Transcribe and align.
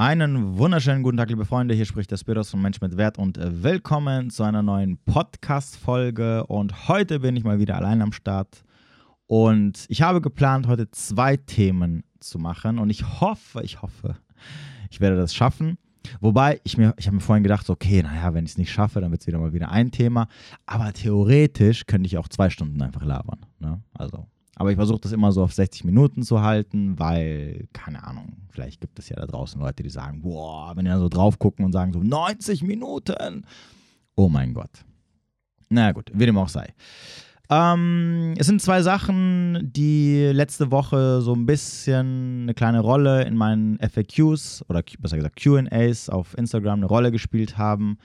Einen 0.00 0.56
wunderschönen 0.56 1.02
guten 1.02 1.18
Tag, 1.18 1.28
liebe 1.28 1.44
Freunde. 1.44 1.74
Hier 1.74 1.84
spricht 1.84 2.10
der 2.10 2.16
Spiros 2.16 2.48
von 2.48 2.62
Mensch 2.62 2.80
mit 2.80 2.96
Wert 2.96 3.18
und 3.18 3.36
äh, 3.36 3.62
willkommen 3.62 4.30
zu 4.30 4.44
einer 4.44 4.62
neuen 4.62 4.96
Podcast-Folge. 4.96 6.46
Und 6.46 6.88
heute 6.88 7.20
bin 7.20 7.36
ich 7.36 7.44
mal 7.44 7.58
wieder 7.58 7.76
allein 7.76 8.00
am 8.00 8.12
Start. 8.12 8.64
Und 9.26 9.84
ich 9.90 10.00
habe 10.00 10.22
geplant, 10.22 10.68
heute 10.68 10.90
zwei 10.90 11.36
Themen 11.36 12.02
zu 12.18 12.38
machen. 12.38 12.78
Und 12.78 12.88
ich 12.88 13.20
hoffe, 13.20 13.60
ich 13.62 13.82
hoffe, 13.82 14.16
ich 14.88 15.02
werde 15.02 15.16
das 15.16 15.34
schaffen. 15.34 15.76
Wobei, 16.20 16.62
ich, 16.64 16.78
mir, 16.78 16.94
ich 16.96 17.06
habe 17.06 17.16
mir 17.16 17.20
vorhin 17.20 17.42
gedacht, 17.42 17.68
okay, 17.68 18.02
naja, 18.02 18.32
wenn 18.32 18.46
ich 18.46 18.52
es 18.52 18.56
nicht 18.56 18.72
schaffe, 18.72 19.02
dann 19.02 19.10
wird 19.10 19.20
es 19.20 19.26
wieder 19.26 19.38
mal 19.38 19.52
wieder 19.52 19.70
ein 19.70 19.90
Thema. 19.90 20.28
Aber 20.64 20.94
theoretisch 20.94 21.84
könnte 21.84 22.06
ich 22.06 22.16
auch 22.16 22.28
zwei 22.28 22.48
Stunden 22.48 22.80
einfach 22.80 23.04
labern. 23.04 23.44
Ne? 23.58 23.82
Also 23.92 24.26
aber 24.60 24.70
ich 24.72 24.76
versuche 24.76 25.00
das 25.00 25.12
immer 25.12 25.32
so 25.32 25.42
auf 25.42 25.54
60 25.54 25.84
Minuten 25.84 26.22
zu 26.22 26.42
halten, 26.42 26.98
weil, 26.98 27.66
keine 27.72 28.04
Ahnung, 28.04 28.36
vielleicht 28.50 28.82
gibt 28.82 28.98
es 28.98 29.08
ja 29.08 29.16
da 29.16 29.24
draußen 29.24 29.58
Leute, 29.58 29.82
die 29.82 29.88
sagen, 29.88 30.20
boah, 30.20 30.76
wenn 30.76 30.84
die 30.84 30.90
da 30.90 30.98
so 30.98 31.08
drauf 31.08 31.38
gucken 31.38 31.64
und 31.64 31.72
sagen 31.72 31.94
so 31.94 32.02
90 32.02 32.62
Minuten. 32.64 33.46
Oh 34.16 34.28
mein 34.28 34.52
Gott. 34.52 34.84
Na 35.70 35.92
gut, 35.92 36.10
wie 36.12 36.26
dem 36.26 36.36
auch 36.36 36.50
sei. 36.50 36.74
Ähm, 37.48 38.34
es 38.36 38.48
sind 38.48 38.60
zwei 38.60 38.82
Sachen, 38.82 39.70
die 39.72 40.26
letzte 40.26 40.70
Woche 40.70 41.22
so 41.22 41.34
ein 41.34 41.46
bisschen 41.46 42.42
eine 42.42 42.52
kleine 42.52 42.80
Rolle 42.80 43.24
in 43.24 43.38
meinen 43.38 43.78
FAQs 43.78 44.62
oder 44.68 44.82
besser 44.98 45.16
gesagt 45.16 45.36
QAs 45.36 46.10
auf 46.10 46.36
Instagram 46.36 46.80
eine 46.80 46.86
Rolle 46.86 47.10
gespielt 47.10 47.56
haben. 47.56 47.96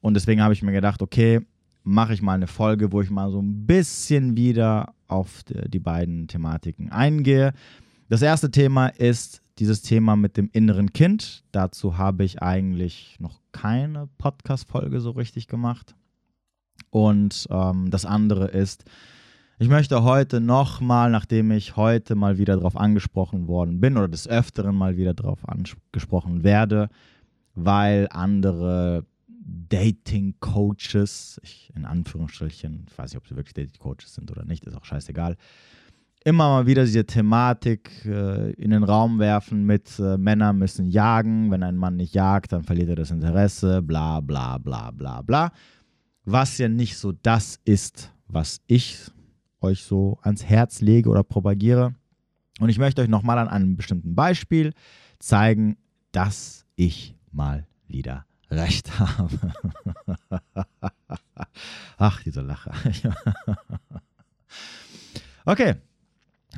Und 0.00 0.14
deswegen 0.14 0.42
habe 0.42 0.52
ich 0.52 0.64
mir 0.64 0.72
gedacht, 0.72 1.00
okay, 1.00 1.42
mache 1.84 2.14
ich 2.14 2.22
mal 2.22 2.34
eine 2.34 2.46
Folge, 2.46 2.92
wo 2.92 3.00
ich 3.00 3.10
mal 3.10 3.30
so 3.30 3.40
ein 3.40 3.66
bisschen 3.66 4.36
wieder 4.36 4.94
auf 5.08 5.42
die 5.44 5.78
beiden 5.78 6.28
Thematiken 6.28 6.90
eingehe. 6.90 7.52
Das 8.08 8.22
erste 8.22 8.50
Thema 8.50 8.88
ist 8.88 9.42
dieses 9.58 9.82
Thema 9.82 10.16
mit 10.16 10.36
dem 10.36 10.48
inneren 10.52 10.92
Kind. 10.92 11.44
Dazu 11.52 11.98
habe 11.98 12.24
ich 12.24 12.42
eigentlich 12.42 13.16
noch 13.20 13.40
keine 13.52 14.08
Podcast-Folge 14.18 15.00
so 15.00 15.10
richtig 15.10 15.46
gemacht. 15.46 15.94
Und 16.90 17.46
ähm, 17.50 17.90
das 17.90 18.04
andere 18.04 18.48
ist, 18.48 18.84
ich 19.58 19.68
möchte 19.68 20.02
heute 20.02 20.40
nochmal, 20.40 21.10
nachdem 21.10 21.52
ich 21.52 21.76
heute 21.76 22.14
mal 22.14 22.38
wieder 22.38 22.56
darauf 22.56 22.76
angesprochen 22.76 23.46
worden 23.46 23.80
bin 23.80 23.96
oder 23.96 24.08
des 24.08 24.26
Öfteren 24.26 24.74
mal 24.74 24.96
wieder 24.96 25.14
darauf 25.14 25.48
angesprochen 25.48 26.42
werde, 26.42 26.88
weil 27.54 28.08
andere 28.10 29.04
Dating-Coaches, 29.44 31.40
in 31.74 31.84
Anführungsstrichen, 31.84 32.86
ich 32.88 32.98
weiß 32.98 33.12
nicht, 33.12 33.18
ob 33.18 33.26
sie 33.26 33.36
wirklich 33.36 33.54
Dating-Coaches 33.54 34.14
sind 34.14 34.30
oder 34.30 34.44
nicht, 34.44 34.64
ist 34.64 34.76
auch 34.76 34.84
scheißegal, 34.84 35.36
immer 36.24 36.48
mal 36.48 36.66
wieder 36.66 36.84
diese 36.84 37.04
Thematik 37.04 38.04
äh, 38.04 38.52
in 38.52 38.70
den 38.70 38.84
Raum 38.84 39.18
werfen 39.18 39.64
mit 39.64 39.98
äh, 39.98 40.16
Männer 40.16 40.52
müssen 40.52 40.86
jagen, 40.86 41.50
wenn 41.50 41.62
ein 41.62 41.76
Mann 41.76 41.96
nicht 41.96 42.14
jagt, 42.14 42.52
dann 42.52 42.62
verliert 42.62 42.90
er 42.90 42.96
das 42.96 43.10
Interesse, 43.10 43.82
bla 43.82 44.20
bla 44.20 44.58
bla 44.58 44.90
bla 44.90 45.22
bla. 45.22 45.52
Was 46.24 46.58
ja 46.58 46.68
nicht 46.68 46.96
so 46.96 47.12
das 47.12 47.58
ist, 47.64 48.12
was 48.28 48.60
ich 48.66 48.98
euch 49.60 49.82
so 49.82 50.18
ans 50.22 50.44
Herz 50.44 50.80
lege 50.80 51.08
oder 51.08 51.24
propagiere. 51.24 51.94
Und 52.60 52.68
ich 52.68 52.78
möchte 52.78 53.02
euch 53.02 53.08
nochmal 53.08 53.38
an 53.38 53.48
einem 53.48 53.76
bestimmten 53.76 54.14
Beispiel 54.14 54.72
zeigen, 55.18 55.76
dass 56.12 56.66
ich 56.76 57.16
mal 57.32 57.66
wieder 57.88 58.26
recht 58.52 58.98
habe. 58.98 59.52
Ach, 61.98 62.22
diese 62.22 62.42
Lache. 62.42 62.70
okay. 65.44 65.74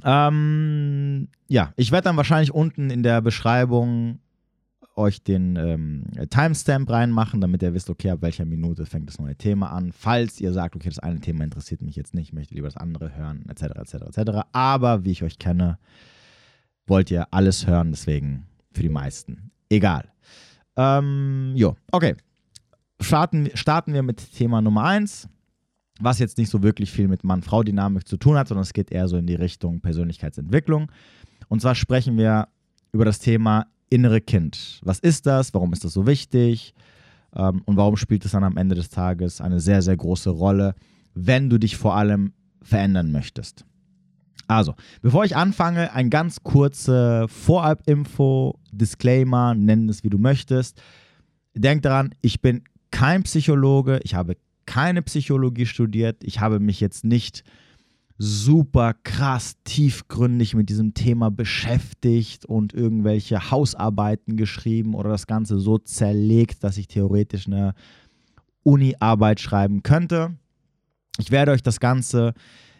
Ähm, 0.03 1.29
ja, 1.49 1.73
ich 1.77 1.93
werde 1.93 2.05
dann 2.05 2.17
wahrscheinlich 2.17 2.53
unten 2.53 2.91
in 2.91 3.03
der 3.03 3.21
Beschreibung 3.21 4.19
euch 4.97 5.23
den 5.23 5.57
ähm, 5.57 6.05
Timestamp 6.31 6.89
reinmachen, 6.89 7.41
damit 7.41 7.63
ihr 7.63 7.75
wisst, 7.75 7.91
okay, 7.91 8.11
ab 8.11 8.23
welcher 8.23 8.45
Minute 8.45 8.87
fängt 8.87 9.09
das 9.09 9.19
neue 9.19 9.37
Thema 9.37 9.71
an. 9.71 9.93
Falls 9.93 10.41
ihr 10.41 10.53
sagt, 10.53 10.77
okay, 10.77 10.89
das 10.89 10.99
eine 11.01 11.21
Thema 11.21 11.45
interessiert 11.45 11.83
mich 11.83 11.97
jetzt 11.97 12.15
nicht, 12.15 12.29
ich 12.29 12.33
möchte 12.33 12.55
lieber 12.55 12.69
das 12.69 12.77
andere 12.77 13.15
hören, 13.17 13.45
etc., 13.49 13.63
etc., 13.77 13.95
etc. 13.95 14.47
Aber 14.53 15.05
wie 15.05 15.11
ich 15.13 15.23
euch 15.23 15.39
kenne, 15.39 15.79
wollt 16.87 17.11
ihr 17.11 17.33
alles 17.33 17.67
hören, 17.67 17.91
deswegen 17.91 18.47
für 18.73 18.83
die 18.83 18.89
meisten 18.89 19.51
egal. 19.69 20.09
Ähm, 20.77 21.53
jo, 21.55 21.77
okay. 21.93 22.17
Starten, 23.01 23.51
starten 23.55 23.93
wir 23.93 24.03
mit 24.03 24.33
Thema 24.35 24.63
Nummer 24.63 24.85
1, 24.85 25.29
was 26.01 26.19
jetzt 26.19 26.39
nicht 26.39 26.51
so 26.51 26.63
wirklich 26.63 26.91
viel 26.91 27.09
mit 27.09 27.25
Mann-Frau-Dynamik 27.25 28.09
zu 28.09 28.17
tun 28.17 28.37
hat, 28.37 28.49
sondern 28.49 28.63
es 28.63 28.73
geht 28.73 28.91
eher 28.91 29.09
so 29.09 29.17
in 29.17 29.27
die 29.27 29.35
Richtung 29.35 29.81
Persönlichkeitsentwicklung. 29.81 30.91
Und 31.49 31.61
zwar 31.61 31.75
sprechen 31.75 32.17
wir 32.17 32.49
über 32.93 33.05
das 33.05 33.19
Thema 33.19 33.67
innere 33.91 34.21
Kind. 34.21 34.81
Was 34.83 34.99
ist 34.99 35.27
das? 35.27 35.53
Warum 35.55 35.73
ist 35.73 35.85
das 35.85 35.93
so 35.93 36.07
wichtig? 36.07 36.75
Ähm, 37.35 37.63
und 37.65 37.77
warum 37.77 37.97
spielt 37.97 38.25
es 38.25 38.33
dann 38.33 38.45
am 38.45 38.57
Ende 38.57 38.75
des 38.75 38.91
Tages 38.91 39.41
eine 39.41 39.61
sehr, 39.61 39.83
sehr 39.83 39.97
große 39.97 40.31
Rolle, 40.31 40.75
wenn 41.15 41.51
du 41.51 41.59
dich 41.59 41.77
vor 41.77 41.97
allem 41.97 42.33
verändern 42.63 43.13
möchtest? 43.13 43.65
Also, 44.47 44.75
bevor 45.01 45.25
ich 45.25 45.37
anfange, 45.37 45.93
ein 45.93 46.11
ganz 46.11 46.43
kurze 46.43 47.27
Vorab-Info, 47.29 48.59
Disclaimer, 48.73 49.55
nenn 49.55 49.89
es 49.89 50.05
wie 50.05 50.11
du 50.11 50.19
möchtest. 50.19 50.81
Denk 51.55 51.83
daran, 51.83 52.15
ich 52.21 52.43
bin 52.43 52.63
kein 52.91 53.23
Psychologe, 53.23 54.01
ich 54.03 54.15
habe 54.15 54.37
keine 54.67 55.03
Psychologie 55.03 55.67
studiert, 55.67 56.23
ich 56.23 56.41
habe 56.41 56.61
mich 56.61 56.81
jetzt 56.81 57.05
nicht 57.05 57.45
super 58.17 58.95
krass 59.03 59.57
tiefgründig 59.65 60.55
mit 60.55 60.69
diesem 60.69 60.95
Thema 60.95 61.31
beschäftigt 61.31 62.45
und 62.45 62.73
irgendwelche 62.73 63.51
Hausarbeiten 63.51 64.37
geschrieben 64.37 64.95
oder 64.95 65.11
das 65.11 65.27
Ganze 65.27 65.59
so 65.59 65.79
zerlegt, 65.79 66.63
dass 66.63 66.79
ich 66.79 66.87
theoretisch 66.87 67.47
eine 67.47 67.75
Uni-Arbeit 68.63 69.41
schreiben 69.41 69.83
könnte. 69.83 70.37
Ich 71.19 71.31
werde 71.31 71.53
euch 71.53 71.63
das 71.63 71.81
Ganze 71.81 72.35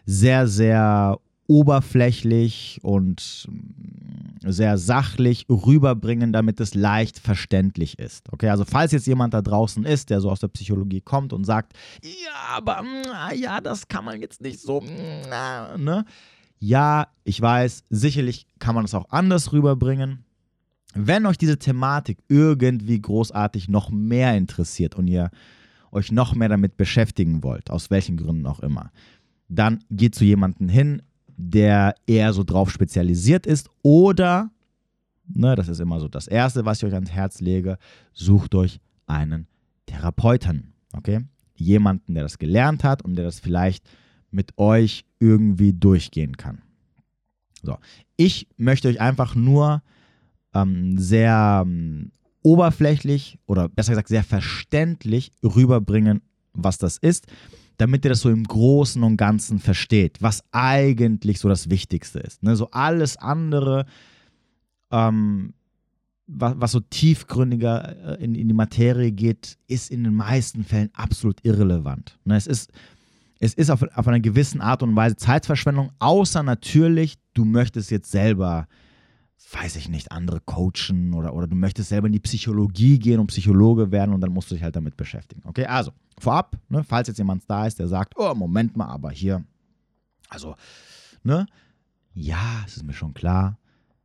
sehr, 0.07 0.47
sehr 0.47 1.19
oberflächlich 1.47 2.81
und 2.83 3.47
mm, 3.49 4.51
sehr 4.51 4.79
sachlich 4.79 5.47
rüberbringen, 5.49 6.33
damit 6.33 6.61
es 6.61 6.75
leicht 6.75 7.19
verständlich 7.19 7.99
ist. 7.99 8.33
Okay, 8.33 8.49
also 8.49 8.65
falls 8.65 8.93
jetzt 8.93 9.07
jemand 9.07 9.35
da 9.35 9.43
draußen 9.43 9.85
ist, 9.85 10.11
der 10.11 10.21
so 10.21 10.31
aus 10.31 10.41
der 10.41 10.49
Psychologie 10.49 11.01
kommt 11.01 11.33
und 11.33 11.45
sagt, 11.45 11.75
ja, 12.03 12.57
aber 12.57 12.83
mm, 12.83 13.37
ja, 13.37 13.61
das 13.61 13.89
kann 13.89 14.05
man 14.05 14.21
jetzt 14.21 14.41
nicht 14.41 14.61
so, 14.61 14.81
mm, 14.81 15.83
ne? 15.83 16.05
Ja, 16.61 17.09
ich 17.25 17.41
weiß, 17.41 17.85
sicherlich 17.91 18.47
kann 18.59 18.75
man 18.75 18.85
es 18.87 18.95
auch 18.95 19.11
anders 19.11 19.53
rüberbringen. 19.53 20.25
Wenn 20.95 21.27
euch 21.27 21.37
diese 21.37 21.59
Thematik 21.59 22.19
irgendwie 22.29 23.01
großartig 23.01 23.69
noch 23.69 23.91
mehr 23.91 24.37
interessiert 24.37 24.95
und 24.95 25.09
ihr 25.09 25.31
euch 25.91 26.11
noch 26.11 26.35
mehr 26.35 26.49
damit 26.49 26.77
beschäftigen 26.77 27.43
wollt, 27.43 27.71
aus 27.71 27.91
welchen 27.91 28.17
Gründen 28.17 28.47
auch 28.47 28.61
immer, 28.61 28.91
dann 29.49 29.85
geht 29.91 30.15
zu 30.15 30.25
jemandem 30.25 30.69
hin, 30.69 31.03
der 31.37 31.95
eher 32.07 32.33
so 32.33 32.45
drauf 32.45 32.71
spezialisiert 32.71 33.47
ist 33.47 33.69
oder, 33.83 34.51
ne, 35.27 35.55
das 35.55 35.69
ist 35.69 35.81
immer 35.81 36.01
so 36.01 36.09
das 36.09 36.27
Erste, 36.27 36.65
was 36.65 36.79
ich 36.79 36.85
euch 36.87 36.95
ans 36.95 37.11
Herz 37.11 37.41
lege, 37.41 37.79
sucht 38.13 38.55
euch 38.55 38.81
einen 39.07 39.47
Therapeuten, 39.87 40.75
okay? 40.97 41.21
Jemanden, 41.57 42.15
der 42.15 42.25
das 42.25 42.39
gelernt 42.39 42.85
hat 42.85 43.03
und 43.03 43.17
der 43.17 43.25
das 43.25 43.41
vielleicht 43.41 43.85
mit 44.31 44.59
euch 44.59 45.05
irgendwie 45.21 45.73
durchgehen 45.73 46.37
kann. 46.37 46.63
So, 47.63 47.79
ich 48.17 48.49
möchte 48.57 48.89
euch 48.89 49.01
einfach 49.01 49.35
nur 49.35 49.83
ähm, 50.53 50.99
sehr 50.99 51.63
ähm, 51.65 52.11
oberflächlich 52.43 53.39
oder 53.47 53.69
besser 53.69 53.93
gesagt 53.93 54.09
sehr 54.09 54.25
verständlich 54.25 55.33
rüberbringen, 55.43 56.21
was 56.53 56.79
das 56.79 56.99
ist 56.99 57.27
damit 57.77 58.05
ihr 58.05 58.11
das 58.11 58.21
so 58.21 58.31
im 58.31 58.45
Großen 58.45 59.03
und 59.03 59.17
Ganzen 59.17 59.59
versteht, 59.59 60.19
was 60.21 60.43
eigentlich 60.53 61.41
so 61.41 61.49
das 61.49 61.71
Wichtigste 61.71 62.21
ist. 62.21 62.43
Ne? 62.43 62.57
So 62.57 62.71
alles 62.71 63.17
andere, 63.17 63.87
ähm, 64.91 65.55
was, 66.27 66.55
was, 66.57 66.73
so 66.73 66.81
tiefgründiger 66.81 68.19
äh, 68.19 68.25
in, 68.25 68.35
in, 68.35 68.49
die 68.49 68.55
Materie 68.55 69.13
geht, 69.13 69.59
ist 69.67 69.91
in 69.91 70.05
den 70.05 70.15
meisten 70.15 70.65
Fällen 70.65 70.91
absolut 70.95 71.39
irrelevant. 71.43 72.19
Ne? 72.25 72.37
Es 72.37 72.47
ist, 72.47 72.71
es 73.41 73.55
ist 73.55 73.71
auf, 73.71 73.83
auf 73.95 74.09
einer 74.09 74.21
gewissen 74.21 74.61
Art 74.61 74.83
und 74.83 74.95
Weise 74.97 75.17
Zeitverschwendung, 75.17 75.91
außer 75.99 76.43
natürlich, 76.43 77.17
du 77.35 77.45
möchtest 77.45 77.91
jetzt 77.91 78.11
selber 78.11 78.67
weiß 79.53 79.77
ich 79.77 79.89
nicht, 79.89 80.11
andere 80.11 80.41
coachen 80.41 81.15
oder, 81.15 81.35
oder 81.35 81.47
du 81.47 81.55
möchtest 81.55 81.89
selber 81.89 82.07
in 82.07 82.13
die 82.13 82.21
Psychologie 82.21 82.99
gehen 82.99 83.21
und 83.21 83.29
Psychologe 83.29 83.91
werden 83.91 84.15
und 84.15 84.21
dann 84.21 84.33
musst 84.33 84.51
du 84.51 84.55
dich 84.55 84.65
halt 84.65 84.77
damit 84.77 84.97
beschäftigen. 84.97 85.43
Okay, 85.45 85.67
also 85.67 85.93
vorab, 86.19 86.59
ne, 86.69 86.83
falls 86.85 87.09
jetzt 87.09 87.19
jemand 87.19 87.45
da 87.49 87.67
ist, 87.67 87.79
der 87.79 87.89
sagt, 87.89 88.15
oh, 88.17 88.35
Moment 88.35 88.77
mal, 88.77 88.87
aber 88.87 89.11
hier, 89.11 89.45
also, 90.29 90.57
ne, 91.23 91.47
ja, 92.15 92.63
es 92.67 92.77
ist 92.77 92.85
mir 92.85 92.93
schon 92.93 93.15
klar, 93.15 93.59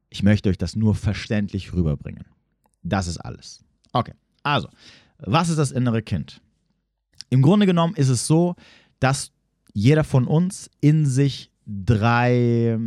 ich 0.10 0.24
möchte 0.24 0.50
euch 0.50 0.58
das 0.58 0.76
nur 0.76 0.96
verständlich 0.96 1.74
rüberbringen. 1.74 2.26
Das 2.84 3.08
ist 3.08 3.18
alles. 3.18 3.64
Okay, 3.94 4.14
also, 4.44 4.70
was 5.20 5.50
ist 5.50 5.58
das 5.58 5.72
innere 5.72 6.02
Kind? 6.02 6.42
Im 7.30 7.42
Grunde 7.42 7.66
genommen 7.66 7.96
ist 7.96 8.10
es 8.10 8.26
so, 8.26 8.56
dass 9.00 9.32
jeder 9.74 10.04
von 10.04 10.26
uns 10.26 10.70
in 10.82 11.06
sich 11.06 11.52
drei 11.66 12.78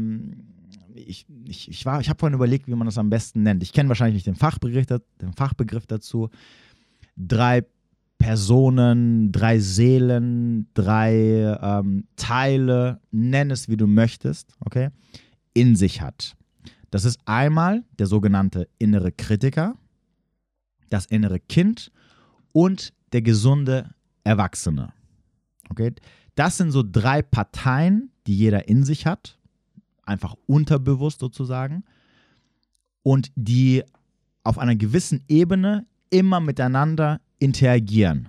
ich, 1.12 1.26
ich, 1.44 1.68
ich, 1.68 1.80
ich 1.80 1.86
habe 1.86 2.18
vorhin 2.18 2.34
überlegt, 2.34 2.66
wie 2.66 2.74
man 2.74 2.86
das 2.86 2.98
am 2.98 3.10
besten 3.10 3.42
nennt. 3.42 3.62
Ich 3.62 3.72
kenne 3.72 3.88
wahrscheinlich 3.88 4.14
nicht 4.14 4.26
den 4.26 4.34
Fachbegriff, 4.34 4.86
den 4.86 5.32
Fachbegriff 5.36 5.86
dazu. 5.86 6.30
Drei 7.16 7.64
Personen, 8.18 9.32
drei 9.32 9.58
Seelen, 9.58 10.68
drei 10.74 11.58
ähm, 11.60 12.06
Teile, 12.16 13.00
nenn 13.10 13.50
es 13.50 13.68
wie 13.68 13.76
du 13.76 13.86
möchtest, 13.86 14.54
okay, 14.60 14.90
in 15.54 15.76
sich 15.76 16.00
hat. 16.00 16.36
Das 16.90 17.04
ist 17.04 17.20
einmal 17.24 17.84
der 17.98 18.06
sogenannte 18.06 18.68
innere 18.78 19.12
Kritiker, 19.12 19.76
das 20.88 21.06
innere 21.06 21.40
Kind 21.40 21.90
und 22.52 22.92
der 23.12 23.22
gesunde 23.22 23.90
Erwachsene. 24.24 24.92
Okay? 25.68 25.92
Das 26.34 26.56
sind 26.56 26.70
so 26.70 26.82
drei 26.82 27.22
Parteien, 27.22 28.12
die 28.26 28.36
jeder 28.36 28.68
in 28.68 28.84
sich 28.84 29.04
hat, 29.06 29.38
einfach 30.04 30.34
unterbewusst 30.46 31.20
sozusagen, 31.20 31.84
und 33.02 33.32
die 33.34 33.82
auf 34.44 34.58
einer 34.58 34.76
gewissen 34.76 35.24
Ebene 35.28 35.86
immer 36.10 36.40
miteinander 36.40 37.20
interagieren. 37.38 38.28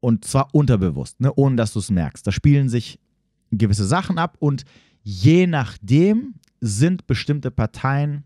Und 0.00 0.24
zwar 0.24 0.54
unterbewusst, 0.54 1.20
ne, 1.20 1.32
ohne 1.34 1.56
dass 1.56 1.72
du 1.72 1.80
es 1.80 1.90
merkst. 1.90 2.26
Da 2.26 2.30
spielen 2.30 2.68
sich 2.68 3.00
gewisse 3.50 3.84
Sachen 3.84 4.18
ab 4.18 4.36
und 4.38 4.64
je 5.02 5.46
nachdem 5.46 6.34
sind 6.60 7.06
bestimmte 7.06 7.50
Parteien 7.50 8.24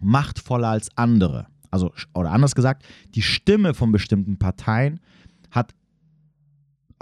machtvoller 0.00 0.68
als 0.68 0.88
andere. 0.96 1.46
Also, 1.70 1.92
oder 2.14 2.30
anders 2.30 2.54
gesagt, 2.54 2.84
die 3.14 3.22
Stimme 3.22 3.74
von 3.74 3.90
bestimmten 3.92 4.38
Parteien 4.38 5.00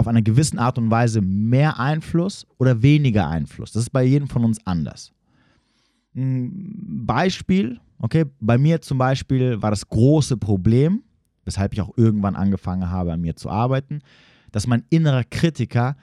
auf 0.02 0.08
einer 0.08 0.22
gewissen 0.22 0.58
Art 0.58 0.78
und 0.78 0.90
Weise 0.90 1.20
mehr 1.20 1.78
Einfluss 1.78 2.44
oder 2.58 2.82
weniger 2.82 3.28
Einfluss. 3.28 3.70
Das 3.70 3.84
ist 3.84 3.90
bei 3.90 4.02
jedem 4.02 4.26
von 4.26 4.44
uns 4.44 4.58
anders. 4.66 5.12
Ein 6.16 7.06
Beispiel, 7.06 7.80
okay, 8.00 8.24
bei 8.40 8.58
mir 8.58 8.82
zum 8.82 8.98
Beispiel 8.98 9.62
war 9.62 9.70
das 9.70 9.88
große 9.88 10.36
Problem, 10.36 11.04
weshalb 11.44 11.72
ich 11.72 11.80
auch 11.80 11.96
irgendwann 11.96 12.34
angefangen 12.34 12.90
habe, 12.90 13.12
an 13.12 13.20
mir 13.20 13.36
zu 13.36 13.48
arbeiten, 13.48 14.00
dass 14.50 14.66
mein 14.66 14.84
innerer 14.90 15.22
Kritiker 15.22 15.96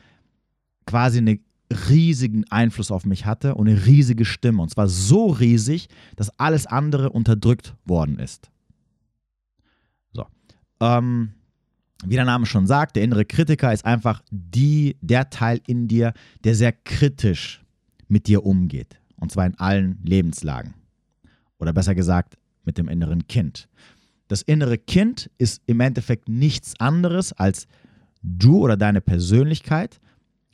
quasi 0.85 1.17
einen 1.17 1.41
riesigen 1.89 2.45
Einfluss 2.49 2.91
auf 2.91 3.05
mich 3.05 3.25
hatte 3.25 3.55
und 3.55 3.67
eine 3.67 3.85
riesige 3.85 4.23
Stimme. 4.23 4.61
Und 4.61 4.69
zwar 4.69 4.87
so 4.87 5.27
riesig, 5.27 5.89
dass 6.15 6.29
alles 6.39 6.65
andere 6.65 7.09
unterdrückt 7.09 7.75
worden 7.85 8.17
ist. 8.17 8.49
So. 10.13 10.25
Ähm, 10.79 11.33
wie 12.05 12.15
der 12.15 12.25
Name 12.25 12.45
schon 12.45 12.67
sagt, 12.67 12.95
der 12.95 13.03
innere 13.03 13.25
Kritiker 13.25 13.73
ist 13.73 13.85
einfach 13.85 14.21
die, 14.31 14.97
der 15.01 15.29
Teil 15.29 15.61
in 15.67 15.87
dir, 15.87 16.13
der 16.43 16.55
sehr 16.55 16.71
kritisch 16.71 17.61
mit 18.07 18.27
dir 18.27 18.45
umgeht. 18.45 18.99
Und 19.17 19.31
zwar 19.31 19.45
in 19.45 19.55
allen 19.59 19.99
Lebenslagen. 20.03 20.73
Oder 21.59 21.73
besser 21.73 21.95
gesagt, 21.95 22.37
mit 22.63 22.77
dem 22.77 22.87
inneren 22.87 23.27
Kind. 23.27 23.67
Das 24.29 24.41
innere 24.41 24.77
Kind 24.77 25.29
ist 25.37 25.61
im 25.65 25.79
Endeffekt 25.79 26.29
nichts 26.29 26.79
anderes 26.79 27.33
als 27.33 27.67
du 28.21 28.59
oder 28.59 28.77
deine 28.77 29.01
Persönlichkeit 29.01 29.99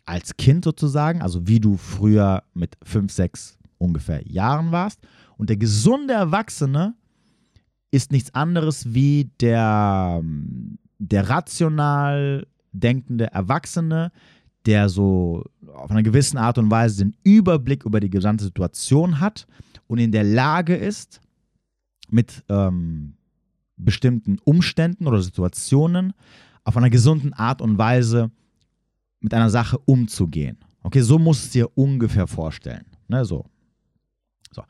als 0.05 0.37
Kind 0.37 0.63
sozusagen, 0.63 1.21
also 1.21 1.47
wie 1.47 1.59
du 1.59 1.77
früher 1.77 2.43
mit 2.53 2.77
fünf, 2.83 3.11
sechs 3.11 3.57
ungefähr 3.77 4.25
Jahren 4.27 4.71
warst. 4.71 4.99
Und 5.37 5.49
der 5.49 5.57
gesunde 5.57 6.13
Erwachsene 6.13 6.95
ist 7.91 8.11
nichts 8.11 8.33
anderes 8.33 8.93
wie 8.93 9.31
der, 9.39 10.21
der 10.99 11.29
rational 11.29 12.47
denkende 12.71 13.31
Erwachsene, 13.31 14.11
der 14.65 14.89
so 14.89 15.43
auf 15.73 15.91
einer 15.91 16.03
gewissen 16.03 16.37
Art 16.37 16.57
und 16.57 16.71
Weise 16.71 17.05
den 17.05 17.15
Überblick 17.23 17.85
über 17.85 17.99
die 17.99 18.09
gesamte 18.09 18.43
Situation 18.43 19.19
hat 19.19 19.47
und 19.87 19.99
in 19.99 20.11
der 20.11 20.23
Lage 20.23 20.75
ist, 20.75 21.21
mit 22.09 22.43
ähm, 22.49 23.15
bestimmten 23.77 24.39
Umständen 24.43 25.07
oder 25.07 25.21
Situationen 25.21 26.13
auf 26.63 26.77
einer 26.77 26.89
gesunden 26.89 27.33
Art 27.33 27.61
und 27.61 27.77
Weise 27.77 28.31
mit 29.19 29.33
einer 29.33 29.49
Sache 29.49 29.77
umzugehen. 29.79 30.57
Okay, 30.83 31.01
so 31.01 31.17
musst 31.19 31.43
du 31.43 31.45
es 31.45 31.51
dir 31.51 31.77
ungefähr 31.77 32.27
vorstellen. 32.27 32.85
Ne, 33.07 33.25
so. 33.25 33.45
so. 34.51 34.63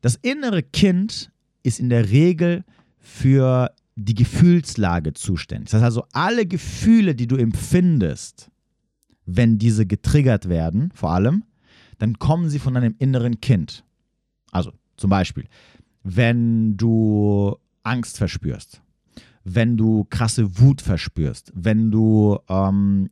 Das 0.00 0.16
innere 0.16 0.62
Kind 0.62 1.30
ist 1.62 1.80
in 1.80 1.88
der 1.88 2.10
Regel 2.10 2.64
für 2.98 3.72
die 3.96 4.14
Gefühlslage 4.14 5.14
zuständig. 5.14 5.70
Das 5.70 5.80
heißt 5.80 5.84
also, 5.84 6.04
alle 6.12 6.46
Gefühle, 6.46 7.14
die 7.14 7.26
du 7.26 7.36
empfindest, 7.36 8.50
wenn 9.24 9.58
diese 9.58 9.86
getriggert 9.86 10.48
werden, 10.48 10.92
vor 10.94 11.10
allem, 11.12 11.44
dann 11.98 12.18
kommen 12.18 12.50
sie 12.50 12.58
von 12.58 12.74
deinem 12.74 12.94
inneren 12.98 13.40
Kind. 13.40 13.84
Also 14.52 14.72
zum 14.96 15.10
Beispiel, 15.10 15.46
wenn 16.02 16.76
du 16.76 17.56
Angst 17.82 18.18
verspürst, 18.18 18.82
wenn 19.44 19.76
du 19.76 20.04
krasse 20.10 20.58
Wut 20.58 20.82
verspürst, 20.82 21.52
wenn 21.54 21.90
du 21.90 22.38
ähm, 22.48 23.10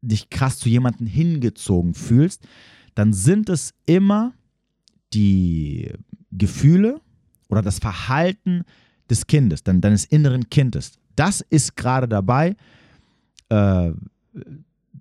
dich 0.00 0.30
krass 0.30 0.58
zu 0.58 0.68
jemandem 0.68 1.06
hingezogen 1.06 1.94
fühlst, 1.94 2.46
dann 2.94 3.12
sind 3.12 3.48
es 3.48 3.74
immer 3.84 4.32
die 5.12 5.92
Gefühle 6.32 7.00
oder 7.48 7.62
das 7.62 7.78
Verhalten 7.78 8.64
des 9.10 9.26
Kindes, 9.26 9.62
deines 9.62 10.04
inneren 10.04 10.48
Kindes. 10.50 10.98
Das 11.16 11.40
ist 11.40 11.76
gerade 11.76 12.08
dabei, 12.08 12.56
äh, 13.48 13.90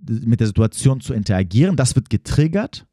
mit 0.10 0.40
der 0.40 0.48
Situation 0.48 1.02
zu 1.02 1.14
interagieren. 1.14 1.76
Das 1.76 1.96
wird 1.96 2.10
getriggert 2.10 2.88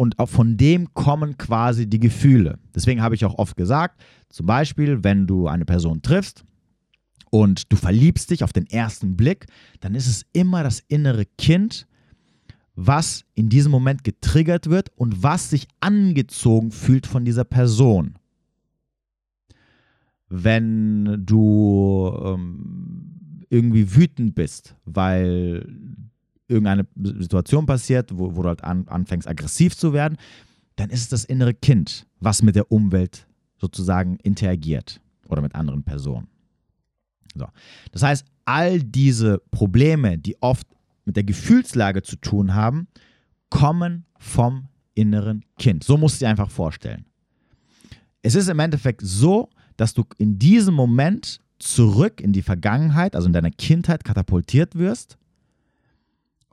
und 0.00 0.18
auch 0.18 0.30
von 0.30 0.56
dem 0.56 0.94
kommen 0.94 1.36
quasi 1.36 1.86
die 1.86 2.00
Gefühle. 2.00 2.58
Deswegen 2.74 3.02
habe 3.02 3.14
ich 3.14 3.26
auch 3.26 3.34
oft 3.36 3.54
gesagt, 3.54 4.00
zum 4.30 4.46
Beispiel, 4.46 5.04
wenn 5.04 5.26
du 5.26 5.46
eine 5.46 5.66
Person 5.66 6.00
triffst 6.00 6.42
und 7.28 7.70
du 7.70 7.76
verliebst 7.76 8.30
dich 8.30 8.42
auf 8.42 8.54
den 8.54 8.66
ersten 8.66 9.14
Blick, 9.14 9.44
dann 9.80 9.94
ist 9.94 10.06
es 10.06 10.24
immer 10.32 10.62
das 10.62 10.80
innere 10.88 11.26
Kind, 11.36 11.86
was 12.76 13.26
in 13.34 13.50
diesem 13.50 13.72
Moment 13.72 14.02
getriggert 14.02 14.70
wird 14.70 14.88
und 14.96 15.22
was 15.22 15.50
sich 15.50 15.68
angezogen 15.80 16.70
fühlt 16.70 17.06
von 17.06 17.26
dieser 17.26 17.44
Person. 17.44 18.14
Wenn 20.30 21.26
du 21.26 22.10
ähm, 22.24 23.44
irgendwie 23.50 23.94
wütend 23.94 24.34
bist, 24.34 24.76
weil 24.84 25.66
irgendeine 26.48 26.86
Situation 26.96 27.66
passiert, 27.66 28.10
wo, 28.16 28.34
wo 28.34 28.42
du 28.42 28.48
halt 28.48 28.64
an, 28.64 28.88
anfängst, 28.88 29.28
aggressiv 29.28 29.76
zu 29.76 29.92
werden, 29.92 30.16
dann 30.76 30.90
ist 30.90 31.02
es 31.02 31.08
das 31.08 31.24
innere 31.24 31.52
Kind, 31.52 32.06
was 32.20 32.42
mit 32.42 32.56
der 32.56 32.72
Umwelt 32.72 33.26
sozusagen 33.58 34.16
interagiert 34.22 35.00
oder 35.28 35.42
mit 35.42 35.54
anderen 35.54 35.82
Personen. 35.82 36.28
So. 37.34 37.46
Das 37.92 38.02
heißt, 38.02 38.24
all 38.44 38.80
diese 38.80 39.42
Probleme, 39.50 40.18
die 40.18 40.40
oft 40.40 40.66
mit 41.04 41.16
der 41.16 41.24
Gefühlslage 41.24 42.02
zu 42.02 42.16
tun 42.16 42.54
haben, 42.54 42.88
kommen 43.50 44.04
vom 44.18 44.68
inneren 44.94 45.44
Kind. 45.58 45.84
So 45.84 45.96
musst 45.96 46.20
du 46.20 46.24
dir 46.24 46.30
einfach 46.30 46.50
vorstellen. 46.50 47.04
Es 48.22 48.34
ist 48.34 48.48
im 48.48 48.58
Endeffekt 48.58 49.00
so, 49.02 49.48
dass 49.80 49.94
du 49.94 50.04
in 50.18 50.38
diesem 50.38 50.74
Moment 50.74 51.40
zurück 51.58 52.20
in 52.20 52.34
die 52.34 52.42
Vergangenheit, 52.42 53.16
also 53.16 53.26
in 53.28 53.32
deiner 53.32 53.50
Kindheit 53.50 54.04
katapultiert 54.04 54.74
wirst 54.74 55.16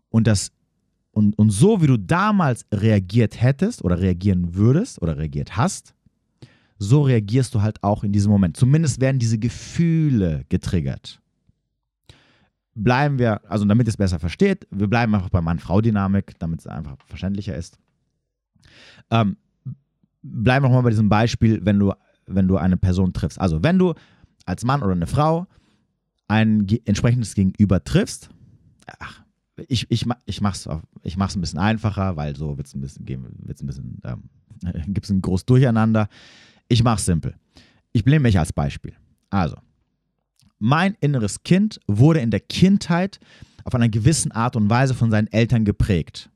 und 0.09 0.27
das 0.27 0.53
und, 1.11 1.37
und 1.37 1.49
so 1.49 1.81
wie 1.81 1.87
du 1.87 1.97
damals 1.97 2.65
reagiert 2.71 3.41
hättest 3.41 3.83
oder 3.83 3.99
reagieren 3.99 4.55
würdest 4.55 5.01
oder 5.01 5.17
reagiert 5.17 5.57
hast, 5.57 5.93
so 6.77 7.01
reagierst 7.01 7.53
du 7.53 7.61
halt 7.61 7.83
auch 7.83 8.05
in 8.05 8.13
diesem 8.13 8.31
Moment. 8.31 8.55
Zumindest 8.55 9.01
werden 9.01 9.19
diese 9.19 9.39
Gefühle 9.39 10.45
getriggert. 10.47 11.19
Bleiben 12.75 13.19
wir, 13.19 13.41
also 13.49 13.65
damit 13.65 13.89
es 13.89 13.97
besser 13.97 14.19
versteht, 14.19 14.67
wir 14.69 14.87
bleiben 14.87 15.13
einfach 15.15 15.29
bei 15.29 15.41
Mann-Frau-Dynamik, 15.41 16.39
damit 16.39 16.61
es 16.61 16.67
einfach 16.67 16.95
verständlicher 17.07 17.55
ist. 17.55 17.77
Ähm, 19.09 19.35
bleiben 20.21 20.63
wir 20.63 20.69
nochmal 20.69 20.83
bei 20.83 20.91
diesem 20.91 21.09
Beispiel, 21.09 21.59
wenn 21.65 21.79
du, 21.79 21.91
wenn 22.27 22.47
du 22.47 22.57
eine 22.57 22.77
Person 22.77 23.13
triffst. 23.13 23.39
Also, 23.39 23.63
wenn 23.63 23.79
du 23.79 23.93
als 24.45 24.63
Mann 24.63 24.83
oder 24.83 24.93
eine 24.93 25.07
Frau 25.07 25.47
ein 26.27 26.67
entsprechendes 26.85 27.35
Gegenüber 27.35 27.83
triffst, 27.83 28.29
ach, 28.99 29.23
ich, 29.67 29.87
ich, 29.89 30.05
ich 30.25 30.41
mache 30.41 30.55
es 30.55 30.69
ich 31.03 31.17
mach's 31.17 31.35
ein 31.35 31.41
bisschen 31.41 31.59
einfacher, 31.59 32.15
weil 32.15 32.35
so 32.35 32.57
wird 32.57 32.67
es 32.67 32.75
ein 32.75 32.81
bisschen, 32.81 33.05
wird's 33.39 33.61
ein 33.61 33.67
bisschen 33.67 34.01
ähm, 34.03 34.23
gibt 34.87 35.05
es 35.05 35.09
ein 35.09 35.21
großes 35.21 35.45
Durcheinander. 35.45 36.09
Ich 36.67 36.83
mache 36.83 36.97
es 36.97 37.05
simpel. 37.05 37.35
Ich 37.91 38.05
nehme 38.05 38.21
mich 38.21 38.37
als 38.37 38.53
Beispiel. 38.53 38.93
Also, 39.29 39.57
mein 40.59 40.95
inneres 40.99 41.43
Kind 41.43 41.79
wurde 41.87 42.19
in 42.19 42.31
der 42.31 42.39
Kindheit 42.39 43.19
auf 43.63 43.75
einer 43.75 43.89
gewissen 43.89 44.31
Art 44.31 44.55
und 44.55 44.69
Weise 44.69 44.93
von 44.93 45.11
seinen 45.11 45.27
Eltern 45.27 45.65
geprägt. 45.65 46.29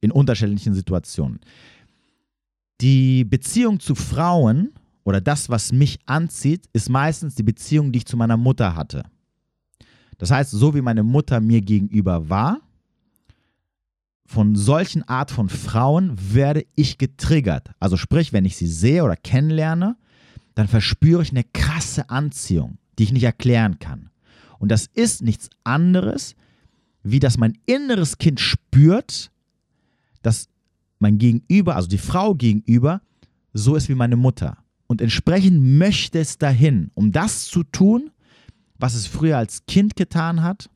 In 0.00 0.10
unterschiedlichen 0.10 0.74
Situationen. 0.74 1.40
Die 2.80 3.24
Beziehung 3.24 3.80
zu 3.80 3.94
Frauen 3.94 4.72
oder 5.06 5.20
das, 5.20 5.48
was 5.48 5.70
mich 5.70 6.00
anzieht, 6.06 6.68
ist 6.72 6.90
meistens 6.90 7.36
die 7.36 7.44
Beziehung, 7.44 7.92
die 7.92 7.98
ich 7.98 8.06
zu 8.06 8.16
meiner 8.16 8.36
Mutter 8.36 8.74
hatte. 8.74 9.04
Das 10.18 10.32
heißt, 10.32 10.50
so 10.50 10.74
wie 10.74 10.80
meine 10.80 11.04
Mutter 11.04 11.40
mir 11.40 11.60
gegenüber 11.60 12.28
war, 12.28 12.60
von 14.26 14.56
solchen 14.56 15.04
Art 15.04 15.30
von 15.30 15.48
Frauen 15.48 16.16
werde 16.34 16.66
ich 16.74 16.98
getriggert. 16.98 17.70
Also 17.78 17.96
sprich, 17.96 18.32
wenn 18.32 18.44
ich 18.44 18.56
sie 18.56 18.66
sehe 18.66 19.04
oder 19.04 19.14
kennenlerne, 19.14 19.96
dann 20.56 20.66
verspüre 20.66 21.22
ich 21.22 21.30
eine 21.30 21.44
krasse 21.44 22.10
Anziehung, 22.10 22.78
die 22.98 23.04
ich 23.04 23.12
nicht 23.12 23.22
erklären 23.22 23.78
kann. 23.78 24.10
Und 24.58 24.72
das 24.72 24.86
ist 24.86 25.22
nichts 25.22 25.50
anderes, 25.62 26.34
wie 27.04 27.20
dass 27.20 27.38
mein 27.38 27.56
inneres 27.66 28.18
Kind 28.18 28.40
spürt, 28.40 29.30
dass 30.22 30.48
mein 30.98 31.18
Gegenüber, 31.18 31.76
also 31.76 31.86
die 31.86 31.96
Frau 31.96 32.34
gegenüber, 32.34 33.02
so 33.52 33.76
ist 33.76 33.88
wie 33.88 33.94
meine 33.94 34.16
Mutter. 34.16 34.58
Und 34.86 35.00
entsprechend 35.00 35.60
möchte 35.60 36.18
es 36.18 36.38
dahin, 36.38 36.90
um 36.94 37.12
das 37.12 37.44
zu 37.46 37.64
tun, 37.64 38.10
was 38.78 38.94
es 38.94 39.06
früher 39.06 39.38
als 39.38 39.66
Kind 39.66 39.96
getan 39.96 40.42
hat, 40.42 40.70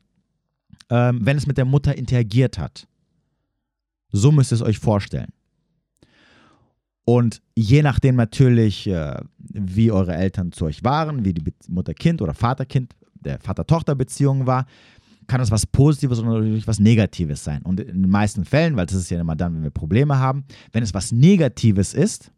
ähm, 0.89 1.19
wenn 1.23 1.37
es 1.37 1.47
mit 1.47 1.57
der 1.57 1.65
Mutter 1.65 1.97
interagiert 1.97 2.57
hat. 2.57 2.87
So 4.11 4.31
müsst 4.31 4.51
ihr 4.51 4.55
es 4.55 4.61
euch 4.61 4.79
vorstellen. 4.79 5.31
Und 7.05 7.41
je 7.55 7.81
nachdem 7.81 8.15
natürlich, 8.15 8.87
äh, 8.87 9.19
wie 9.37 9.91
eure 9.91 10.15
Eltern 10.15 10.51
zu 10.51 10.65
euch 10.65 10.83
waren, 10.83 11.25
wie 11.25 11.33
die 11.33 11.53
Mutter-Kind 11.67 12.21
oder 12.21 12.33
Vater-Kind, 12.33 12.93
der 13.15 13.39
Vater-Tochter-Beziehung 13.39 14.45
war, 14.45 14.65
kann 15.27 15.39
das 15.39 15.51
was 15.51 15.65
Positives 15.65 16.19
oder 16.19 16.33
natürlich 16.39 16.67
was 16.67 16.79
Negatives 16.79 17.43
sein. 17.43 17.61
Und 17.63 17.79
in 17.79 18.01
den 18.03 18.09
meisten 18.09 18.43
Fällen, 18.43 18.75
weil 18.75 18.85
das 18.85 18.95
ist 18.95 19.09
ja 19.09 19.19
immer 19.19 19.35
dann, 19.35 19.55
wenn 19.55 19.63
wir 19.63 19.69
Probleme 19.69 20.17
haben, 20.17 20.43
wenn 20.71 20.83
es 20.83 20.93
was 20.93 21.11
Negatives 21.11 21.93
ist, 21.93 22.31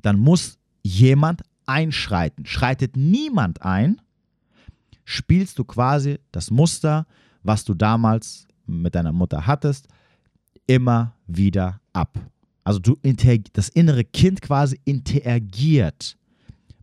dann 0.00 0.18
muss 0.18 0.58
jemand 0.84 1.42
einschreiten. 1.66 2.46
Schreitet 2.46 2.96
niemand 2.96 3.62
ein, 3.62 4.00
spielst 5.04 5.58
du 5.58 5.64
quasi 5.64 6.20
das 6.30 6.50
Muster, 6.52 7.06
was 7.42 7.64
du 7.64 7.74
damals 7.74 8.46
mit 8.66 8.94
deiner 8.94 9.12
Mutter 9.12 9.46
hattest, 9.46 9.88
immer 10.66 11.14
wieder 11.26 11.80
ab. 11.92 12.18
Also 12.62 12.78
du 12.78 12.96
das 13.52 13.68
innere 13.68 14.04
Kind 14.04 14.40
quasi 14.40 14.80
interagiert 14.84 16.16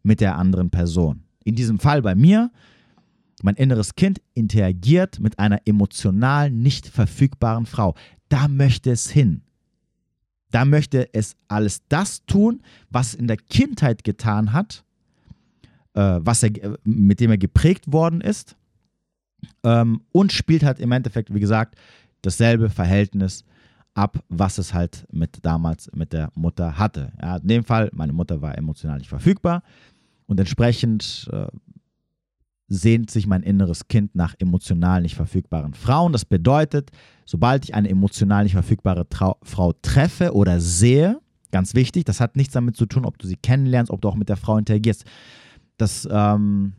mit 0.04 0.20
der 0.20 0.38
anderen 0.38 0.70
Person. 0.70 1.24
In 1.44 1.56
diesem 1.56 1.80
Fall 1.80 2.02
bei 2.02 2.14
mir, 2.14 2.52
mein 3.42 3.56
inneres 3.56 3.96
Kind 3.96 4.22
interagiert 4.36 5.20
mit 5.20 5.40
einer 5.40 5.62
emotional 5.66 6.52
nicht 6.52 6.88
verfügbaren 6.88 7.66
Frau. 7.66 7.96
Da 8.30 8.48
möchte 8.48 8.92
es 8.92 9.10
hin. 9.10 9.42
Da 10.52 10.66
möchte 10.66 11.14
es 11.14 11.36
alles 11.48 11.82
das 11.88 12.26
tun, 12.26 12.62
was 12.90 13.14
in 13.14 13.28
der 13.28 13.38
Kindheit 13.38 14.04
getan 14.04 14.54
hat, 14.54 14.84
äh, 15.94 16.20
was 16.22 16.44
er, 16.44 16.78
mit 16.84 17.20
dem 17.20 17.32
er 17.32 17.38
geprägt 17.38 17.92
worden 17.92 18.22
ist 18.22 18.56
ähm, 19.64 20.02
und 20.12 20.32
spielt 20.32 20.64
halt 20.64 20.80
im 20.80 20.92
Endeffekt, 20.92 21.34
wie 21.34 21.40
gesagt, 21.40 21.76
dasselbe 22.22 22.70
Verhältnis 22.70 23.44
ab, 23.94 24.24
was 24.30 24.58
es 24.58 24.74
halt 24.74 25.06
mit 25.12 25.40
damals 25.42 25.90
mit 25.94 26.14
der 26.14 26.32
Mutter 26.36 26.78
hatte. 26.78 27.12
Ja, 27.22 27.38
in 27.38 27.48
dem 27.48 27.64
Fall, 27.64 27.90
meine 27.94 28.14
Mutter 28.14 28.42
war 28.42 28.58
emotional 28.58 28.98
nicht 28.98 29.10
verfügbar 29.10 29.64
und 30.28 30.40
entsprechend 30.40 31.30
äh, 31.32 31.48
sehnt 32.74 33.12
sich 33.12 33.28
mein 33.28 33.44
inneres 33.44 33.90
Kind 33.90 34.16
nach 34.16 34.34
emotional 34.40 35.02
nicht 35.02 35.16
verfügbaren 35.16 35.74
Frauen. 35.74 36.14
Das 36.14 36.24
bedeutet, 36.24 36.90
sobald 37.26 37.66
ich 37.66 37.76
eine 37.76 37.90
emotional 37.90 38.44
nicht 38.44 38.54
verfügbare 38.54 39.10
Trau 39.10 39.38
Frau 39.44 39.74
treffe 39.82 40.34
oder 40.34 40.62
sehe, 40.62 41.20
ganz 41.52 41.76
wichtig, 41.76 42.06
das 42.06 42.22
hat 42.22 42.38
nichts 42.38 42.54
damit 42.54 42.78
zu 42.78 42.86
tun, 42.86 43.06
ob 43.06 43.18
du 43.18 43.28
sie 43.28 43.36
kennenlernst, 43.36 43.92
ob 43.92 44.02
du 44.02 44.08
auch 44.08 44.16
mit 44.16 44.30
der 44.30 44.38
Frau 44.38 44.58
interagierst. 44.58 45.04
Das, 45.76 46.08
ähm, 46.10 46.74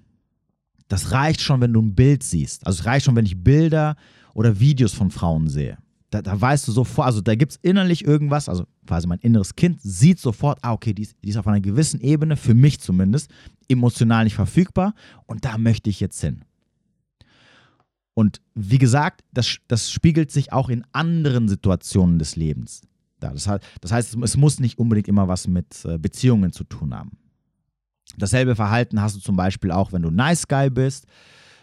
das 0.88 1.12
reicht 1.12 1.42
schon, 1.42 1.60
wenn 1.60 1.74
du 1.74 1.82
ein 1.82 1.94
Bild 1.94 2.22
siehst. 2.22 2.66
Also 2.66 2.80
es 2.80 2.86
reicht 2.86 3.04
schon, 3.04 3.16
wenn 3.16 3.26
ich 3.26 3.44
Bilder 3.44 3.96
oder 4.32 4.58
Videos 4.58 4.94
von 4.94 5.10
Frauen 5.10 5.48
sehe 5.48 5.76
da, 6.12 6.20
da 6.20 6.38
weißt 6.38 6.68
du 6.68 6.72
sofort, 6.72 7.06
also 7.06 7.20
da 7.22 7.34
gibt 7.34 7.52
es 7.52 7.58
innerlich 7.62 8.04
irgendwas, 8.04 8.48
also 8.48 8.66
quasi 8.86 9.06
mein 9.06 9.18
inneres 9.20 9.56
Kind 9.56 9.80
sieht 9.80 10.18
sofort, 10.18 10.58
ah, 10.60 10.72
okay, 10.72 10.92
die 10.92 11.02
ist, 11.02 11.16
die 11.24 11.30
ist 11.30 11.38
auf 11.38 11.46
einer 11.46 11.60
gewissen 11.60 12.00
Ebene, 12.00 12.36
für 12.36 12.54
mich 12.54 12.80
zumindest, 12.80 13.30
emotional 13.68 14.24
nicht 14.24 14.34
verfügbar 14.34 14.94
und 15.26 15.44
da 15.44 15.56
möchte 15.56 15.88
ich 15.88 16.00
jetzt 16.00 16.20
hin. 16.20 16.44
Und 18.14 18.42
wie 18.54 18.76
gesagt, 18.76 19.24
das, 19.32 19.56
das 19.68 19.90
spiegelt 19.90 20.30
sich 20.30 20.52
auch 20.52 20.68
in 20.68 20.84
anderen 20.92 21.48
Situationen 21.48 22.18
des 22.18 22.36
Lebens. 22.36 22.82
Das, 23.18 23.48
heißt, 23.48 24.16
es 24.22 24.36
muss 24.36 24.60
nicht 24.60 24.78
unbedingt 24.78 25.08
immer 25.08 25.28
was 25.28 25.48
mit 25.48 25.82
äh, 25.86 25.96
Beziehungen 25.96 26.52
zu 26.52 26.64
tun 26.64 26.94
haben. 26.94 27.12
Dasselbe 28.18 28.54
Verhalten 28.54 29.00
hast 29.00 29.16
du 29.16 29.20
zum 29.20 29.36
Beispiel 29.36 29.70
auch, 29.70 29.92
wenn 29.92 30.02
du 30.02 30.10
Nice 30.10 30.46
Guy 30.46 30.68
bist 30.68 31.06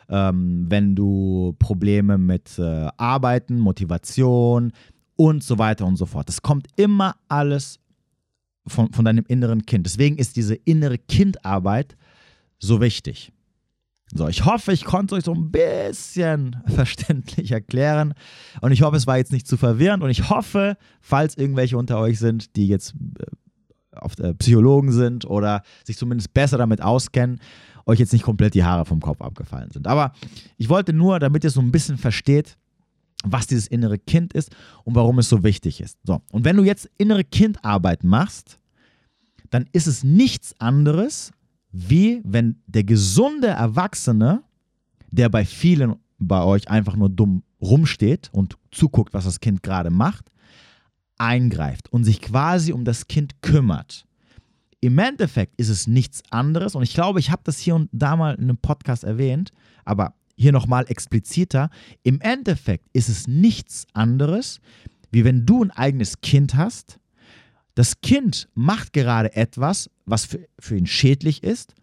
ähm, 0.10 0.66
wenn 0.70 0.96
du 0.96 1.56
Probleme 1.60 2.18
mit 2.18 2.58
äh, 2.60 2.88
Arbeiten, 2.98 3.60
Motivation 3.60 4.72
und 5.16 5.44
so 5.44 5.58
weiter 5.58 5.86
und 5.86 5.96
so 5.96 6.06
fort. 6.06 6.28
Das 6.28 6.42
kommt 6.42 6.68
immer 6.76 7.16
alles 7.28 7.80
von, 8.68 8.92
von 8.92 9.06
deinem 9.06 9.26
inneren 9.28 9.66
Kind. 9.66 9.86
Deswegen 9.86 10.18
ist 10.18 10.36
diese 10.36 10.56
innere 10.56 10.98
Kindarbeit 10.98 11.96
so 12.58 12.82
wichtig. 12.82 13.32
So, 14.12 14.28
ich 14.28 14.44
hoffe, 14.46 14.74
ich 14.74 14.86
konnte 14.86 15.16
es 15.16 15.20
euch 15.20 15.26
so 15.26 15.34
ein 15.34 15.52
bisschen 15.52 16.58
verständlich 16.66 17.52
erklären 17.52 18.14
und 18.62 18.72
ich 18.72 18.82
hoffe, 18.82 18.98
es 18.98 19.06
war 19.06 19.18
jetzt 19.18 19.32
nicht 19.32 19.48
zu 19.48 19.56
verwirrend 19.56 20.04
und 20.04 20.10
ich 20.10 20.30
hoffe, 20.30 20.78
falls 21.00 21.38
irgendwelche 21.38 21.78
unter 21.78 22.00
euch 22.00 22.18
sind, 22.18 22.56
die 22.56 22.68
jetzt 22.68 22.96
äh, 23.20 23.26
auf, 23.96 24.18
äh, 24.20 24.34
Psychologen 24.34 24.92
sind 24.92 25.26
oder 25.26 25.62
sich 25.84 25.98
zumindest 25.98 26.34
besser 26.34 26.58
damit 26.58 26.82
auskennen, 26.82 27.40
euch 27.90 28.00
jetzt 28.00 28.14
nicht 28.14 28.24
komplett 28.24 28.54
die 28.54 28.64
Haare 28.64 28.86
vom 28.86 29.02
Kopf 29.02 29.22
abgefallen 29.22 29.72
sind. 29.72 29.88
Aber 29.88 30.14
ich 30.58 30.70
wollte 30.70 30.94
nur, 30.94 31.20
damit 31.20 31.44
ihr 31.44 31.50
so 31.50 31.60
ein 31.60 31.72
bisschen 31.72 31.98
versteht, 31.98 32.58
was 33.24 33.48
dieses 33.48 33.68
innere 33.68 34.00
Kind 34.00 34.34
ist 34.34 34.56
und 34.86 34.96
warum 34.96 35.20
es 35.20 35.28
so 35.28 35.44
wichtig 35.44 35.82
ist. 35.82 35.98
So, 36.04 36.22
und 36.32 36.46
wenn 36.46 36.56
du 36.56 36.64
jetzt 36.64 36.90
innere 36.98 37.24
Kindarbeit 37.24 38.04
machst, 38.04 38.60
dann 39.50 39.66
ist 39.74 39.88
es 39.88 40.04
nichts 40.04 40.56
anderes, 40.60 41.32
wie 41.72 42.22
wenn 42.24 42.62
der 42.68 42.84
gesunde 42.84 43.48
Erwachsene, 43.48 44.44
der 45.12 45.30
bei 45.30 45.44
vielen 45.46 45.96
bei 46.20 46.44
euch 46.44 46.70
einfach 46.70 46.96
nur 46.96 47.10
dumm 47.10 47.44
rumsteht 47.62 48.30
und 48.32 48.58
zuguckt, 48.72 49.14
was 49.14 49.26
das 49.26 49.40
Kind 49.40 49.64
gerade 49.64 49.90
macht, 49.90 50.32
eingreift 51.18 51.92
und 51.92 52.04
sich 52.04 52.22
quasi 52.22 52.74
um 52.74 52.86
das 52.86 53.08
Kind 53.08 53.42
kümmert. 53.42 54.06
Im 54.82 54.98
Endeffekt 54.98 55.60
ist 55.60 55.70
es 55.70 55.88
nichts 55.88 56.24
anderes 56.30 56.76
und 56.76 56.84
ich 56.84 56.94
glaube, 56.94 57.20
ich 57.20 57.32
habe 57.32 57.42
das 57.44 57.60
hier 57.60 57.76
und 57.76 57.90
da 57.92 58.16
mal 58.16 58.36
in 58.36 58.44
einem 58.44 58.58
Podcast 58.58 59.04
erwähnt, 59.04 59.52
aber 59.84 60.14
hier 60.38 60.54
nochmal 60.54 60.86
expliziter. 60.88 61.70
Im 62.04 62.22
Endeffekt 62.22 62.88
ist 62.94 63.10
es 63.10 63.28
nichts 63.28 63.86
anderes, 63.94 64.62
wie 65.12 65.26
wenn 65.26 65.46
du 65.46 65.64
ein 65.64 65.72
eigenes 65.72 66.22
Kind 66.22 66.56
hast. 66.56 67.00
Das 67.76 68.00
Kind 68.00 68.48
macht 68.54 68.94
gerade 68.94 69.36
etwas, 69.36 69.90
was 70.06 70.26
für, 70.26 70.48
für 70.58 70.78
ihn 70.78 70.88
schädlich 70.88 71.44
ist 71.44 71.76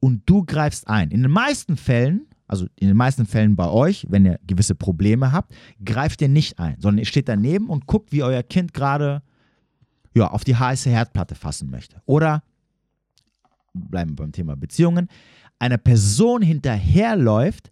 und 0.00 0.22
du 0.26 0.44
greifst 0.44 0.88
ein. 0.88 1.12
In 1.12 1.22
den 1.22 1.30
meisten 1.30 1.76
Fällen, 1.76 2.26
also 2.48 2.66
in 2.76 2.88
den 2.88 2.96
meisten 2.96 3.26
Fällen 3.26 3.54
bei 3.54 3.68
euch, 3.68 4.06
wenn 4.10 4.26
ihr 4.26 4.40
gewisse 4.44 4.74
Probleme 4.74 5.30
habt, 5.30 5.54
greift 5.84 6.20
ihr 6.20 6.28
nicht 6.28 6.58
ein, 6.58 6.76
sondern 6.80 6.98
ihr 6.98 7.06
steht 7.06 7.28
daneben 7.28 7.68
und 7.68 7.86
guckt, 7.86 8.10
wie 8.10 8.24
euer 8.24 8.42
Kind 8.42 8.74
gerade 8.74 9.22
ja, 10.14 10.28
auf 10.30 10.44
die 10.44 10.56
heiße 10.56 10.90
Herdplatte 10.90 11.34
fassen 11.34 11.70
möchte. 11.70 12.00
Oder, 12.06 12.42
bleiben 13.72 14.12
wir 14.12 14.16
beim 14.16 14.32
Thema 14.32 14.56
Beziehungen, 14.56 15.08
einer 15.58 15.78
Person 15.78 16.42
hinterherläuft, 16.42 17.70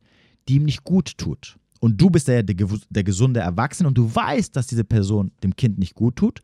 die 0.49 0.57
ihm 0.57 0.65
nicht 0.65 0.85
gut 0.85 1.17
tut. 1.19 1.59
Und 1.81 2.01
du 2.01 2.11
bist 2.11 2.29
der, 2.29 2.43
der, 2.43 2.57
der 2.91 3.05
gesunde 3.05 3.41
Erwachsene 3.41 3.89
und 3.89 3.99
du 3.99 4.13
weißt, 4.15 4.55
dass 4.55 4.67
diese 4.67 4.85
Person 4.85 5.33
dem 5.43 5.57
Kind 5.57 5.79
nicht 5.79 5.95
gut 5.95 6.17
tut. 6.17 6.41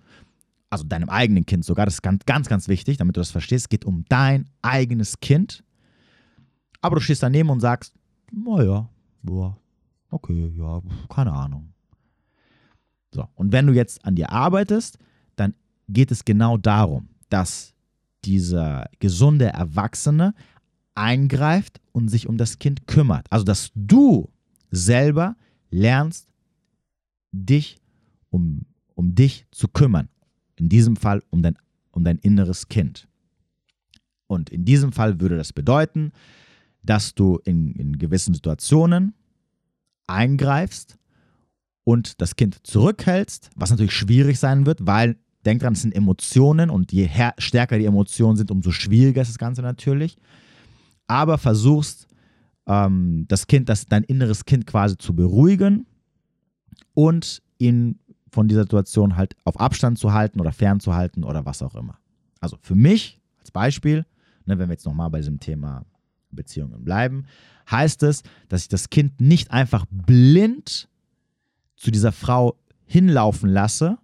Also 0.70 0.84
deinem 0.84 1.08
eigenen 1.08 1.46
Kind 1.46 1.64
sogar. 1.64 1.86
Das 1.86 1.94
ist 1.94 2.02
ganz, 2.02 2.24
ganz, 2.26 2.48
ganz 2.48 2.68
wichtig, 2.68 2.96
damit 2.96 3.16
du 3.16 3.20
das 3.20 3.30
verstehst. 3.30 3.66
Es 3.66 3.68
geht 3.68 3.84
um 3.84 4.04
dein 4.08 4.48
eigenes 4.62 5.20
Kind. 5.20 5.64
Aber 6.80 6.96
du 6.96 7.00
stehst 7.00 7.22
daneben 7.22 7.50
und 7.50 7.60
sagst, 7.60 7.94
naja, 8.32 8.88
boah, 9.22 9.56
okay, 10.10 10.52
ja, 10.56 10.82
keine 11.08 11.32
Ahnung. 11.32 11.72
So, 13.12 13.26
und 13.34 13.52
wenn 13.52 13.66
du 13.66 13.72
jetzt 13.72 14.04
an 14.04 14.14
dir 14.16 14.30
arbeitest, 14.30 14.98
dann 15.36 15.54
geht 15.88 16.11
es 16.11 16.25
genau 16.25 16.57
darum, 16.57 17.09
dass 17.28 17.75
dieser 18.25 18.88
gesunde 18.99 19.47
Erwachsene 19.47 20.35
eingreift 20.95 21.80
und 21.92 22.09
sich 22.09 22.28
um 22.28 22.37
das 22.37 22.59
Kind 22.59 22.87
kümmert. 22.87 23.26
Also, 23.30 23.45
dass 23.45 23.71
du 23.75 24.28
selber 24.71 25.37
lernst, 25.71 26.28
dich 27.33 27.76
um, 28.30 28.66
um 28.95 29.14
dich 29.14 29.47
zu 29.50 29.68
kümmern. 29.68 30.09
In 30.57 30.68
diesem 30.68 30.97
Fall 30.97 31.23
um 31.30 31.42
dein, 31.42 31.57
um 31.92 32.04
dein 32.04 32.18
inneres 32.18 32.68
Kind. 32.68 33.09
Und 34.26 34.50
in 34.50 34.64
diesem 34.64 34.92
Fall 34.92 35.21
würde 35.21 35.37
das 35.37 35.52
bedeuten, 35.52 36.12
dass 36.83 37.14
du 37.14 37.38
in, 37.45 37.73
in 37.75 37.99
gewissen 37.99 38.35
Situationen 38.35 39.14
eingreifst 40.07 40.99
und 41.85 42.21
das 42.21 42.37
Kind 42.37 42.66
zurückhältst, 42.66 43.50
was 43.57 43.71
natürlich 43.71 43.95
schwierig 43.95 44.38
sein 44.38 44.66
wird, 44.66 44.87
weil 44.87 45.16
Denk 45.45 45.61
dran, 45.61 45.73
es 45.73 45.83
sind 45.83 45.95
Emotionen 45.95 46.71
und 46.71 46.92
je 46.92 47.09
stärker 47.38 47.78
die 47.78 47.85
Emotionen 47.85 48.37
sind, 48.37 48.50
umso 48.50 48.71
schwieriger 48.71 49.23
ist 49.23 49.28
das 49.28 49.38
Ganze 49.38 49.62
natürlich. 49.62 50.16
Aber 51.07 51.38
versuchst, 51.38 52.09
ähm, 52.66 53.25
das 53.28 53.47
Kind, 53.47 53.68
das, 53.68 53.87
dein 53.87 54.04
inneres 54.04 54.45
Kind 54.45 54.66
quasi 54.66 54.99
zu 54.99 55.14
beruhigen 55.14 55.87
und 56.95 57.42
ihn 57.59 57.99
von 58.30 58.47
dieser 58.49 58.62
Situation 58.62 59.16
halt 59.16 59.35
auf 59.45 59.59
Abstand 59.59 59.99
zu 59.99 60.12
halten 60.12 60.40
oder 60.40 60.52
fernzuhalten 60.52 61.25
oder 61.25 61.47
was 61.47 61.62
auch 61.62 61.75
immer. 61.75 61.99
Also 62.40 62.59
für 62.61 62.75
mich 62.75 63.21
als 63.40 63.50
Beispiel, 63.50 64.04
ne, 64.45 64.59
wenn 64.59 64.68
wir 64.68 64.75
jetzt 64.75 64.85
nochmal 64.85 65.11
bei 65.11 65.18
diesem 65.18 65.40
Thema 65.40 65.85
Beziehungen 66.30 66.85
bleiben, 66.85 67.25
heißt 67.71 68.02
es, 68.02 68.23
dass 68.49 68.62
ich 68.62 68.68
das 68.68 68.90
Kind 68.90 69.21
nicht 69.21 69.50
einfach 69.50 69.87
blind 69.90 70.88
zu 71.76 71.90
dieser 71.90 72.12
Frau 72.12 72.57
hinlaufen 72.85 73.50
lasse, 73.50 73.99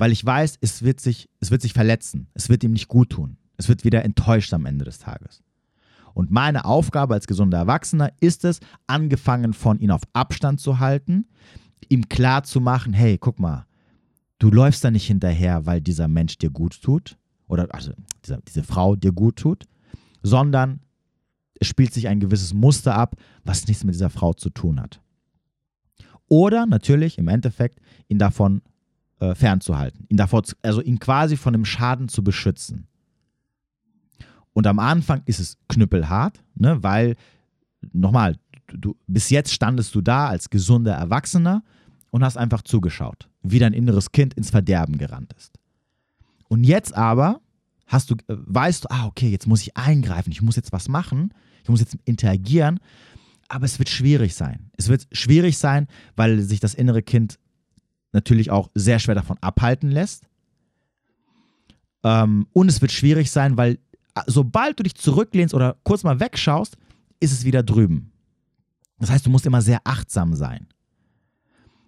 weil 0.00 0.12
ich 0.12 0.24
weiß, 0.24 0.56
es 0.62 0.82
wird 0.82 0.98
sich, 0.98 1.28
es 1.40 1.50
wird 1.50 1.60
sich 1.60 1.74
verletzen, 1.74 2.26
es 2.32 2.48
wird 2.48 2.64
ihm 2.64 2.72
nicht 2.72 2.88
gut 2.88 3.10
tun, 3.10 3.36
es 3.58 3.68
wird 3.68 3.84
wieder 3.84 4.02
enttäuscht 4.02 4.54
am 4.54 4.64
Ende 4.64 4.86
des 4.86 4.98
Tages. 4.98 5.42
Und 6.14 6.30
meine 6.30 6.64
Aufgabe 6.64 7.12
als 7.12 7.26
gesunder 7.26 7.58
Erwachsener 7.58 8.10
ist 8.18 8.46
es, 8.46 8.60
angefangen 8.86 9.52
von 9.52 9.78
ihn 9.78 9.90
auf 9.90 10.00
Abstand 10.14 10.58
zu 10.58 10.78
halten, 10.78 11.26
ihm 11.90 12.08
klar 12.08 12.44
zu 12.44 12.62
machen, 12.62 12.94
hey, 12.94 13.18
guck 13.18 13.38
mal, 13.38 13.66
du 14.38 14.50
läufst 14.50 14.82
da 14.82 14.90
nicht 14.90 15.06
hinterher, 15.06 15.66
weil 15.66 15.82
dieser 15.82 16.08
Mensch 16.08 16.38
dir 16.38 16.50
gut 16.50 16.80
tut 16.80 17.18
oder 17.46 17.68
also 17.70 17.92
diese, 18.24 18.40
diese 18.48 18.62
Frau 18.62 18.96
dir 18.96 19.12
gut 19.12 19.36
tut, 19.36 19.66
sondern 20.22 20.80
es 21.60 21.66
spielt 21.66 21.92
sich 21.92 22.08
ein 22.08 22.20
gewisses 22.20 22.54
Muster 22.54 22.94
ab, 22.94 23.16
was 23.44 23.66
nichts 23.66 23.84
mit 23.84 23.94
dieser 23.94 24.08
Frau 24.08 24.32
zu 24.32 24.48
tun 24.48 24.80
hat. 24.80 25.02
Oder 26.26 26.64
natürlich 26.64 27.18
im 27.18 27.28
Endeffekt 27.28 27.80
ihn 28.08 28.18
davon 28.18 28.62
äh, 29.20 29.34
fernzuhalten, 29.34 30.06
ihn 30.08 30.16
davor, 30.16 30.42
also 30.62 30.80
ihn 30.80 30.98
quasi 30.98 31.36
von 31.36 31.52
dem 31.52 31.64
Schaden 31.64 32.08
zu 32.08 32.24
beschützen. 32.24 32.86
Und 34.52 34.66
am 34.66 34.78
Anfang 34.78 35.22
ist 35.26 35.38
es 35.38 35.58
knüppelhart, 35.68 36.42
ne, 36.54 36.82
weil, 36.82 37.16
nochmal, 37.92 38.36
du, 38.66 38.96
bis 39.06 39.30
jetzt 39.30 39.52
standest 39.52 39.94
du 39.94 40.00
da 40.00 40.28
als 40.28 40.50
gesunder 40.50 40.94
Erwachsener 40.94 41.62
und 42.10 42.24
hast 42.24 42.36
einfach 42.36 42.62
zugeschaut, 42.62 43.28
wie 43.42 43.58
dein 43.58 43.72
inneres 43.72 44.10
Kind 44.12 44.34
ins 44.34 44.50
Verderben 44.50 44.98
gerannt 44.98 45.32
ist. 45.34 45.58
Und 46.48 46.64
jetzt 46.64 46.94
aber 46.94 47.40
hast 47.86 48.10
du, 48.10 48.14
äh, 48.14 48.18
weißt 48.28 48.84
du, 48.84 48.90
ah, 48.90 49.06
okay, 49.06 49.28
jetzt 49.28 49.46
muss 49.46 49.62
ich 49.62 49.76
eingreifen, 49.76 50.32
ich 50.32 50.42
muss 50.42 50.56
jetzt 50.56 50.72
was 50.72 50.88
machen, 50.88 51.32
ich 51.62 51.68
muss 51.68 51.80
jetzt 51.80 51.96
interagieren, 52.04 52.80
aber 53.48 53.64
es 53.64 53.78
wird 53.78 53.88
schwierig 53.88 54.34
sein. 54.34 54.70
Es 54.76 54.88
wird 54.88 55.06
schwierig 55.12 55.58
sein, 55.58 55.88
weil 56.16 56.40
sich 56.40 56.60
das 56.60 56.74
innere 56.74 57.02
Kind 57.02 57.38
natürlich 58.12 58.50
auch 58.50 58.70
sehr 58.74 58.98
schwer 58.98 59.14
davon 59.14 59.38
abhalten 59.40 59.90
lässt. 59.90 60.24
Ähm, 62.02 62.46
und 62.52 62.68
es 62.68 62.80
wird 62.80 62.92
schwierig 62.92 63.30
sein, 63.30 63.56
weil 63.56 63.78
sobald 64.26 64.78
du 64.78 64.82
dich 64.82 64.94
zurücklehnst 64.94 65.54
oder 65.54 65.76
kurz 65.84 66.02
mal 66.02 66.20
wegschaust, 66.20 66.76
ist 67.20 67.32
es 67.32 67.44
wieder 67.44 67.62
drüben. 67.62 68.12
Das 68.98 69.10
heißt, 69.10 69.26
du 69.26 69.30
musst 69.30 69.46
immer 69.46 69.62
sehr 69.62 69.80
achtsam 69.84 70.34
sein. 70.34 70.66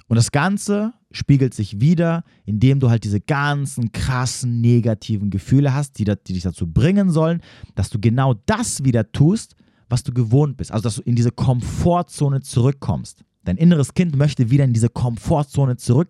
Und 0.09 0.17
das 0.17 0.31
Ganze 0.31 0.93
spiegelt 1.11 1.55
sich 1.55 1.81
wieder, 1.81 2.25
indem 2.45 2.81
du 2.81 2.91
halt 2.91 3.05
diese 3.05 3.21
ganzen 3.21 3.93
krassen 3.93 4.61
negativen 4.61 5.31
Gefühle 5.31 5.75
hast, 5.75 5.99
die, 5.99 6.05
die 6.05 6.33
dich 6.33 6.43
dazu 6.43 6.67
bringen 6.67 7.11
sollen, 7.11 7.41
dass 7.75 7.91
du 7.91 7.99
genau 7.99 8.35
das 8.47 8.85
wieder 8.85 9.11
tust, 9.13 9.57
was 9.89 10.03
du 10.03 10.13
gewohnt 10.13 10.57
bist. 10.57 10.73
Also, 10.73 10.85
dass 10.85 10.97
du 10.97 11.03
in 11.03 11.17
diese 11.17 11.31
Komfortzone 11.31 12.41
zurückkommst. 12.41 13.25
Dein 13.45 13.57
inneres 13.57 13.95
Kind 13.95 14.17
möchte 14.17 14.51
wieder 14.51 14.65
in 14.65 14.73
diese 14.73 14.89
Komfortzone 14.89 15.77
zurück, 15.77 16.09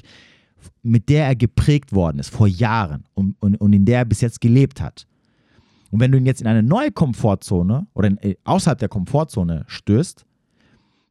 mit 0.83 1.09
der 1.09 1.27
er 1.27 1.37
geprägt 1.37 1.93
worden 1.93 2.19
ist 2.19 2.31
vor 2.31 2.47
Jahren 2.47 3.05
und, 3.15 3.37
und, 3.41 3.57
und 3.57 3.73
in 3.73 3.85
der 3.85 3.99
er 3.99 4.05
bis 4.05 4.21
jetzt 4.21 4.41
gelebt 4.41 4.81
hat. 4.81 5.07
Und 5.91 6.01
wenn 6.01 6.11
du 6.11 6.19
ihn 6.19 6.27
jetzt 6.27 6.41
in 6.41 6.47
eine 6.47 6.63
neue 6.63 6.91
Komfortzone 6.91 7.87
oder 7.95 8.09
in, 8.09 8.17
äh, 8.19 8.37
außerhalb 8.45 8.79
der 8.79 8.89
Komfortzone 8.89 9.65
stößt, 9.67 10.25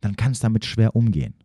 dann 0.02 0.16
kann 0.16 0.32
es 0.32 0.40
damit 0.40 0.66
schwer 0.66 0.96
umgehen. 0.96 1.36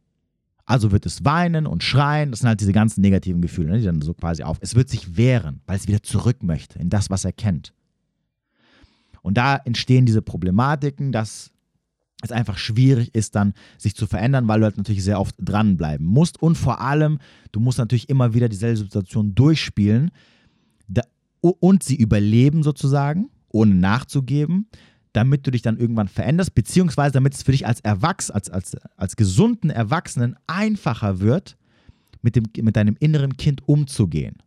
Also 0.64 0.90
wird 0.90 1.06
es 1.06 1.25
weinen 1.25 1.66
und 1.66 1.85
schreien, 1.85 2.30
das 2.30 2.40
sind 2.40 2.49
halt 2.49 2.61
diese 2.61 2.73
ganzen 2.73 3.00
negativen 3.00 3.40
Gefühle, 3.40 3.71
ne, 3.71 3.78
die 3.78 3.85
dann 3.85 4.00
so 4.02 4.14
quasi 4.14 4.42
auf. 4.42 4.59
Es 4.61 4.75
wird 4.75 4.88
sich 4.88 5.16
wehren, 5.16 5.61
weil 5.66 5.76
es 5.76 5.87
wieder 5.87 6.02
zurück 6.02 6.42
möchte 6.42 6.78
in 6.78 6.88
das, 6.88 7.11
was 7.11 7.25
er 7.25 7.33
kennt. 7.33 7.73
Und 9.23 9.37
da 9.37 9.56
entstehen 9.56 10.06
diese 10.06 10.23
Problematiken, 10.23 11.12
dass 11.12 11.52
es 12.23 12.32
einfach 12.32 12.58
schwierig 12.58 13.14
ist, 13.14 13.34
dann 13.34 13.52
sich 13.78 13.95
zu 13.95 14.06
verändern, 14.06 14.49
weil 14.49 14.60
du 14.60 14.64
halt 14.64 14.78
natürlich 14.78 15.04
sehr 15.04 15.21
oft 15.21 15.34
dranbleiben 15.38 16.06
musst. 16.06 16.40
Und 16.40 16.56
vor 16.56 16.80
allem, 16.80 17.19
du 17.52 17.60
musst 17.60 17.78
natürlich 17.78 18.08
immer 18.08 18.34
wieder 18.34 18.49
dieselbe 18.49 18.78
Situation 18.78 19.34
durchspielen, 19.34 20.10
und 21.52 21.82
sie 21.82 21.97
überleben 21.97 22.62
sozusagen, 22.62 23.30
ohne 23.49 23.75
nachzugeben, 23.75 24.69
damit 25.12 25.47
du 25.47 25.50
dich 25.50 25.62
dann 25.62 25.78
irgendwann 25.78 26.08
veränderst, 26.08 26.54
beziehungsweise 26.54 27.12
damit 27.12 27.34
es 27.34 27.43
für 27.43 27.52
dich 27.52 27.67
als 27.67 27.80
Erwachs, 27.80 28.30
als, 28.30 28.50
als, 28.50 28.76
als 28.97 29.17
gesunden 29.17 29.71
Erwachsenen 29.71 30.36
einfacher 30.47 31.21
wird, 31.21 31.56
mit, 32.23 32.36
dem, 32.36 32.45
mit 32.60 32.76
deinem 32.76 32.97
inneren 32.99 33.36
Kind 33.36 33.67
umzugehen. 33.67 34.43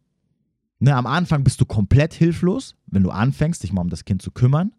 Ne, 0.79 0.95
am 0.95 1.07
Anfang 1.07 1.43
bist 1.43 1.59
du 1.59 1.65
komplett 1.65 2.13
hilflos, 2.13 2.75
wenn 2.87 3.03
du 3.03 3.09
anfängst, 3.09 3.63
dich 3.63 3.73
mal 3.73 3.81
um 3.81 3.89
das 3.89 4.05
Kind 4.05 4.21
zu 4.21 4.31
kümmern, 4.31 4.71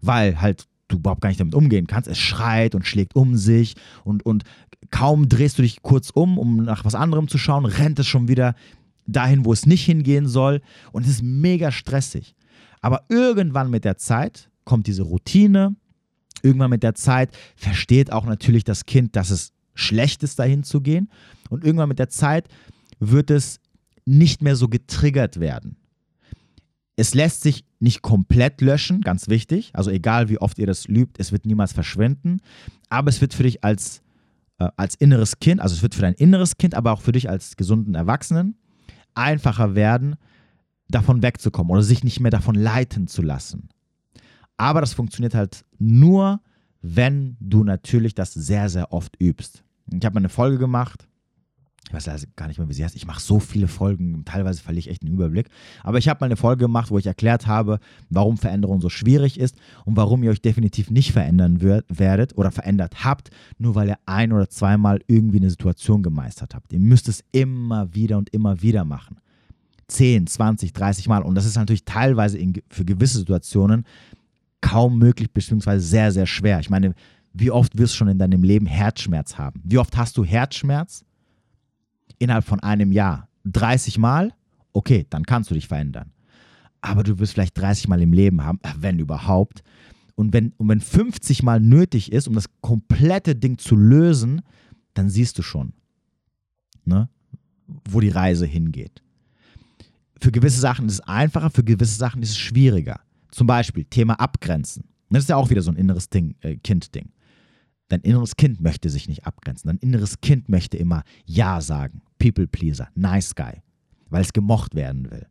weil 0.00 0.40
halt 0.40 0.66
du 0.92 0.98
überhaupt 0.98 1.20
gar 1.20 1.28
nicht 1.28 1.40
damit 1.40 1.54
umgehen 1.54 1.86
kannst. 1.86 2.08
Es 2.08 2.18
schreit 2.18 2.74
und 2.74 2.86
schlägt 2.86 3.14
um 3.16 3.36
sich 3.36 3.74
und, 4.04 4.24
und 4.24 4.44
kaum 4.90 5.28
drehst 5.28 5.58
du 5.58 5.62
dich 5.62 5.82
kurz 5.82 6.10
um, 6.10 6.38
um 6.38 6.56
nach 6.56 6.84
was 6.84 6.94
anderem 6.94 7.28
zu 7.28 7.38
schauen, 7.38 7.64
rennt 7.64 7.98
es 7.98 8.06
schon 8.06 8.28
wieder 8.28 8.54
dahin, 9.06 9.44
wo 9.44 9.52
es 9.52 9.66
nicht 9.66 9.84
hingehen 9.84 10.28
soll. 10.28 10.60
Und 10.92 11.04
es 11.04 11.10
ist 11.10 11.22
mega 11.22 11.72
stressig. 11.72 12.34
Aber 12.80 13.04
irgendwann 13.08 13.70
mit 13.70 13.84
der 13.84 13.96
Zeit 13.96 14.50
kommt 14.64 14.86
diese 14.86 15.02
Routine. 15.02 15.76
Irgendwann 16.42 16.70
mit 16.70 16.82
der 16.82 16.94
Zeit 16.94 17.30
versteht 17.56 18.12
auch 18.12 18.24
natürlich 18.24 18.64
das 18.64 18.86
Kind, 18.86 19.16
dass 19.16 19.30
es 19.30 19.52
schlecht 19.74 20.22
ist, 20.22 20.38
dahin 20.38 20.64
zu 20.64 20.80
gehen. 20.80 21.08
Und 21.48 21.64
irgendwann 21.64 21.88
mit 21.88 21.98
der 21.98 22.08
Zeit 22.08 22.48
wird 22.98 23.30
es 23.30 23.60
nicht 24.04 24.42
mehr 24.42 24.56
so 24.56 24.68
getriggert 24.68 25.40
werden. 25.40 25.76
Es 26.96 27.14
lässt 27.14 27.42
sich 27.42 27.64
nicht 27.80 28.02
komplett 28.02 28.60
löschen, 28.60 29.00
ganz 29.00 29.28
wichtig. 29.28 29.70
Also 29.74 29.90
egal 29.90 30.28
wie 30.28 30.38
oft 30.38 30.58
ihr 30.58 30.66
das 30.66 30.88
lübt, 30.88 31.18
es 31.18 31.32
wird 31.32 31.46
niemals 31.46 31.72
verschwinden. 31.72 32.40
Aber 32.88 33.08
es 33.08 33.20
wird 33.20 33.34
für 33.34 33.42
dich 33.42 33.64
als, 33.64 34.02
äh, 34.58 34.68
als 34.76 34.94
inneres 34.94 35.40
Kind, 35.40 35.60
also 35.60 35.74
es 35.74 35.82
wird 35.82 35.94
für 35.94 36.02
dein 36.02 36.14
inneres 36.14 36.58
Kind, 36.58 36.74
aber 36.74 36.92
auch 36.92 37.00
für 37.00 37.12
dich 37.12 37.28
als 37.28 37.56
gesunden 37.56 37.94
Erwachsenen 37.94 38.56
einfacher 39.14 39.74
werden, 39.74 40.16
davon 40.88 41.22
wegzukommen 41.22 41.72
oder 41.72 41.82
sich 41.82 42.04
nicht 42.04 42.20
mehr 42.20 42.30
davon 42.30 42.54
leiten 42.54 43.06
zu 43.06 43.22
lassen. 43.22 43.68
Aber 44.56 44.80
das 44.80 44.92
funktioniert 44.94 45.34
halt 45.34 45.64
nur, 45.78 46.40
wenn 46.82 47.36
du 47.40 47.64
natürlich 47.64 48.14
das 48.14 48.34
sehr, 48.34 48.68
sehr 48.68 48.92
oft 48.92 49.20
übst. 49.20 49.64
Ich 49.90 50.04
habe 50.04 50.14
mal 50.14 50.20
eine 50.20 50.28
Folge 50.28 50.58
gemacht, 50.58 51.08
ich 51.92 51.96
weiß 51.96 52.08
also 52.08 52.26
gar 52.36 52.48
nicht 52.48 52.58
mehr, 52.58 52.70
wie 52.70 52.72
sie 52.72 52.84
heißt. 52.84 52.96
Ich 52.96 53.06
mache 53.06 53.20
so 53.20 53.38
viele 53.38 53.68
Folgen, 53.68 54.24
teilweise 54.24 54.62
verliere 54.62 54.80
ich 54.80 54.88
echt 54.88 55.02
den 55.02 55.12
Überblick. 55.12 55.50
Aber 55.82 55.98
ich 55.98 56.08
habe 56.08 56.20
mal 56.20 56.26
eine 56.26 56.36
Folge 56.36 56.64
gemacht, 56.64 56.90
wo 56.90 56.96
ich 56.96 57.06
erklärt 57.06 57.46
habe, 57.46 57.80
warum 58.08 58.38
Veränderung 58.38 58.80
so 58.80 58.88
schwierig 58.88 59.38
ist 59.38 59.56
und 59.84 59.94
warum 59.94 60.22
ihr 60.22 60.30
euch 60.30 60.40
definitiv 60.40 60.90
nicht 60.90 61.12
verändern 61.12 61.60
werdet 61.60 62.38
oder 62.38 62.50
verändert 62.50 63.04
habt, 63.04 63.28
nur 63.58 63.74
weil 63.74 63.88
ihr 63.88 63.98
ein 64.06 64.32
oder 64.32 64.48
zweimal 64.48 65.00
irgendwie 65.06 65.36
eine 65.36 65.50
Situation 65.50 66.02
gemeistert 66.02 66.54
habt. 66.54 66.72
Ihr 66.72 66.80
müsst 66.80 67.08
es 67.08 67.22
immer 67.30 67.92
wieder 67.94 68.16
und 68.16 68.30
immer 68.30 68.62
wieder 68.62 68.86
machen. 68.86 69.18
10, 69.88 70.28
20, 70.28 70.72
30 70.72 71.08
Mal. 71.08 71.22
Und 71.22 71.34
das 71.34 71.44
ist 71.44 71.56
natürlich 71.56 71.84
teilweise 71.84 72.38
in, 72.38 72.54
für 72.70 72.86
gewisse 72.86 73.18
Situationen 73.18 73.84
kaum 74.62 74.98
möglich, 74.98 75.30
beziehungsweise 75.30 75.84
sehr, 75.84 76.10
sehr 76.10 76.26
schwer. 76.26 76.58
Ich 76.60 76.70
meine, 76.70 76.94
wie 77.34 77.50
oft 77.50 77.76
wirst 77.76 77.92
du 77.92 77.98
schon 77.98 78.08
in 78.08 78.18
deinem 78.18 78.44
Leben 78.44 78.64
Herzschmerz 78.64 79.36
haben? 79.36 79.60
Wie 79.62 79.76
oft 79.76 79.94
hast 79.98 80.16
du 80.16 80.24
Herzschmerz? 80.24 81.04
Innerhalb 82.22 82.44
von 82.44 82.60
einem 82.60 82.92
Jahr 82.92 83.28
30 83.44 83.98
Mal, 83.98 84.32
okay, 84.72 85.06
dann 85.10 85.24
kannst 85.24 85.50
du 85.50 85.54
dich 85.54 85.68
verändern. 85.68 86.12
Aber 86.80 87.02
du 87.02 87.18
wirst 87.18 87.34
vielleicht 87.34 87.58
30 87.58 87.88
Mal 87.88 88.02
im 88.02 88.12
Leben 88.12 88.42
haben, 88.42 88.60
wenn 88.78 88.98
überhaupt. 88.98 89.62
Und 90.14 90.32
wenn, 90.32 90.52
und 90.56 90.68
wenn 90.68 90.80
50 90.80 91.42
Mal 91.42 91.60
nötig 91.60 92.12
ist, 92.12 92.28
um 92.28 92.34
das 92.34 92.46
komplette 92.60 93.34
Ding 93.34 93.58
zu 93.58 93.76
lösen, 93.76 94.42
dann 94.94 95.08
siehst 95.08 95.38
du 95.38 95.42
schon, 95.42 95.72
ne, 96.84 97.08
wo 97.88 98.00
die 98.00 98.10
Reise 98.10 98.46
hingeht. 98.46 99.02
Für 100.20 100.30
gewisse 100.30 100.60
Sachen 100.60 100.86
ist 100.86 100.94
es 100.94 101.00
einfacher, 101.00 101.50
für 101.50 101.64
gewisse 101.64 101.96
Sachen 101.96 102.22
ist 102.22 102.30
es 102.30 102.38
schwieriger. 102.38 103.00
Zum 103.30 103.46
Beispiel 103.46 103.84
Thema 103.84 104.14
Abgrenzen. 104.14 104.84
Das 105.10 105.24
ist 105.24 105.28
ja 105.28 105.36
auch 105.36 105.50
wieder 105.50 105.62
so 105.62 105.70
ein 105.70 105.76
inneres 105.76 106.08
Ding, 106.08 106.36
äh, 106.40 106.56
Kind-Ding. 106.56 107.10
Dein 107.92 108.00
inneres 108.00 108.36
Kind 108.36 108.62
möchte 108.62 108.88
sich 108.88 109.06
nicht 109.06 109.26
abgrenzen. 109.26 109.68
Dein 109.68 109.76
inneres 109.76 110.22
Kind 110.22 110.48
möchte 110.48 110.78
immer 110.78 111.02
Ja 111.26 111.60
sagen. 111.60 112.00
People 112.18 112.46
Pleaser, 112.46 112.88
Nice 112.94 113.34
Guy, 113.34 113.60
weil 114.08 114.22
es 114.22 114.32
gemocht 114.32 114.74
werden 114.74 115.10
will. 115.10 115.26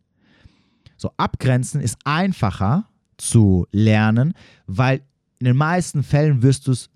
So, 0.96 1.10
abgrenzen 1.18 1.82
ist 1.82 1.98
einfacher 2.04 2.88
zu 3.18 3.66
lernen, 3.72 4.36
weil 4.68 5.02
in 5.40 5.46
den 5.46 5.58
meisten 5.58 6.04
Fällen 6.04 6.44
wirst 6.44 6.68
du 6.68 6.74
es 6.74 6.92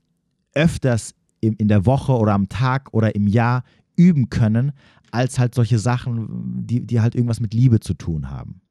öfters 0.54 1.16
in 1.42 1.68
der 1.68 1.88
Woche 1.88 2.12
oder 2.12 2.34
am 2.34 2.48
Tag 2.48 2.94
oder 2.94 3.16
im 3.16 3.26
Jahr 3.26 3.64
üben 3.96 4.30
können, 4.30 4.72
als 5.10 5.40
halt 5.40 5.56
solche 5.56 5.80
Sachen, 5.80 6.68
die, 6.68 6.86
die 6.86 7.02
halt 7.02 7.16
irgendwas 7.16 7.40
mit 7.40 7.56
Liebe 7.56 7.80
zu 7.80 7.96
tun 7.96 8.30
haben. 8.30 8.62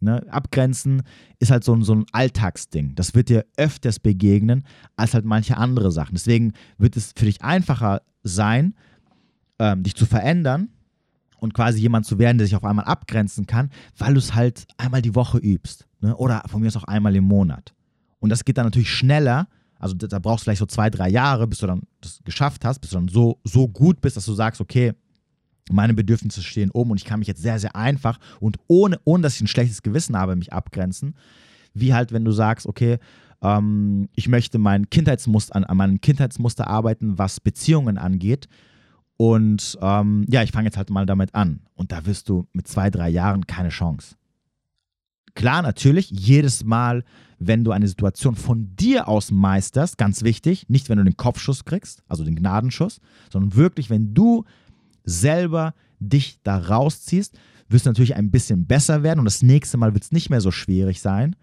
Ne? 0.00 0.26
Abgrenzen 0.30 1.02
ist 1.38 1.50
halt 1.50 1.64
so 1.64 1.74
ein, 1.74 1.82
so 1.82 1.94
ein 1.94 2.06
Alltagsding. 2.12 2.94
Das 2.94 3.14
wird 3.14 3.28
dir 3.28 3.44
öfters 3.56 3.98
begegnen 3.98 4.64
als 4.96 5.14
halt 5.14 5.24
manche 5.24 5.56
andere 5.56 5.92
Sachen. 5.92 6.14
Deswegen 6.14 6.52
wird 6.78 6.96
es 6.96 7.12
für 7.16 7.26
dich 7.26 7.42
einfacher 7.42 8.02
sein, 8.22 8.74
ähm, 9.58 9.82
dich 9.82 9.94
zu 9.94 10.06
verändern, 10.06 10.68
und 11.40 11.54
quasi 11.54 11.80
jemand 11.80 12.06
zu 12.06 12.18
werden, 12.18 12.38
der 12.38 12.46
sich 12.46 12.54
auf 12.54 12.64
einmal 12.64 12.84
abgrenzen 12.84 13.46
kann, 13.46 13.70
weil 13.98 14.14
du 14.14 14.18
es 14.18 14.34
halt 14.34 14.66
einmal 14.76 15.02
die 15.02 15.14
Woche 15.14 15.38
übst. 15.38 15.88
Ne? 16.00 16.14
Oder 16.16 16.42
von 16.46 16.60
mir 16.60 16.68
aus 16.68 16.76
auch 16.76 16.84
einmal 16.84 17.16
im 17.16 17.24
Monat. 17.24 17.74
Und 18.20 18.30
das 18.30 18.44
geht 18.44 18.58
dann 18.58 18.66
natürlich 18.66 18.90
schneller. 18.90 19.48
Also 19.78 19.94
da 19.94 20.18
brauchst 20.18 20.42
du 20.42 20.44
vielleicht 20.44 20.58
so 20.58 20.66
zwei, 20.66 20.90
drei 20.90 21.08
Jahre, 21.08 21.46
bis 21.46 21.58
du 21.58 21.66
dann 21.66 21.82
das 22.02 22.20
geschafft 22.24 22.64
hast, 22.64 22.80
bis 22.80 22.90
du 22.90 22.96
dann 22.96 23.08
so, 23.08 23.40
so 23.44 23.66
gut 23.66 24.00
bist, 24.00 24.16
dass 24.16 24.26
du 24.26 24.34
sagst, 24.34 24.60
okay, 24.60 24.92
meine 25.72 25.94
Bedürfnisse 25.94 26.42
stehen 26.42 26.70
oben 26.70 26.92
und 26.92 26.96
ich 26.96 27.04
kann 27.04 27.18
mich 27.18 27.28
jetzt 27.28 27.42
sehr, 27.42 27.58
sehr 27.58 27.76
einfach 27.76 28.18
und 28.40 28.58
ohne, 28.66 29.00
ohne 29.04 29.22
dass 29.22 29.36
ich 29.36 29.42
ein 29.42 29.46
schlechtes 29.46 29.82
Gewissen 29.82 30.16
habe, 30.16 30.36
mich 30.36 30.52
abgrenzen. 30.52 31.14
Wie 31.74 31.94
halt, 31.94 32.12
wenn 32.12 32.24
du 32.24 32.32
sagst, 32.32 32.66
okay, 32.66 32.98
ähm, 33.42 34.08
ich 34.14 34.28
möchte 34.28 34.58
mein 34.58 34.90
Kindheitsmuster, 34.90 35.56
an, 35.56 35.64
an 35.64 35.76
meinem 35.76 36.00
Kindheitsmuster 36.00 36.66
arbeiten, 36.66 37.18
was 37.18 37.40
Beziehungen 37.40 37.98
angeht. 37.98 38.48
Und 39.16 39.78
ähm, 39.80 40.24
ja, 40.28 40.42
ich 40.42 40.52
fange 40.52 40.66
jetzt 40.66 40.76
halt 40.76 40.90
mal 40.90 41.06
damit 41.06 41.34
an. 41.34 41.60
Und 41.74 41.92
da 41.92 42.06
wirst 42.06 42.28
du 42.28 42.46
mit 42.52 42.66
zwei, 42.66 42.90
drei 42.90 43.08
Jahren 43.08 43.46
keine 43.46 43.68
Chance. 43.68 44.16
Klar, 45.34 45.62
natürlich, 45.62 46.10
jedes 46.10 46.64
Mal, 46.64 47.04
wenn 47.38 47.64
du 47.64 47.70
eine 47.70 47.86
Situation 47.86 48.34
von 48.34 48.74
dir 48.76 49.08
aus 49.08 49.30
meisterst, 49.30 49.96
ganz 49.96 50.22
wichtig, 50.22 50.68
nicht 50.68 50.88
wenn 50.88 50.98
du 50.98 51.04
den 51.04 51.16
Kopfschuss 51.16 51.64
kriegst, 51.64 52.02
also 52.08 52.24
den 52.24 52.36
Gnadenschuss, 52.36 53.00
sondern 53.32 53.54
wirklich, 53.54 53.90
wenn 53.90 54.12
du 54.12 54.44
selber 55.10 55.74
dich 55.98 56.38
da 56.42 56.56
rausziehst, 56.58 57.38
wirst 57.68 57.86
du 57.86 57.90
natürlich 57.90 58.16
ein 58.16 58.30
bisschen 58.30 58.66
besser 58.66 59.02
werden 59.02 59.20
und 59.20 59.24
das 59.24 59.42
nächste 59.42 59.76
Mal 59.76 59.94
wird 59.94 60.04
es 60.04 60.12
nicht 60.12 60.30
mehr 60.30 60.40
so 60.40 60.50
schwierig 60.50 61.00
sein. 61.00 61.36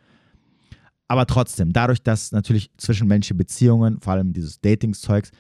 Aber 1.08 1.26
trotzdem, 1.26 1.72
dadurch, 1.72 2.04
dass 2.04 2.32
natürlich 2.32 2.72
zwischenmenschliche 2.78 3.36
Beziehungen, 3.36 4.02
vor 4.02 4.14
allem 4.14 4.34
dieses 4.34 4.60
Dating-Zeugs, 4.60 5.32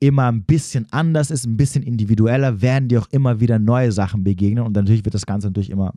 immer 0.00 0.30
ein 0.30 0.44
bisschen 0.44 0.86
anders 0.90 1.30
ist, 1.30 1.46
ein 1.46 1.56
bisschen 1.56 1.82
individueller, 1.82 2.60
werden 2.60 2.88
dir 2.88 3.00
auch 3.00 3.08
immer 3.10 3.40
wieder 3.40 3.58
neue 3.58 3.92
Sachen 3.92 4.24
begegnen 4.24 4.64
und 4.64 4.74
natürlich 4.74 5.04
wird 5.04 5.14
das 5.14 5.26
Ganze 5.26 5.46
natürlich 5.46 5.70
immer 5.70 5.94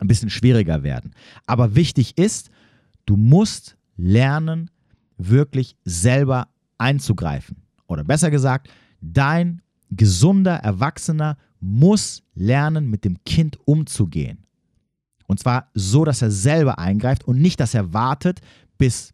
ein 0.00 0.08
bisschen 0.08 0.30
schwieriger 0.30 0.82
werden. 0.82 1.12
Aber 1.46 1.74
wichtig 1.74 2.18
ist, 2.18 2.50
du 3.04 3.16
musst 3.16 3.76
lernen, 3.96 4.70
wirklich 5.18 5.76
selber 5.84 6.48
einzugreifen. 6.78 7.56
Oder 7.86 8.04
besser 8.04 8.30
gesagt, 8.30 8.68
dein 9.00 9.62
gesunder 9.90 10.56
Erwachsener 10.56 11.36
muss 11.60 12.22
lernen, 12.34 12.88
mit 12.90 13.04
dem 13.04 13.22
Kind 13.24 13.58
umzugehen. 13.64 14.44
Und 15.26 15.40
zwar 15.40 15.70
so, 15.74 16.04
dass 16.04 16.22
er 16.22 16.30
selber 16.30 16.78
eingreift 16.78 17.24
und 17.24 17.40
nicht, 17.40 17.58
dass 17.60 17.74
er 17.74 17.92
wartet, 17.92 18.40
bis 18.78 19.12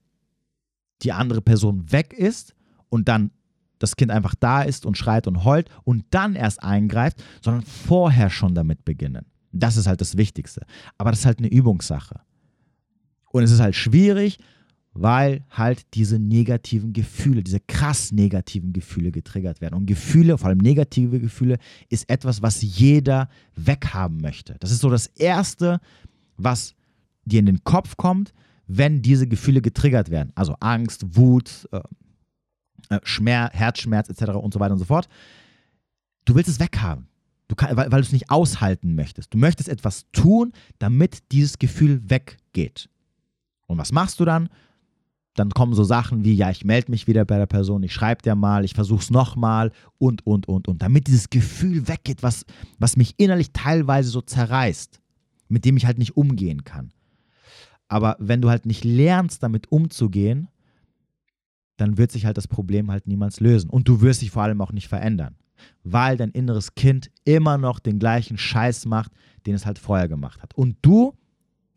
die 1.03 1.13
andere 1.13 1.41
Person 1.41 1.91
weg 1.91 2.13
ist 2.13 2.55
und 2.89 3.09
dann 3.09 3.31
das 3.79 3.97
Kind 3.97 4.11
einfach 4.11 4.35
da 4.35 4.63
ist 4.63 4.87
und 4.87 4.97
schreit 4.97 5.27
und 5.27 5.45
heult 5.45 5.69
und 5.85 6.05
dann 6.11 6.37
erst 6.37 6.63
eingreift, 6.63 7.23
sondern 7.41 7.65
vorher 7.65 8.31
schon 8.31 8.55
damit 8.55 8.85
beginnen. 8.85 9.27
Das 9.51 9.77
ist 9.77 9.87
halt 9.87 10.01
das 10.01 10.17
Wichtigste. 10.17 10.65
Aber 10.99 11.11
das 11.11 11.21
ist 11.21 11.27
halt 11.27 11.39
eine 11.39 11.49
Übungssache. 11.49 12.21
Und 13.31 13.43
es 13.43 13.51
ist 13.51 13.61
halt 13.61 13.75
schwierig, 13.75 14.39
weil 14.95 15.45
halt 15.51 15.95
diese 15.95 16.19
negativen 16.19 16.93
Gefühle, 16.93 17.43
diese 17.43 17.61
krass 17.61 18.13
negativen 18.13 18.73
Gefühle 18.73 19.11
getriggert 19.11 19.61
werden. 19.61 19.75
Und 19.75 19.87
Gefühle, 19.87 20.37
vor 20.37 20.49
allem 20.49 20.59
negative 20.59 21.19
Gefühle, 21.19 21.59
ist 21.89 22.09
etwas, 22.11 22.43
was 22.43 22.61
jeder 22.61 23.29
weghaben 23.55 24.21
möchte. 24.21 24.57
Das 24.61 24.71
ist 24.71 24.81
so 24.81 24.91
das 24.91 25.07
Erste, 25.07 25.81
was 26.37 26.75
dir 27.25 27.41
in 27.41 27.47
den 27.47 27.65
Kopf 27.65 27.97
kommt, 27.97 28.35
wenn 28.67 29.01
diese 29.03 29.27
Gefühle 29.27 29.63
getriggert 29.63 30.11
werden. 30.11 30.33
Also 30.35 30.57
Angst, 30.61 31.17
Wut, 31.17 31.69
äh, 31.73 31.81
äh 32.91 33.01
Schmerz, 33.05 33.55
Herzschmerz 33.55 34.11
etc. 34.11 34.33
und 34.33 34.53
so 34.53 34.61
weiter 34.61 34.73
und 34.75 34.79
so 34.79 34.85
fort. 34.85 35.09
Du 36.25 36.35
willst 36.35 36.51
es 36.51 36.61
weghaben. 36.61 37.09
Du 37.49 37.55
kann, 37.55 37.77
weil, 37.77 37.91
weil 37.91 38.01
du 38.01 38.07
es 38.07 38.13
nicht 38.13 38.31
aushalten 38.31 38.95
möchtest. 38.95 39.33
Du 39.33 39.39
möchtest 39.39 39.69
etwas 39.69 40.07
tun, 40.13 40.53
damit 40.79 41.33
dieses 41.33 41.59
Gefühl 41.59 42.03
weggeht. 42.09 42.89
Und 43.67 43.79
was 43.79 43.93
machst 43.93 44.21
du 44.21 44.25
dann? 44.25 44.49
Dann 45.35 45.51
kommen 45.51 45.75
so 45.75 45.85
Sachen 45.85 46.25
wie, 46.25 46.35
ja, 46.35 46.51
ich 46.51 46.65
melde 46.65 46.91
mich 46.91 47.07
wieder 47.07 47.25
bei 47.25 47.39
der 47.39 47.47
Person, 47.47 47.83
ich 47.83 47.93
schreibe 47.93 48.23
dir 48.23 48.35
mal, 48.35 48.65
ich 48.65 48.75
versuche 48.75 49.03
es 49.03 49.11
nochmal 49.11 49.73
und, 49.99 50.27
und, 50.27 50.47
und, 50.47 50.69
und. 50.69 50.83
Damit 50.83 51.07
dieses 51.07 51.31
Gefühl 51.31 51.89
weggeht, 51.89 52.23
was, 52.23 52.45
was 52.79 52.97
mich 52.97 53.15
innerlich 53.17 53.53
teilweise 53.53 54.11
so 54.11 54.21
zerreißt, 54.21 55.01
mit 55.49 55.65
dem 55.65 55.77
ich 55.77 55.87
halt 55.87 55.99
nicht 55.99 56.17
umgehen 56.17 56.65
kann. 56.65 56.93
Aber 57.89 58.17
wenn 58.19 58.43
du 58.43 58.51
halt 58.51 58.67
nicht 58.67 58.85
lernst, 58.85 59.43
damit 59.43 59.73
umzugehen, 59.73 60.49
dann 61.77 61.97
wird 61.97 62.13
sich 62.13 62.27
halt 62.27 62.37
das 62.37 62.49
Problem 62.49 62.91
halt 62.91 63.07
niemals 63.07 63.41
lösen. 63.41 63.71
Und 63.71 63.89
du 63.89 64.03
wirst 64.03 64.23
dich 64.23 64.31
vor 64.31 64.43
allem 64.43 64.61
auch 64.61 64.73
nicht 64.73 64.89
verändern, 64.89 65.37
weil 65.83 66.17
dein 66.17 66.31
inneres 66.31 66.75
Kind 66.75 67.11
immer 67.25 67.57
noch 67.57 67.79
den 67.79 67.99
gleichen 67.99 68.37
Scheiß 68.37 68.85
macht, 68.85 69.13
den 69.47 69.55
es 69.55 69.65
halt 69.65 69.79
vorher 69.79 70.09
gemacht 70.09 70.43
hat. 70.43 70.55
Und 70.55 70.77
du, 70.83 71.15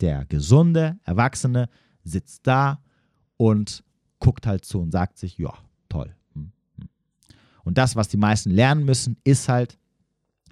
der 0.02 0.26
gesunde 0.26 1.00
Erwachsene, 1.04 1.70
sitzt 2.04 2.46
da 2.46 2.80
und 3.38 3.84
guckt 4.20 4.48
halt 4.48 4.66
zu 4.66 4.80
und 4.80 4.92
sagt 4.92 5.18
sich, 5.18 5.38
ja, 5.38 5.54
toll. 5.90 6.16
Hm, 6.34 6.52
hm. 6.80 6.90
Und 7.64 7.78
das, 7.78 7.96
was 7.96 8.08
die 8.08 8.18
meisten 8.18 8.52
lernen 8.52 8.86
müssen, 8.86 9.18
ist 9.24 9.50
halt, 9.50 9.78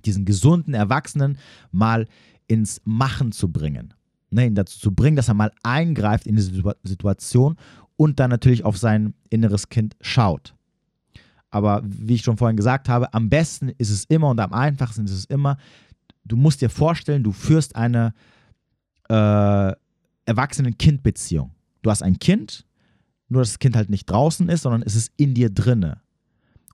diesen 0.05 0.25
gesunden 0.25 0.73
Erwachsenen 0.73 1.37
mal 1.71 2.07
ins 2.47 2.81
Machen 2.83 3.31
zu 3.31 3.51
bringen. 3.51 3.93
Ne, 4.31 4.47
ihn 4.47 4.55
dazu 4.55 4.79
zu 4.79 4.93
bringen, 4.93 5.15
dass 5.15 5.27
er 5.27 5.35
mal 5.35 5.51
eingreift 5.61 6.25
in 6.25 6.35
diese 6.35 6.75
Situation 6.83 7.55
und 7.95 8.19
dann 8.19 8.31
natürlich 8.31 8.65
auf 8.65 8.77
sein 8.77 9.13
inneres 9.29 9.69
Kind 9.69 9.95
schaut. 10.01 10.55
Aber 11.51 11.83
wie 11.85 12.15
ich 12.15 12.23
schon 12.23 12.37
vorhin 12.37 12.57
gesagt 12.57 12.89
habe, 12.89 13.13
am 13.13 13.29
besten 13.29 13.69
ist 13.77 13.91
es 13.91 14.05
immer 14.05 14.29
und 14.29 14.39
am 14.39 14.51
einfachsten 14.51 15.05
ist 15.05 15.11
es 15.11 15.25
immer, 15.25 15.57
du 16.25 16.35
musst 16.35 16.61
dir 16.61 16.69
vorstellen, 16.69 17.23
du 17.23 17.31
führst 17.31 17.75
eine 17.75 18.15
äh, 19.07 19.71
Erwachsenen-Kind-Beziehung. 20.25 21.51
Du 21.83 21.91
hast 21.91 22.01
ein 22.01 22.17
Kind, 22.17 22.65
nur, 23.33 23.41
dass 23.41 23.51
das 23.51 23.59
Kind 23.59 23.75
halt 23.75 23.89
nicht 23.89 24.05
draußen 24.05 24.47
ist, 24.49 24.61
sondern 24.61 24.83
es 24.83 24.95
ist 24.95 25.11
in 25.17 25.33
dir 25.33 25.49
drinne. 25.49 26.01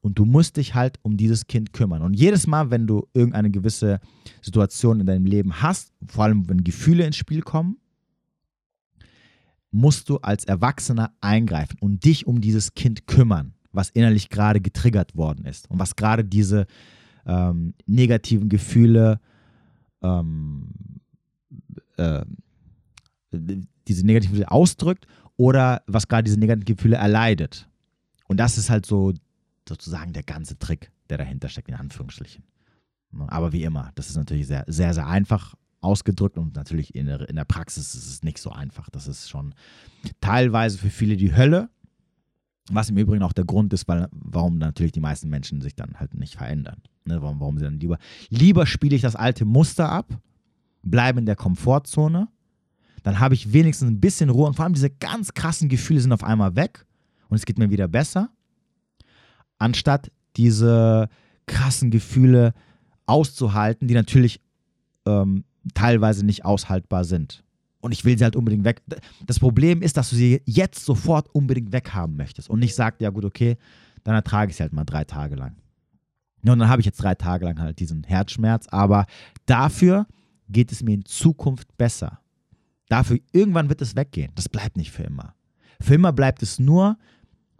Und 0.01 0.17
du 0.17 0.25
musst 0.25 0.57
dich 0.57 0.75
halt 0.75 0.97
um 1.01 1.17
dieses 1.17 1.47
Kind 1.47 1.73
kümmern. 1.73 2.01
Und 2.01 2.13
jedes 2.13 2.47
Mal, 2.47 2.71
wenn 2.71 2.87
du 2.87 3.07
irgendeine 3.13 3.51
gewisse 3.51 3.99
Situation 4.41 4.99
in 4.99 5.05
deinem 5.05 5.25
Leben 5.25 5.61
hast, 5.61 5.91
vor 6.07 6.23
allem 6.25 6.47
wenn 6.47 6.63
Gefühle 6.63 7.05
ins 7.05 7.17
Spiel 7.17 7.41
kommen, 7.41 7.77
musst 9.71 10.09
du 10.09 10.17
als 10.17 10.45
Erwachsener 10.45 11.11
eingreifen 11.21 11.77
und 11.79 12.05
dich 12.05 12.25
um 12.25 12.41
dieses 12.41 12.73
Kind 12.73 13.07
kümmern, 13.07 13.53
was 13.71 13.89
innerlich 13.89 14.29
gerade 14.29 14.61
getriggert 14.61 15.15
worden 15.15 15.45
ist 15.45 15.69
und 15.69 15.79
was 15.79 15.95
gerade 15.95 16.23
diese 16.23 16.65
ähm, 17.25 17.73
negativen 17.85 18.49
Gefühle, 18.49 19.19
ähm, 20.01 20.69
äh, 21.97 22.25
diese 23.31 24.05
negativen 24.05 24.33
Gefühle 24.33 24.51
ausdrückt 24.51 25.05
oder 25.39 25.83
was 25.87 26.09
gerade 26.09 26.25
diese 26.25 26.37
negativen 26.37 26.65
Gefühle 26.65 26.97
erleidet. 26.97 27.69
Und 28.27 28.41
das 28.41 28.57
ist 28.57 28.69
halt 28.69 28.85
so 28.85 29.13
sozusagen 29.67 30.11
der 30.11 30.23
ganze 30.23 30.59
Trick, 30.59 30.91
der 31.09 31.17
dahinter 31.17 31.47
steckt, 31.47 31.69
in 31.69 31.75
Anführungsstrichen. 31.75 32.43
Aber 33.27 33.53
wie 33.53 33.63
immer, 33.63 33.93
das 33.95 34.09
ist 34.09 34.17
natürlich 34.17 34.47
sehr, 34.47 34.65
sehr, 34.67 34.93
sehr 34.93 35.07
einfach 35.07 35.55
ausgedrückt 35.79 36.37
und 36.37 36.55
natürlich 36.55 36.93
in 36.93 37.05
der, 37.05 37.29
in 37.29 37.37
der 37.37 37.45
Praxis 37.45 37.95
ist 37.95 38.07
es 38.07 38.21
nicht 38.21 38.37
so 38.37 38.51
einfach. 38.51 38.89
Das 38.89 39.07
ist 39.07 39.29
schon 39.29 39.55
teilweise 40.19 40.77
für 40.77 40.89
viele 40.89 41.15
die 41.15 41.33
Hölle, 41.33 41.69
was 42.69 42.89
im 42.89 42.97
Übrigen 42.97 43.23
auch 43.23 43.31
der 43.31 43.45
Grund 43.45 43.71
ist, 43.71 43.87
weil, 43.87 44.09
warum 44.11 44.57
natürlich 44.57 44.91
die 44.91 44.99
meisten 44.99 45.29
Menschen 45.29 45.61
sich 45.61 45.73
dann 45.73 46.01
halt 46.01 46.15
nicht 46.15 46.35
verändern. 46.35 46.81
Ne? 47.05 47.21
Warum, 47.21 47.39
warum 47.39 47.57
sie 47.57 47.63
dann 47.63 47.79
lieber, 47.79 47.97
lieber 48.27 48.65
spiele 48.65 48.93
ich 48.93 49.01
das 49.01 49.15
alte 49.15 49.45
Muster 49.45 49.89
ab, 49.89 50.19
bleibe 50.83 51.19
in 51.19 51.25
der 51.25 51.37
Komfortzone 51.37 52.27
dann 53.03 53.19
habe 53.19 53.33
ich 53.33 53.53
wenigstens 53.53 53.89
ein 53.89 53.99
bisschen 53.99 54.29
Ruhe 54.29 54.47
und 54.47 54.55
vor 54.55 54.65
allem 54.65 54.73
diese 54.73 54.89
ganz 54.89 55.33
krassen 55.33 55.69
Gefühle 55.69 56.01
sind 56.01 56.11
auf 56.11 56.23
einmal 56.23 56.55
weg 56.55 56.85
und 57.29 57.37
es 57.37 57.45
geht 57.45 57.57
mir 57.57 57.69
wieder 57.69 57.87
besser, 57.87 58.29
anstatt 59.57 60.11
diese 60.35 61.09
krassen 61.45 61.91
Gefühle 61.91 62.53
auszuhalten, 63.05 63.87
die 63.87 63.93
natürlich 63.93 64.39
ähm, 65.05 65.43
teilweise 65.73 66.25
nicht 66.25 66.45
aushaltbar 66.45 67.03
sind. 67.03 67.43
Und 67.81 67.93
ich 67.93 68.03
will 68.03 68.17
sie 68.17 68.23
halt 68.23 68.35
unbedingt 68.35 68.65
weg. 68.65 68.81
Das 69.25 69.39
Problem 69.39 69.81
ist, 69.81 69.95
dass 69.97 70.09
du 70.09 70.15
sie 70.15 70.41
jetzt 70.45 70.83
sofort 70.83 71.33
unbedingt 71.33 71.71
weghaben 71.71 72.15
möchtest 72.17 72.49
und 72.49 72.59
nicht 72.59 72.75
sagst, 72.75 73.01
ja 73.01 73.09
gut, 73.09 73.25
okay, 73.25 73.57
dann 74.03 74.15
ertrage 74.15 74.51
ich 74.51 74.57
sie 74.57 74.63
halt 74.63 74.73
mal 74.73 74.83
drei 74.83 75.05
Tage 75.05 75.35
lang. 75.35 75.55
Und 76.41 76.59
dann 76.59 76.69
habe 76.69 76.81
ich 76.81 76.85
jetzt 76.85 77.01
drei 77.01 77.15
Tage 77.15 77.45
lang 77.45 77.59
halt 77.59 77.79
diesen 77.79 78.03
Herzschmerz, 78.03 78.67
aber 78.67 79.05
dafür 79.45 80.07
geht 80.49 80.71
es 80.71 80.83
mir 80.83 80.93
in 80.93 81.05
Zukunft 81.05 81.77
besser. 81.77 82.19
Dafür, 82.89 83.19
irgendwann 83.31 83.69
wird 83.69 83.81
es 83.81 83.95
weggehen. 83.95 84.31
Das 84.35 84.49
bleibt 84.49 84.75
nicht 84.75 84.91
für 84.91 85.03
immer. 85.03 85.35
Für 85.79 85.93
immer 85.93 86.11
bleibt 86.11 86.43
es 86.43 86.59
nur, 86.59 86.97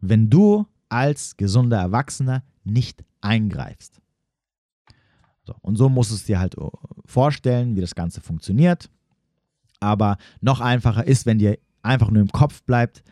wenn 0.01 0.29
du 0.29 0.65
als 0.89 1.37
gesunder 1.37 1.77
Erwachsener 1.77 2.43
nicht 2.63 3.03
eingreifst. 3.21 4.01
So, 5.45 5.55
und 5.61 5.77
so 5.77 5.87
musst 5.87 6.11
du 6.11 6.15
es 6.15 6.25
dir 6.25 6.39
halt 6.39 6.57
äh, 6.57 6.67
vorstellen, 7.05 7.75
wie 7.75 7.81
das 7.81 7.95
Ganze 7.95 8.21
funktioniert. 8.21 8.89
Aber 9.79 10.17
noch 10.41 10.59
einfacher 10.59 11.07
ist, 11.07 11.25
wenn 11.25 11.39
dir 11.39 11.57
einfach 11.81 12.09
nur 12.09 12.21
im 12.21 12.31
Kopf 12.31 12.63
bleibt, 12.63 13.03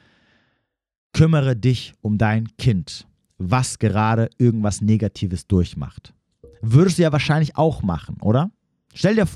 kümmere 1.14 1.56
dich 1.56 1.94
um 2.02 2.18
dein 2.18 2.48
Kind, 2.58 3.08
was 3.38 3.80
gerade 3.80 4.30
irgendwas 4.38 4.82
Negatives 4.82 5.48
durchmacht. 5.48 6.14
würdest 6.62 6.98
du 6.98 7.04
ja 7.04 7.12
wahrscheinlich 7.12 7.56
auch 7.56 7.82
machen, 7.84 8.18
oder? 8.22 8.52
Stell 8.94 9.16
dir, 9.16 9.28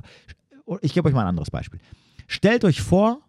ich 0.81 0.93
gebe 0.93 1.07
euch 1.07 1.13
mal 1.13 1.21
ein 1.21 1.27
anderes 1.27 1.51
Beispiel. 1.51 1.79
Stellt 2.31 2.63
euch 2.63 2.81
vor, 2.81 3.19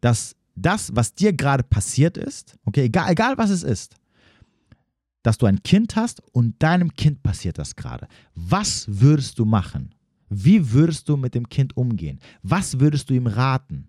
dass 0.00 0.34
das, 0.56 0.90
was 0.96 1.14
dir 1.14 1.32
gerade 1.32 1.62
passiert 1.62 2.16
ist, 2.16 2.58
okay, 2.64 2.86
egal, 2.86 3.12
egal 3.12 3.38
was 3.38 3.48
es 3.48 3.62
ist, 3.62 3.94
dass 5.22 5.38
du 5.38 5.46
ein 5.46 5.62
Kind 5.62 5.94
hast 5.94 6.20
und 6.32 6.60
deinem 6.60 6.92
Kind 6.94 7.22
passiert 7.22 7.58
das 7.58 7.76
gerade. 7.76 8.08
Was 8.34 8.86
würdest 8.88 9.38
du 9.38 9.44
machen? 9.44 9.94
Wie 10.30 10.72
würdest 10.72 11.08
du 11.08 11.16
mit 11.16 11.36
dem 11.36 11.48
Kind 11.48 11.76
umgehen? 11.76 12.18
Was 12.42 12.80
würdest 12.80 13.08
du 13.08 13.14
ihm 13.14 13.28
raten? 13.28 13.86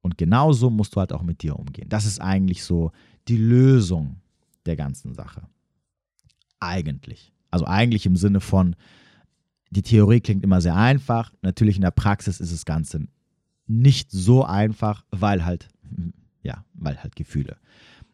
Und 0.00 0.18
genauso 0.18 0.68
musst 0.68 0.96
du 0.96 1.00
halt 1.00 1.12
auch 1.12 1.22
mit 1.22 1.42
dir 1.42 1.56
umgehen. 1.56 1.88
Das 1.88 2.04
ist 2.04 2.20
eigentlich 2.20 2.64
so 2.64 2.90
die 3.28 3.36
Lösung 3.36 4.16
der 4.66 4.74
ganzen 4.74 5.14
Sache. 5.14 5.42
Eigentlich. 6.58 7.32
Also 7.52 7.64
eigentlich 7.64 8.06
im 8.06 8.16
Sinne 8.16 8.40
von, 8.40 8.74
die 9.70 9.82
Theorie 9.82 10.20
klingt 10.20 10.44
immer 10.44 10.60
sehr 10.60 10.76
einfach. 10.76 11.32
Natürlich 11.42 11.76
in 11.76 11.82
der 11.82 11.90
Praxis 11.90 12.40
ist 12.40 12.52
das 12.52 12.64
Ganze 12.64 13.06
nicht 13.66 14.10
so 14.10 14.44
einfach, 14.44 15.04
weil 15.10 15.44
halt, 15.44 15.68
ja, 16.42 16.64
weil 16.74 17.02
halt 17.02 17.16
Gefühle 17.16 17.56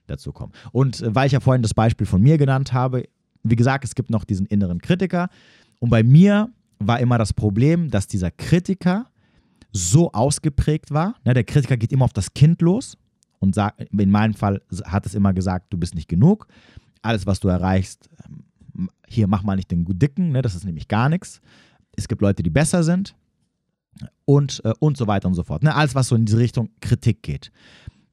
dazu 0.06 0.32
kommen. 0.32 0.52
Und 0.72 1.00
äh, 1.00 1.14
weil 1.14 1.26
ich 1.26 1.32
ja 1.32 1.40
vorhin 1.40 1.62
das 1.62 1.74
Beispiel 1.74 2.06
von 2.06 2.20
mir 2.20 2.38
genannt 2.38 2.72
habe, 2.72 3.04
wie 3.42 3.56
gesagt, 3.56 3.84
es 3.84 3.94
gibt 3.94 4.10
noch 4.10 4.24
diesen 4.24 4.46
inneren 4.46 4.80
Kritiker. 4.80 5.28
Und 5.78 5.90
bei 5.90 6.02
mir 6.02 6.50
war 6.78 7.00
immer 7.00 7.18
das 7.18 7.32
Problem, 7.32 7.90
dass 7.90 8.06
dieser 8.06 8.30
Kritiker 8.30 9.06
so 9.72 10.12
ausgeprägt 10.12 10.92
war. 10.92 11.14
Ne, 11.24 11.34
der 11.34 11.44
Kritiker 11.44 11.76
geht 11.76 11.92
immer 11.92 12.04
auf 12.04 12.12
das 12.12 12.32
Kind 12.32 12.62
los 12.62 12.96
und 13.38 13.54
sagt, 13.54 13.82
in 13.92 14.10
meinem 14.10 14.34
Fall 14.34 14.62
hat 14.84 15.06
es 15.06 15.14
immer 15.14 15.32
gesagt, 15.34 15.72
du 15.72 15.78
bist 15.78 15.94
nicht 15.94 16.08
genug. 16.08 16.46
Alles, 17.02 17.26
was 17.26 17.40
du 17.40 17.48
erreichst, 17.48 18.08
ähm, 18.24 18.44
hier 19.08 19.26
mach 19.26 19.42
mal 19.42 19.56
nicht 19.56 19.70
den 19.70 19.84
Dicken, 19.86 20.32
ne, 20.32 20.42
das 20.42 20.54
ist 20.54 20.64
nämlich 20.64 20.88
gar 20.88 21.08
nichts. 21.08 21.40
Es 21.96 22.08
gibt 22.08 22.22
Leute, 22.22 22.42
die 22.42 22.50
besser 22.50 22.82
sind 22.82 23.14
und, 24.24 24.60
äh, 24.64 24.72
und 24.80 24.96
so 24.96 25.06
weiter 25.06 25.28
und 25.28 25.34
so 25.34 25.44
fort. 25.44 25.62
Ne, 25.62 25.74
alles, 25.74 25.94
was 25.94 26.08
so 26.08 26.16
in 26.16 26.24
diese 26.24 26.38
Richtung 26.38 26.70
Kritik 26.80 27.22
geht. 27.22 27.52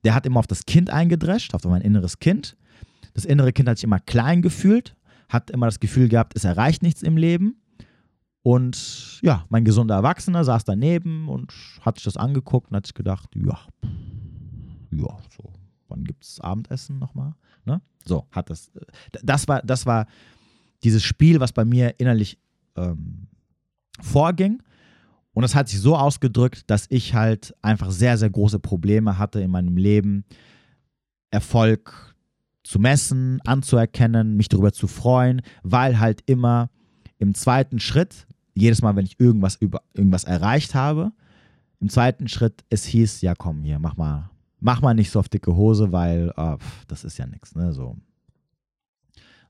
Der 0.04 0.14
hat 0.14 0.26
immer 0.26 0.40
auf 0.40 0.48
das 0.48 0.66
Kind 0.66 0.90
eingedrescht, 0.90 1.54
auf 1.54 1.64
mein 1.64 1.82
inneres 1.82 2.20
Kind. 2.20 2.58
Das 3.14 3.26
innere 3.26 3.54
Kind 3.54 3.70
hat 3.70 3.78
sich 3.78 3.84
immer 3.84 4.00
klein 4.00 4.42
gefühlt, 4.42 4.96
hat 5.30 5.50
immer 5.52 5.66
das 5.66 5.80
Gefühl 5.80 6.10
gehabt, 6.10 6.34
es 6.36 6.44
erreicht 6.44 6.82
nichts 6.82 7.02
im 7.02 7.18
Leben. 7.18 7.58
Und 8.44 9.20
ja, 9.22 9.46
mein 9.50 9.66
gesunder 9.66 9.96
Erwachsener 9.96 10.44
saß 10.44 10.64
daneben 10.64 11.30
und 11.30 11.54
hat 11.82 11.98
sich 11.98 12.06
das 12.06 12.18
angeguckt 12.18 12.72
und 12.72 12.78
hat 12.78 12.88
sich 12.88 12.96
gedacht, 12.96 13.30
ja, 13.36 13.60
ja, 14.92 15.18
so, 15.38 15.54
wann 15.88 16.04
gibt 16.04 16.24
es 16.24 16.40
Abendessen 16.40 16.98
nochmal? 16.98 17.36
Ne? 17.66 17.82
So, 18.04 18.26
hat 18.32 18.50
das. 18.50 18.70
Äh, 18.70 19.20
das 19.24 19.48
war, 19.48 19.62
das 19.62 19.86
war 19.86 20.08
dieses 20.84 21.04
Spiel, 21.04 21.40
was 21.40 21.54
bei 21.54 21.66
mir 21.66 22.00
innerlich 22.00 22.38
ähm, 22.76 23.28
vorging. 24.02 24.62
Und 25.34 25.44
das 25.44 25.56
hat 25.56 25.70
sich 25.70 25.80
so 25.80 25.96
ausgedrückt, 25.96 26.70
dass 26.70 26.88
ich 26.90 27.14
halt 27.14 27.56
einfach 27.62 27.92
sehr, 27.92 28.18
sehr 28.18 28.30
große 28.30 28.60
Probleme 28.60 29.18
hatte 29.18 29.40
in 29.40 29.52
meinem 29.52 29.78
Leben, 29.78 30.26
Erfolg 31.30 32.16
zu 32.64 32.80
messen, 32.80 33.40
anzuerkennen, 33.46 34.36
mich 34.36 34.50
darüber 34.50 34.74
zu 34.74 34.88
freuen, 34.88 35.42
weil 35.64 36.00
halt 36.00 36.22
immer 36.26 36.70
im 37.18 37.34
zweiten 37.34 37.80
Schritt, 37.80 38.28
jedes 38.54 38.82
Mal, 38.82 38.96
wenn 38.96 39.06
ich 39.06 39.20
irgendwas 39.20 39.56
über 39.56 39.82
irgendwas 39.94 40.26
erreicht 40.26 40.76
habe, 40.76 41.12
im 41.80 41.90
zweiten 41.90 42.28
Schritt 42.28 42.64
es 42.70 42.86
hieß, 42.86 43.22
ja 43.22 43.34
komm 43.36 43.64
hier, 43.64 43.80
mach 43.80 43.96
mal, 43.96 44.30
mach 44.60 44.82
mal 44.82 44.94
nicht 44.94 45.12
so 45.12 45.20
auf 45.20 45.30
dicke 45.30 45.56
Hose, 45.56 45.92
weil 45.92 46.32
oh, 46.36 46.58
das 46.88 47.04
ist 47.04 47.18
ja 47.18 47.26
nichts, 47.26 47.56
ne? 47.56 47.74
So. 47.74 47.98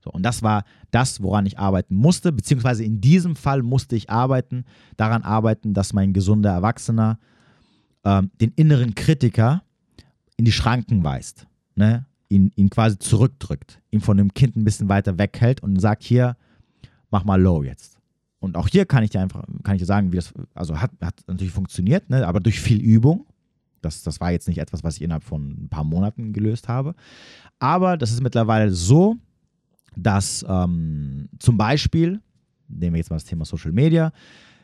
So, 0.02 0.10
und 0.10 0.22
das 0.24 0.42
war 0.42 0.64
das, 0.90 1.22
woran 1.22 1.46
ich 1.46 1.58
arbeiten 1.58 1.94
musste, 1.94 2.32
beziehungsweise 2.32 2.84
in 2.84 3.00
diesem 3.00 3.36
Fall 3.36 3.62
musste 3.62 3.94
ich 3.94 4.10
arbeiten, 4.10 4.64
daran 4.96 5.22
arbeiten, 5.22 5.74
dass 5.74 5.92
mein 5.92 6.12
gesunder 6.12 6.50
Erwachsener 6.50 7.18
ähm, 8.04 8.30
den 8.40 8.52
inneren 8.56 8.94
Kritiker 8.94 9.62
in 10.36 10.44
die 10.44 10.52
Schranken 10.52 11.04
weist, 11.04 11.46
ne? 11.76 12.06
ihn, 12.28 12.50
ihn 12.56 12.68
quasi 12.68 12.98
zurückdrückt, 12.98 13.80
ihn 13.90 14.00
von 14.00 14.16
dem 14.16 14.34
Kind 14.34 14.56
ein 14.56 14.64
bisschen 14.64 14.88
weiter 14.88 15.18
weghält 15.18 15.62
und 15.62 15.78
sagt, 15.80 16.02
hier, 16.02 16.36
mach 17.10 17.24
mal 17.24 17.40
low 17.40 17.62
jetzt. 17.62 17.98
Und 18.40 18.56
auch 18.56 18.66
hier 18.66 18.86
kann 18.86 19.04
ich 19.04 19.10
dir 19.10 19.20
einfach, 19.20 19.44
kann 19.62 19.76
ich 19.76 19.82
dir 19.82 19.86
sagen, 19.86 20.10
wie 20.10 20.16
das, 20.16 20.32
also 20.54 20.80
hat, 20.80 20.90
hat 21.00 21.22
natürlich 21.28 21.52
funktioniert, 21.52 22.10
ne? 22.10 22.26
aber 22.26 22.40
durch 22.40 22.60
viel 22.60 22.80
Übung. 22.80 23.26
Das, 23.82 24.02
das 24.02 24.20
war 24.20 24.32
jetzt 24.32 24.48
nicht 24.48 24.58
etwas, 24.58 24.82
was 24.82 24.96
ich 24.96 25.02
innerhalb 25.02 25.24
von 25.24 25.64
ein 25.64 25.68
paar 25.68 25.84
Monaten 25.84 26.32
gelöst 26.32 26.68
habe. 26.68 26.94
Aber 27.60 27.96
das 27.96 28.10
ist 28.12 28.22
mittlerweile 28.22 28.72
so, 28.72 29.16
dass 29.96 30.44
ähm, 30.48 31.28
zum 31.38 31.56
Beispiel, 31.56 32.20
nehmen 32.68 32.94
wir 32.94 32.98
jetzt 32.98 33.10
mal 33.10 33.16
das 33.16 33.24
Thema 33.24 33.44
Social 33.44 33.72
Media, 33.72 34.12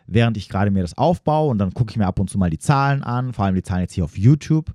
während 0.07 0.37
ich 0.37 0.49
gerade 0.49 0.71
mir 0.71 0.83
das 0.83 0.97
aufbaue 0.97 1.51
und 1.51 1.59
dann 1.59 1.73
gucke 1.75 1.91
ich 1.91 1.97
mir 1.97 2.07
ab 2.07 2.19
und 2.19 2.31
zu 2.31 2.39
mal 2.39 2.51
die 2.51 2.59
Zahlen 2.59 3.03
an, 3.03 3.33
vor 3.33 3.45
allem 3.45 3.55
die 3.55 3.63
Zahlen 3.63 3.83
jetzt 3.83 3.93
hier 3.93 4.05
auf 4.05 4.17
YouTube, 4.17 4.75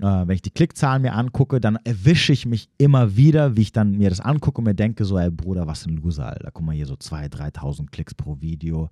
äh, 0.00 0.04
wenn 0.04 0.34
ich 0.34 0.42
die 0.42 0.50
Klickzahlen 0.50 1.02
mir 1.02 1.14
angucke, 1.14 1.60
dann 1.60 1.76
erwische 1.84 2.32
ich 2.32 2.46
mich 2.46 2.68
immer 2.78 3.16
wieder, 3.16 3.56
wie 3.56 3.62
ich 3.62 3.72
dann 3.72 3.92
mir 3.92 4.10
das 4.10 4.20
angucke 4.20 4.58
und 4.58 4.64
mir 4.64 4.74
denke, 4.74 5.04
so, 5.04 5.18
ey 5.18 5.30
Bruder, 5.30 5.66
was 5.66 5.86
ein 5.86 5.96
Loser, 5.96 6.26
Alter. 6.26 6.50
Guck 6.52 6.64
mal 6.64 6.74
hier, 6.74 6.86
so 6.86 6.94
2.000, 6.94 7.54
3.000 7.54 7.90
Klicks 7.90 8.14
pro 8.14 8.40
Video. 8.40 8.90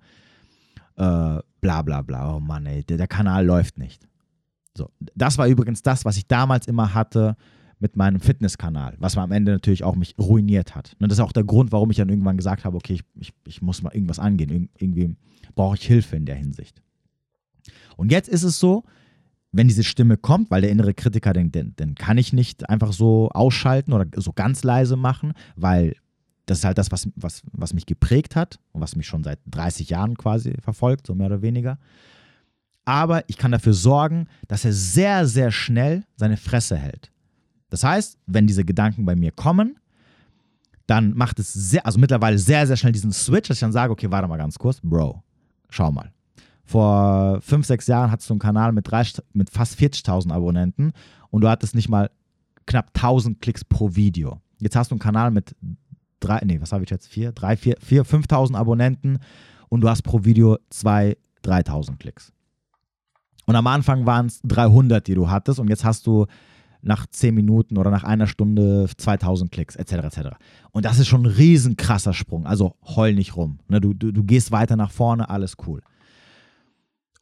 Äh, 0.95 1.39
bla 1.61 1.81
bla 1.83 2.01
bla. 2.01 2.35
Oh 2.35 2.39
Mann, 2.39 2.65
ey, 2.65 2.83
der, 2.83 2.97
der 2.97 3.07
Kanal 3.07 3.45
läuft 3.45 3.77
nicht. 3.77 4.07
So, 4.73 4.89
das 5.15 5.37
war 5.37 5.47
übrigens 5.47 5.81
das, 5.81 6.05
was 6.05 6.17
ich 6.17 6.27
damals 6.27 6.67
immer 6.67 6.93
hatte 6.93 7.35
mit 7.79 7.95
meinem 7.95 8.19
Fitnesskanal, 8.19 8.95
was 8.99 9.15
mir 9.15 9.21
am 9.21 9.31
Ende 9.31 9.51
natürlich 9.51 9.83
auch 9.83 9.95
mich 9.95 10.15
ruiniert 10.19 10.75
hat. 10.75 10.95
Und 10.99 11.11
das 11.11 11.19
ist 11.19 11.23
auch 11.23 11.31
der 11.31 11.43
Grund, 11.43 11.71
warum 11.71 11.91
ich 11.91 11.97
dann 11.97 12.09
irgendwann 12.09 12.37
gesagt 12.37 12.65
habe, 12.65 12.75
okay, 12.75 12.93
ich, 12.93 13.03
ich, 13.19 13.33
ich 13.45 13.61
muss 13.61 13.83
mal 13.83 13.93
irgendwas 13.93 14.19
angehen. 14.19 14.49
Ir 14.49 14.67
irgendwie 14.79 15.15
brauche 15.55 15.75
ich 15.75 15.85
Hilfe 15.85 16.15
in 16.15 16.25
der 16.25 16.35
Hinsicht. 16.35 16.81
Und 17.95 18.11
jetzt 18.11 18.29
ist 18.29 18.43
es 18.43 18.59
so, 18.59 18.83
wenn 19.51 19.67
diese 19.67 19.83
Stimme 19.83 20.17
kommt, 20.17 20.51
weil 20.51 20.61
der 20.61 20.71
innere 20.71 20.93
Kritiker 20.93 21.33
denkt, 21.33 21.55
den, 21.55 21.75
den 21.75 21.95
kann 21.95 22.17
ich 22.17 22.33
nicht 22.33 22.69
einfach 22.69 22.93
so 22.93 23.29
ausschalten 23.29 23.93
oder 23.93 24.05
so 24.15 24.33
ganz 24.33 24.63
leise 24.63 24.95
machen, 24.95 25.33
weil 25.55 25.95
das 26.45 26.59
ist 26.59 26.65
halt 26.65 26.77
das, 26.77 26.91
was, 26.91 27.09
was, 27.15 27.41
was 27.51 27.73
mich 27.73 27.85
geprägt 27.85 28.35
hat 28.35 28.59
und 28.71 28.81
was 28.81 28.95
mich 28.95 29.07
schon 29.07 29.23
seit 29.23 29.39
30 29.47 29.89
Jahren 29.89 30.17
quasi 30.17 30.53
verfolgt, 30.61 31.07
so 31.07 31.13
mehr 31.13 31.27
oder 31.27 31.41
weniger. 31.41 31.77
Aber 32.85 33.27
ich 33.27 33.37
kann 33.37 33.51
dafür 33.51 33.73
sorgen, 33.73 34.27
dass 34.47 34.63
er 34.63 34.71
sehr, 34.71 35.27
sehr 35.27 35.51
schnell 35.51 36.05
seine 36.15 36.37
Fresse 36.37 36.77
hält. 36.77 37.11
Das 37.69 37.83
heißt, 37.83 38.17
wenn 38.25 38.47
diese 38.47 38.63
Gedanken 38.63 39.05
bei 39.05 39.15
mir 39.15 39.31
kommen, 39.31 39.77
dann 40.85 41.13
macht 41.13 41.39
es 41.39 41.53
sehr, 41.53 41.85
also 41.85 41.99
mittlerweile 41.99 42.37
sehr, 42.37 42.65
sehr 42.65 42.77
schnell 42.77 42.93
diesen 42.93 43.11
Switch, 43.11 43.49
dass 43.49 43.57
ich 43.57 43.61
dann 43.61 43.73
sage, 43.73 43.91
okay, 43.91 44.09
warte 44.09 44.27
mal 44.27 44.37
ganz 44.37 44.57
kurz, 44.57 44.79
Bro, 44.81 45.21
schau 45.69 45.91
mal. 45.91 46.11
Vor 46.63 47.39
fünf, 47.41 47.65
sechs 47.65 47.87
Jahren 47.87 48.11
hattest 48.11 48.29
du 48.29 48.33
einen 48.33 48.39
Kanal 48.39 48.71
mit, 48.71 48.89
30, 48.89 49.23
mit 49.33 49.49
fast 49.49 49.79
40.000 49.79 50.31
Abonnenten 50.31 50.93
und 51.29 51.41
du 51.41 51.49
hattest 51.49 51.75
nicht 51.75 51.89
mal 51.89 52.09
knapp 52.65 52.91
1000 52.95 53.41
Klicks 53.41 53.63
pro 53.63 53.95
Video. 53.95 54.41
Jetzt 54.59 54.75
hast 54.75 54.91
du 54.91 54.95
einen 54.95 54.99
Kanal 54.99 55.31
mit 55.31 55.55
drei, 56.19 56.41
nee, 56.45 56.59
was 56.59 56.71
habe 56.71 56.83
ich 56.83 56.89
jetzt? 56.89 57.07
Vier, 57.07 57.31
drei, 57.31 57.55
vier, 57.57 57.75
vier 57.81 58.05
5.000 58.05 58.55
Abonnenten 58.55 59.19
und 59.69 59.81
du 59.81 59.89
hast 59.89 60.03
pro 60.03 60.23
Video 60.23 60.57
2.000, 60.71 61.17
3.000 61.43 61.97
Klicks. 61.97 62.33
Und 63.45 63.55
am 63.55 63.67
Anfang 63.67 64.05
waren 64.05 64.25
es 64.25 64.41
300, 64.43 65.07
die 65.07 65.15
du 65.15 65.29
hattest 65.29 65.59
und 65.59 65.69
jetzt 65.69 65.85
hast 65.85 66.05
du 66.05 66.25
nach 66.81 67.05
10 67.07 67.33
Minuten 67.33 67.77
oder 67.77 67.91
nach 67.91 68.03
einer 68.03 68.27
Stunde 68.27 68.87
2000 68.97 69.51
Klicks, 69.51 69.75
etc. 69.75 69.93
etc. 69.93 70.19
Und 70.71 70.85
das 70.85 70.99
ist 70.99 71.07
schon 71.07 71.23
ein 71.23 71.31
riesen 71.31 71.77
krasser 71.77 72.13
Sprung. 72.13 72.45
Also 72.45 72.75
heul 72.85 73.13
nicht 73.13 73.35
rum. 73.35 73.59
Ne? 73.67 73.81
Du, 73.81 73.93
du, 73.93 74.11
du 74.11 74.23
gehst 74.23 74.51
weiter 74.51 74.75
nach 74.75 74.91
vorne, 74.91 75.29
alles 75.29 75.55
cool. 75.67 75.81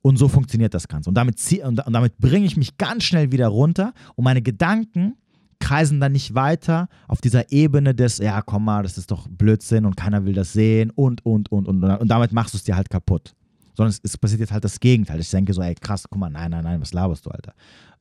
Und 0.01 0.17
so 0.17 0.27
funktioniert 0.27 0.73
das 0.73 0.87
Ganze. 0.87 1.09
Und 1.09 1.15
damit, 1.15 1.39
und 1.63 1.81
damit 1.87 2.17
bringe 2.19 2.45
ich 2.45 2.57
mich 2.57 2.77
ganz 2.77 3.05
schnell 3.05 3.31
wieder 3.31 3.47
runter 3.47 3.93
und 4.15 4.23
meine 4.23 4.43
Gedanken 4.43 5.15
kreisen 5.59 5.99
dann 5.99 6.11
nicht 6.11 6.35
weiter 6.35 6.89
auf 7.07 7.21
dieser 7.21 7.51
Ebene 7.51 7.95
des, 7.95 8.19
ja, 8.19 8.41
komm 8.41 8.65
mal, 8.65 8.83
das 8.83 8.99
ist 8.99 9.09
doch 9.09 9.27
Blödsinn 9.27 9.85
und 9.85 9.97
keiner 9.97 10.25
will 10.25 10.33
das 10.33 10.53
sehen 10.53 10.91
und, 10.91 11.25
und, 11.25 11.51
und, 11.51 11.67
und. 11.67 11.83
Und 11.83 12.07
damit 12.07 12.31
machst 12.33 12.53
du 12.53 12.57
es 12.57 12.63
dir 12.63 12.75
halt 12.75 12.89
kaputt. 12.89 13.33
Sondern 13.73 13.89
es, 13.89 13.99
es, 14.03 14.17
passiert 14.17 14.41
jetzt 14.41 14.51
halt 14.51 14.63
das 14.63 14.79
Gegenteil. 14.79 15.19
Ich 15.19 15.29
denke 15.31 15.53
so, 15.53 15.61
ey, 15.63 15.73
krass, 15.75 16.05
guck 16.07 16.19
mal, 16.19 16.29
nein, 16.29 16.51
nein, 16.51 16.63
nein, 16.63 16.79
was 16.79 16.93
laberst 16.93 17.25
du, 17.25 17.31
Alter? 17.31 17.53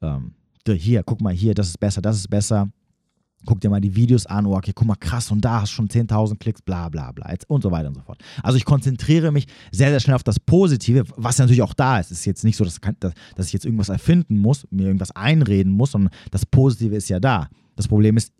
Ähm, 0.03 0.35
hier, 0.73 1.03
guck 1.03 1.21
mal 1.21 1.33
hier, 1.33 1.55
das 1.55 1.69
ist 1.69 1.79
besser, 1.79 2.01
das 2.01 2.17
ist 2.17 2.29
besser. 2.29 2.69
Guck 3.47 3.61
dir 3.61 3.69
mal 3.69 3.81
die 3.81 3.95
Videos 3.95 4.25
an, 4.25 4.47
oh, 4.47 4.57
okay, 4.57 4.73
guck 4.75 4.87
mal, 4.87 4.95
krass, 4.95 5.31
und 5.31 5.45
da 5.45 5.61
hast 5.61 5.73
du 5.73 5.75
schon 5.75 5.89
10.000 5.89 6.39
Klicks, 6.39 6.63
bla 6.63 6.89
bla 6.89 7.13
bla, 7.13 7.35
und 7.49 7.63
so 7.63 7.71
weiter 7.71 7.89
und 7.89 7.95
so 7.95 8.01
fort. 8.01 8.19
Also 8.43 8.57
ich 8.57 8.65
konzentriere 8.65 9.33
mich 9.33 9.47
sehr, 9.71 9.91
sehr 9.91 10.01
schnell 10.01 10.17
auf 10.17 10.23
das 10.23 10.41
Positive, 10.41 11.05
was 11.17 11.37
natürlich 11.37 11.61
auch 11.61 11.75
da 11.75 12.01
ist. 12.01 12.11
Es 12.11 12.21
ist 12.21 12.25
jetzt 12.25 12.45
nicht 12.45 12.57
so, 12.57 12.65
dass, 12.65 12.81
dass 13.37 13.47
ich 13.47 13.53
jetzt 13.53 13.67
irgendwas 13.67 13.91
erfinden 13.91 14.39
muss, 14.39 14.67
mir 14.71 14.87
irgendwas 14.87 15.11
einreden 15.11 15.73
muss, 15.73 15.91
sondern 15.91 16.11
das 16.31 16.47
Positive 16.47 16.97
ist 16.97 17.11
ja 17.11 17.21
da. 17.21 17.49
Das 17.77 17.87
Problem 17.87 18.17
ist, 18.17 18.33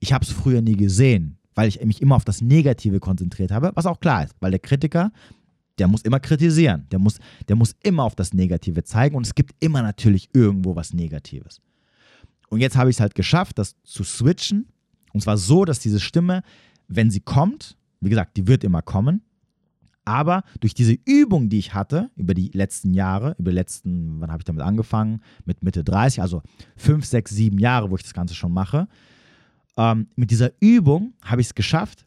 ich 0.00 0.12
habe 0.12 0.24
es 0.24 0.32
früher 0.32 0.62
nie 0.62 0.76
gesehen, 0.76 1.36
weil 1.54 1.68
ich 1.68 1.84
mich 1.84 2.02
immer 2.02 2.16
auf 2.16 2.24
das 2.24 2.40
Negative 2.40 2.98
konzentriert 2.98 3.52
habe, 3.52 3.70
was 3.74 3.86
auch 3.86 4.00
klar 4.00 4.24
ist, 4.24 4.34
weil 4.40 4.50
der 4.50 4.60
Kritiker, 4.60 5.12
der 5.80 5.88
muss 5.88 6.02
immer 6.02 6.20
kritisieren. 6.20 6.86
Der 6.92 6.98
muss, 6.98 7.18
der 7.48 7.56
muss 7.56 7.74
immer 7.82 8.04
auf 8.04 8.14
das 8.14 8.34
Negative 8.34 8.84
zeigen 8.84 9.16
und 9.16 9.26
es 9.26 9.34
gibt 9.34 9.52
immer 9.60 9.82
natürlich 9.82 10.28
irgendwo 10.32 10.76
was 10.76 10.92
Negatives. 10.92 11.60
Und 12.50 12.60
jetzt 12.60 12.76
habe 12.76 12.90
ich 12.90 12.96
es 12.96 13.00
halt 13.00 13.14
geschafft, 13.14 13.58
das 13.58 13.76
zu 13.82 14.04
switchen. 14.04 14.66
Und 15.12 15.22
zwar 15.22 15.38
so, 15.38 15.64
dass 15.64 15.78
diese 15.78 16.00
Stimme, 16.00 16.42
wenn 16.86 17.10
sie 17.10 17.20
kommt, 17.20 17.76
Wie 18.02 18.08
gesagt, 18.08 18.38
die 18.38 18.46
wird 18.46 18.64
immer 18.64 18.80
kommen. 18.80 19.22
Aber 20.06 20.42
durch 20.60 20.72
diese 20.72 20.96
Übung, 21.04 21.50
die 21.50 21.58
ich 21.58 21.74
hatte 21.74 22.10
über 22.16 22.32
die 22.32 22.50
letzten 22.54 22.94
Jahre, 22.94 23.36
über 23.38 23.50
die 23.50 23.56
letzten, 23.56 24.20
wann 24.20 24.30
habe 24.30 24.40
ich 24.40 24.46
damit 24.46 24.62
angefangen? 24.62 25.20
Mit 25.44 25.62
Mitte 25.62 25.84
30, 25.84 26.22
also 26.22 26.42
fünf, 26.76 27.04
sechs, 27.04 27.30
sieben 27.32 27.58
Jahre, 27.58 27.90
wo 27.90 27.96
ich 27.96 28.02
das 28.02 28.14
Ganze 28.14 28.34
schon 28.34 28.52
mache. 28.52 28.88
Ähm, 29.76 30.08
mit 30.16 30.30
dieser 30.30 30.50
Übung 30.60 31.12
habe 31.22 31.42
ich 31.42 31.48
es 31.48 31.54
geschafft, 31.54 32.06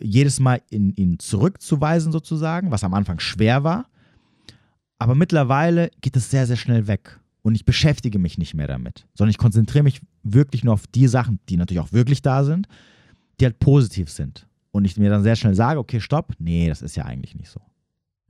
jedes 0.00 0.40
Mal 0.40 0.62
in 0.70 0.94
ihn 0.94 1.18
zurückzuweisen, 1.18 2.12
sozusagen, 2.12 2.70
was 2.70 2.84
am 2.84 2.94
Anfang 2.94 3.18
schwer 3.18 3.64
war. 3.64 3.86
Aber 4.98 5.14
mittlerweile 5.14 5.90
geht 6.00 6.16
es 6.16 6.30
sehr, 6.30 6.46
sehr 6.46 6.56
schnell 6.56 6.86
weg. 6.86 7.18
Und 7.42 7.56
ich 7.56 7.64
beschäftige 7.64 8.20
mich 8.20 8.38
nicht 8.38 8.54
mehr 8.54 8.68
damit, 8.68 9.06
sondern 9.14 9.30
ich 9.30 9.38
konzentriere 9.38 9.82
mich 9.82 10.00
wirklich 10.22 10.62
nur 10.62 10.74
auf 10.74 10.86
die 10.86 11.08
Sachen, 11.08 11.40
die 11.48 11.56
natürlich 11.56 11.80
auch 11.80 11.92
wirklich 11.92 12.22
da 12.22 12.44
sind, 12.44 12.68
die 13.40 13.44
halt 13.44 13.58
positiv 13.58 14.10
sind 14.10 14.46
und 14.70 14.84
ich 14.84 14.96
mir 14.96 15.10
dann 15.10 15.24
sehr 15.24 15.34
schnell 15.34 15.54
sage, 15.54 15.80
okay, 15.80 16.00
stopp, 16.00 16.34
nee, 16.38 16.68
das 16.68 16.82
ist 16.82 16.96
ja 16.96 17.04
eigentlich 17.04 17.34
nicht 17.34 17.50
so. 17.50 17.60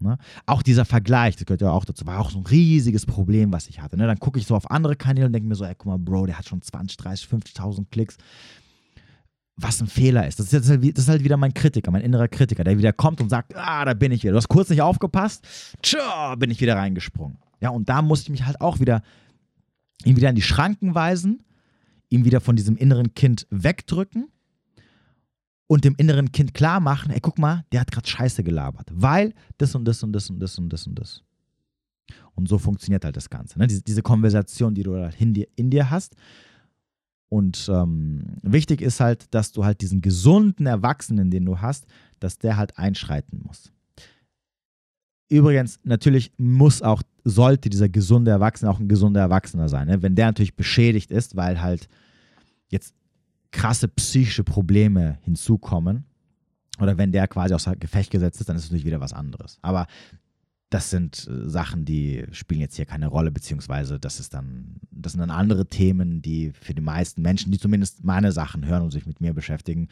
Ne? 0.02 0.18
Auch 0.46 0.62
dieser 0.62 0.84
Vergleich, 0.84 1.36
das 1.36 1.46
gehört 1.46 1.60
ja 1.60 1.70
auch 1.70 1.84
dazu, 1.84 2.06
war 2.06 2.20
auch 2.20 2.30
so 2.30 2.38
ein 2.38 2.46
riesiges 2.46 3.06
Problem, 3.06 3.52
was 3.52 3.68
ich 3.68 3.80
hatte. 3.80 3.96
Ne? 3.96 4.06
Dann 4.06 4.18
gucke 4.18 4.38
ich 4.38 4.46
so 4.46 4.56
auf 4.56 4.70
andere 4.70 4.96
Kanäle 4.96 5.26
und 5.26 5.32
denke 5.32 5.48
mir 5.48 5.54
so, 5.54 5.64
ey, 5.64 5.74
guck 5.76 5.86
mal, 5.86 5.98
Bro, 5.98 6.26
der 6.26 6.38
hat 6.38 6.48
schon 6.48 6.60
20, 6.60 6.96
30, 6.96 7.28
50.000 7.28 7.86
Klicks. 7.90 8.16
Was 9.56 9.80
ein 9.80 9.86
Fehler 9.86 10.26
ist. 10.26 10.38
Das 10.38 10.52
ist, 10.52 10.68
halt, 10.68 10.82
das 10.96 11.04
ist 11.04 11.08
halt 11.08 11.24
wieder 11.24 11.36
mein 11.36 11.52
Kritiker, 11.52 11.90
mein 11.90 12.02
innerer 12.02 12.28
Kritiker, 12.28 12.64
der 12.64 12.78
wieder 12.78 12.92
kommt 12.92 13.20
und 13.20 13.28
sagt, 13.28 13.54
ah, 13.54 13.84
da 13.84 13.94
bin 13.94 14.10
ich 14.10 14.22
wieder. 14.22 14.32
Du 14.32 14.38
hast 14.38 14.48
kurz 14.48 14.70
nicht 14.70 14.82
aufgepasst, 14.82 15.46
tschau, 15.82 16.36
bin 16.36 16.50
ich 16.50 16.60
wieder 16.60 16.76
reingesprungen. 16.76 17.38
Ja, 17.60 17.70
und 17.70 17.88
da 17.88 18.02
musste 18.02 18.24
ich 18.24 18.30
mich 18.30 18.46
halt 18.46 18.60
auch 18.60 18.80
wieder, 18.80 19.02
ihn 20.04 20.16
wieder 20.16 20.30
in 20.30 20.34
die 20.34 20.42
Schranken 20.42 20.94
weisen, 20.94 21.44
ihn 22.08 22.24
wieder 22.24 22.40
von 22.40 22.56
diesem 22.56 22.76
inneren 22.76 23.14
Kind 23.14 23.46
wegdrücken 23.50 24.28
und 25.66 25.84
dem 25.84 25.94
inneren 25.96 26.32
Kind 26.32 26.54
klar 26.54 26.80
machen, 26.80 27.12
ey, 27.12 27.20
guck 27.20 27.38
mal, 27.38 27.64
der 27.72 27.80
hat 27.80 27.90
gerade 27.90 28.08
Scheiße 28.08 28.42
gelabert, 28.42 28.88
weil 28.92 29.32
das 29.58 29.74
und 29.74 29.84
das 29.84 30.02
und 30.02 30.12
das 30.12 30.28
und 30.28 30.40
das 30.40 30.58
und 30.58 30.72
das 30.72 30.86
und 30.86 30.98
das. 30.98 31.22
Und 32.34 32.48
so 32.48 32.58
funktioniert 32.58 33.04
halt 33.04 33.16
das 33.16 33.30
Ganze. 33.30 33.58
Ne? 33.58 33.66
Diese, 33.66 33.82
diese 33.82 34.02
Konversation, 34.02 34.74
die 34.74 34.82
du 34.82 34.96
halt 34.96 35.20
in 35.20 35.34
dir, 35.34 35.46
in 35.56 35.70
dir 35.70 35.90
hast. 35.90 36.14
Und 37.32 37.66
ähm, 37.72 38.24
wichtig 38.42 38.82
ist 38.82 39.00
halt, 39.00 39.32
dass 39.32 39.52
du 39.52 39.64
halt 39.64 39.80
diesen 39.80 40.02
gesunden 40.02 40.66
Erwachsenen, 40.66 41.30
den 41.30 41.46
du 41.46 41.62
hast, 41.62 41.86
dass 42.20 42.36
der 42.36 42.58
halt 42.58 42.76
einschreiten 42.76 43.40
muss. 43.42 43.72
Übrigens, 45.30 45.80
natürlich 45.82 46.30
muss 46.36 46.82
auch, 46.82 47.02
sollte 47.24 47.70
dieser 47.70 47.88
gesunde 47.88 48.30
Erwachsene 48.30 48.70
auch 48.70 48.78
ein 48.78 48.86
gesunder 48.86 49.22
Erwachsener 49.22 49.70
sein. 49.70 49.88
Ne? 49.88 50.02
Wenn 50.02 50.14
der 50.14 50.26
natürlich 50.26 50.56
beschädigt 50.56 51.10
ist, 51.10 51.34
weil 51.34 51.62
halt 51.62 51.88
jetzt 52.68 52.94
krasse 53.50 53.88
psychische 53.88 54.44
Probleme 54.44 55.16
hinzukommen 55.22 56.04
oder 56.80 56.98
wenn 56.98 57.12
der 57.12 57.28
quasi 57.28 57.54
außer 57.54 57.76
Gefecht 57.76 58.10
gesetzt 58.10 58.42
ist, 58.42 58.50
dann 58.50 58.56
ist 58.56 58.64
es 58.64 58.70
natürlich 58.70 58.84
wieder 58.84 59.00
was 59.00 59.14
anderes. 59.14 59.58
Aber 59.62 59.86
das 60.72 60.90
sind 60.90 61.28
äh, 61.28 61.48
Sachen, 61.48 61.84
die 61.84 62.24
spielen 62.32 62.60
jetzt 62.60 62.76
hier 62.76 62.86
keine 62.86 63.08
Rolle, 63.08 63.30
beziehungsweise 63.30 63.98
das 63.98 64.20
ist 64.20 64.34
dann, 64.34 64.76
das 64.90 65.12
sind 65.12 65.20
dann 65.20 65.30
andere 65.30 65.66
Themen, 65.66 66.22
die 66.22 66.52
für 66.52 66.74
die 66.74 66.82
meisten 66.82 67.22
Menschen, 67.22 67.52
die 67.52 67.58
zumindest 67.58 68.04
meine 68.04 68.32
Sachen 68.32 68.66
hören 68.66 68.82
und 68.82 68.90
sich 68.90 69.06
mit 69.06 69.20
mir 69.20 69.34
beschäftigen, 69.34 69.88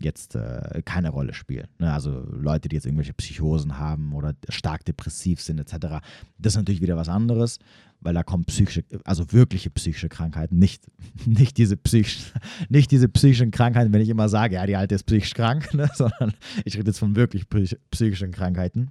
jetzt 0.00 0.34
äh, 0.34 0.82
keine 0.84 1.10
Rolle 1.10 1.34
spielen. 1.34 1.68
Ne? 1.78 1.92
Also 1.92 2.26
Leute, 2.30 2.68
die 2.68 2.76
jetzt 2.76 2.86
irgendwelche 2.86 3.12
Psychosen 3.12 3.78
haben 3.78 4.12
oder 4.12 4.34
stark 4.48 4.84
depressiv 4.84 5.40
sind, 5.40 5.60
etc., 5.60 6.00
das 6.38 6.54
ist 6.54 6.56
natürlich 6.56 6.82
wieder 6.82 6.96
was 6.96 7.08
anderes 7.08 7.58
weil 8.04 8.14
da 8.14 8.22
kommen 8.22 8.44
psychische, 8.44 8.84
also 9.04 9.32
wirkliche 9.32 9.70
psychische 9.70 10.08
Krankheiten, 10.08 10.58
nicht, 10.58 10.84
nicht, 11.26 11.56
diese, 11.56 11.76
psychisch, 11.76 12.32
nicht 12.68 12.90
diese 12.90 13.08
psychischen 13.08 13.50
Krankheiten, 13.50 13.92
wenn 13.92 14.02
ich 14.02 14.10
immer 14.10 14.28
sage, 14.28 14.56
ja, 14.56 14.66
die 14.66 14.76
Alte 14.76 14.94
ist 14.94 15.04
psychisch 15.04 15.34
krank, 15.34 15.72
ne, 15.74 15.90
sondern 15.94 16.34
ich 16.64 16.76
rede 16.76 16.88
jetzt 16.88 16.98
von 16.98 17.16
wirklich 17.16 17.46
psychischen 17.90 18.30
Krankheiten. 18.30 18.90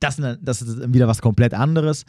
Das, 0.00 0.20
das 0.40 0.62
ist 0.62 0.92
wieder 0.92 1.08
was 1.08 1.22
komplett 1.22 1.54
anderes. 1.54 2.04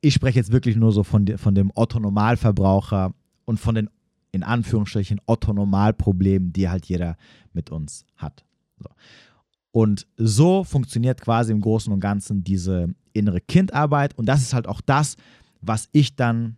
Ich 0.00 0.14
spreche 0.14 0.38
jetzt 0.38 0.52
wirklich 0.52 0.76
nur 0.76 0.92
so 0.92 1.02
von, 1.02 1.26
von 1.36 1.54
dem 1.54 1.70
Otto-Normalverbraucher 1.74 3.12
und 3.44 3.58
von 3.60 3.74
den, 3.74 3.90
in 4.32 4.42
Anführungsstrichen, 4.42 5.20
Otto-Normal-Problemen, 5.26 6.52
die 6.52 6.68
halt 6.68 6.86
jeder 6.86 7.16
mit 7.52 7.70
uns 7.70 8.04
hat. 8.16 8.44
So. 8.78 8.88
Und 9.72 10.06
so 10.16 10.64
funktioniert 10.64 11.20
quasi 11.20 11.52
im 11.52 11.60
Großen 11.60 11.92
und 11.92 12.00
Ganzen 12.00 12.42
diese 12.42 12.88
innere 13.12 13.40
Kindarbeit. 13.40 14.16
Und 14.18 14.26
das 14.26 14.40
ist 14.42 14.54
halt 14.54 14.66
auch 14.66 14.80
das, 14.80 15.16
was 15.60 15.88
ich 15.92 16.16
dann 16.16 16.56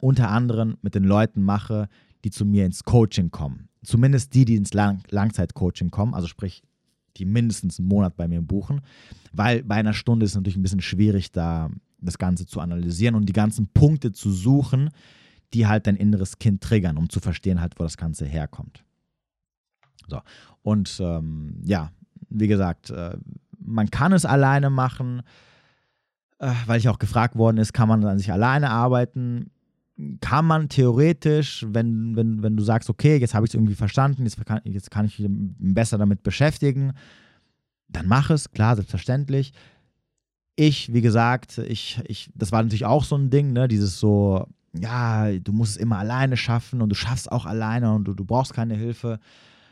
unter 0.00 0.30
anderem 0.30 0.76
mit 0.82 0.94
den 0.94 1.04
Leuten 1.04 1.42
mache, 1.42 1.88
die 2.24 2.30
zu 2.30 2.44
mir 2.44 2.66
ins 2.66 2.84
Coaching 2.84 3.30
kommen. 3.30 3.68
Zumindest 3.84 4.34
die, 4.34 4.44
die 4.44 4.56
ins 4.56 4.74
Lang 4.74 5.02
Langzeitcoaching 5.10 5.90
kommen, 5.90 6.12
also 6.12 6.26
sprich, 6.26 6.62
die 7.18 7.24
mindestens 7.24 7.78
einen 7.78 7.88
Monat 7.88 8.16
bei 8.16 8.28
mir 8.28 8.42
buchen. 8.42 8.80
Weil 9.32 9.62
bei 9.62 9.76
einer 9.76 9.94
Stunde 9.94 10.24
ist 10.24 10.32
es 10.32 10.36
natürlich 10.36 10.56
ein 10.56 10.62
bisschen 10.62 10.80
schwierig, 10.80 11.32
da 11.32 11.70
das 12.00 12.18
Ganze 12.18 12.46
zu 12.46 12.60
analysieren 12.60 13.14
und 13.14 13.26
die 13.26 13.32
ganzen 13.32 13.68
Punkte 13.68 14.12
zu 14.12 14.30
suchen, 14.30 14.90
die 15.52 15.66
halt 15.66 15.86
dein 15.86 15.96
inneres 15.96 16.38
Kind 16.38 16.62
triggern, 16.62 16.96
um 16.96 17.08
zu 17.08 17.20
verstehen 17.20 17.60
halt, 17.60 17.78
wo 17.78 17.84
das 17.84 17.96
Ganze 17.96 18.26
herkommt. 18.26 18.84
So. 20.08 20.20
Und 20.62 20.98
ähm, 21.00 21.60
ja, 21.64 21.90
wie 22.28 22.48
gesagt, 22.48 22.90
äh, 22.90 23.16
man 23.58 23.90
kann 23.90 24.12
es 24.12 24.24
alleine 24.24 24.70
machen, 24.70 25.22
äh, 26.38 26.52
weil 26.66 26.78
ich 26.78 26.88
auch 26.88 26.98
gefragt 26.98 27.36
worden 27.36 27.58
ist, 27.58 27.72
kann 27.72 27.88
man 27.88 28.04
an 28.04 28.18
sich 28.18 28.32
alleine 28.32 28.70
arbeiten? 28.70 29.50
Kann 30.20 30.44
man 30.44 30.68
theoretisch, 30.68 31.64
wenn, 31.68 32.16
wenn, 32.16 32.42
wenn 32.42 32.56
du 32.56 32.62
sagst, 32.62 32.90
okay, 32.90 33.16
jetzt 33.16 33.34
habe 33.34 33.46
ich 33.46 33.50
es 33.50 33.54
irgendwie 33.54 33.74
verstanden, 33.74 34.24
jetzt 34.24 34.44
kann, 34.44 34.60
jetzt 34.64 34.90
kann 34.90 35.06
ich 35.06 35.18
mich 35.18 35.28
besser 35.58 35.96
damit 35.96 36.22
beschäftigen, 36.22 36.92
dann 37.88 38.06
mach 38.06 38.30
es, 38.30 38.50
klar, 38.50 38.76
selbstverständlich. 38.76 39.52
Ich, 40.54 40.92
wie 40.92 41.00
gesagt, 41.00 41.58
ich, 41.58 42.00
ich, 42.06 42.30
das 42.34 42.52
war 42.52 42.62
natürlich 42.62 42.84
auch 42.84 43.04
so 43.04 43.16
ein 43.16 43.30
Ding, 43.30 43.52
ne, 43.52 43.68
dieses 43.68 43.98
so, 43.98 44.46
ja, 44.78 45.32
du 45.38 45.52
musst 45.52 45.72
es 45.72 45.76
immer 45.78 45.98
alleine 45.98 46.36
schaffen 46.36 46.82
und 46.82 46.90
du 46.90 46.94
schaffst 46.94 47.32
auch 47.32 47.46
alleine 47.46 47.94
und 47.94 48.04
du, 48.04 48.14
du 48.14 48.24
brauchst 48.24 48.52
keine 48.52 48.74
Hilfe 48.74 49.18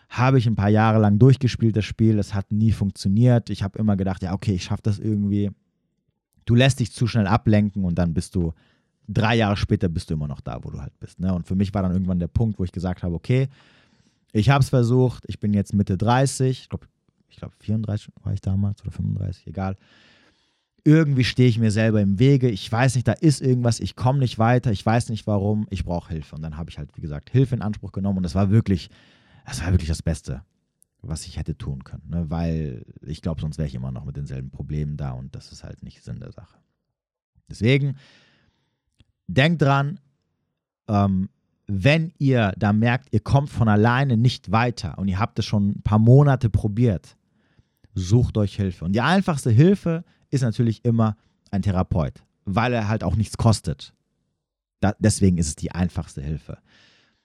habe 0.08 0.38
ich 0.38 0.46
ein 0.46 0.54
paar 0.54 0.68
Jahre 0.68 1.00
lang 1.00 1.18
durchgespielt, 1.18 1.76
das 1.76 1.84
Spiel. 1.84 2.16
Das 2.16 2.34
hat 2.34 2.52
nie 2.52 2.72
funktioniert. 2.72 3.50
Ich 3.50 3.62
habe 3.62 3.78
immer 3.78 3.96
gedacht, 3.96 4.22
ja, 4.22 4.32
okay, 4.32 4.54
ich 4.54 4.64
schaffe 4.64 4.82
das 4.82 4.98
irgendwie. 4.98 5.50
Du 6.44 6.54
lässt 6.54 6.80
dich 6.80 6.92
zu 6.92 7.06
schnell 7.06 7.26
ablenken 7.26 7.84
und 7.84 7.96
dann 7.96 8.14
bist 8.14 8.34
du 8.34 8.52
drei 9.08 9.36
Jahre 9.36 9.56
später 9.56 9.88
bist 9.88 10.10
du 10.10 10.14
immer 10.14 10.28
noch 10.28 10.40
da, 10.40 10.58
wo 10.62 10.70
du 10.70 10.80
halt 10.80 10.98
bist. 11.00 11.20
Ne? 11.20 11.32
Und 11.34 11.46
für 11.46 11.54
mich 11.54 11.72
war 11.74 11.82
dann 11.82 11.92
irgendwann 11.92 12.18
der 12.18 12.28
Punkt, 12.28 12.58
wo 12.58 12.64
ich 12.64 12.72
gesagt 12.72 13.02
habe, 13.02 13.14
okay, 13.14 13.48
ich 14.32 14.50
habe 14.50 14.62
es 14.62 14.70
versucht, 14.70 15.24
ich 15.26 15.38
bin 15.38 15.52
jetzt 15.54 15.74
Mitte 15.74 15.96
30, 15.96 16.62
ich 16.62 16.68
glaube, 16.68 16.86
ich 17.28 17.36
glaube 17.36 17.54
34 17.58 18.08
war 18.22 18.32
ich 18.32 18.40
damals 18.40 18.82
oder 18.82 18.90
35, 18.90 19.46
egal. 19.46 19.76
Irgendwie 20.86 21.24
stehe 21.24 21.48
ich 21.48 21.58
mir 21.58 21.70
selber 21.70 22.02
im 22.02 22.18
Wege. 22.18 22.50
Ich 22.50 22.70
weiß 22.70 22.94
nicht, 22.94 23.08
da 23.08 23.12
ist 23.12 23.40
irgendwas, 23.40 23.80
ich 23.80 23.96
komme 23.96 24.18
nicht 24.18 24.38
weiter, 24.38 24.70
ich 24.70 24.84
weiß 24.84 25.08
nicht 25.08 25.26
warum, 25.26 25.66
ich 25.70 25.84
brauche 25.84 26.12
Hilfe. 26.12 26.36
Und 26.36 26.42
dann 26.42 26.58
habe 26.58 26.68
ich 26.68 26.78
halt, 26.78 26.90
wie 26.94 27.00
gesagt, 27.00 27.30
Hilfe 27.30 27.54
in 27.54 27.62
Anspruch 27.62 27.92
genommen 27.92 28.18
und 28.18 28.22
das 28.22 28.34
war 28.34 28.50
wirklich 28.50 28.90
das 29.44 29.62
war 29.62 29.72
wirklich 29.72 29.88
das 29.88 30.02
Beste, 30.02 30.42
was 31.02 31.26
ich 31.26 31.36
hätte 31.36 31.56
tun 31.56 31.84
können. 31.84 32.08
Ne? 32.08 32.30
Weil 32.30 32.84
ich 33.02 33.22
glaube, 33.22 33.40
sonst 33.40 33.58
wäre 33.58 33.68
ich 33.68 33.74
immer 33.74 33.92
noch 33.92 34.04
mit 34.04 34.16
denselben 34.16 34.50
Problemen 34.50 34.96
da 34.96 35.12
und 35.12 35.34
das 35.34 35.52
ist 35.52 35.64
halt 35.64 35.82
nicht 35.82 36.02
Sinn 36.02 36.20
der 36.20 36.32
Sache. 36.32 36.56
Deswegen, 37.48 37.96
denkt 39.26 39.62
dran, 39.62 40.00
ähm, 40.88 41.28
wenn 41.66 42.12
ihr 42.18 42.52
da 42.58 42.72
merkt, 42.72 43.08
ihr 43.12 43.20
kommt 43.20 43.48
von 43.48 43.68
alleine 43.68 44.16
nicht 44.16 44.52
weiter 44.52 44.98
und 44.98 45.08
ihr 45.08 45.18
habt 45.18 45.38
es 45.38 45.46
schon 45.46 45.70
ein 45.70 45.82
paar 45.82 45.98
Monate 45.98 46.50
probiert, 46.50 47.16
sucht 47.94 48.37
euch 48.37 48.56
Hilfe. 48.56 48.84
Und 48.84 48.92
die 48.92 49.00
einfachste 49.00 49.50
Hilfe 49.50 50.04
ist 50.30 50.42
natürlich 50.42 50.84
immer 50.84 51.16
ein 51.50 51.62
Therapeut, 51.62 52.22
weil 52.44 52.72
er 52.72 52.88
halt 52.88 53.02
auch 53.02 53.16
nichts 53.16 53.37
kostet. 53.37 53.94
Da, 54.80 54.94
deswegen 54.98 55.38
ist 55.38 55.48
es 55.48 55.56
die 55.56 55.72
einfachste 55.72 56.20
Hilfe. 56.20 56.58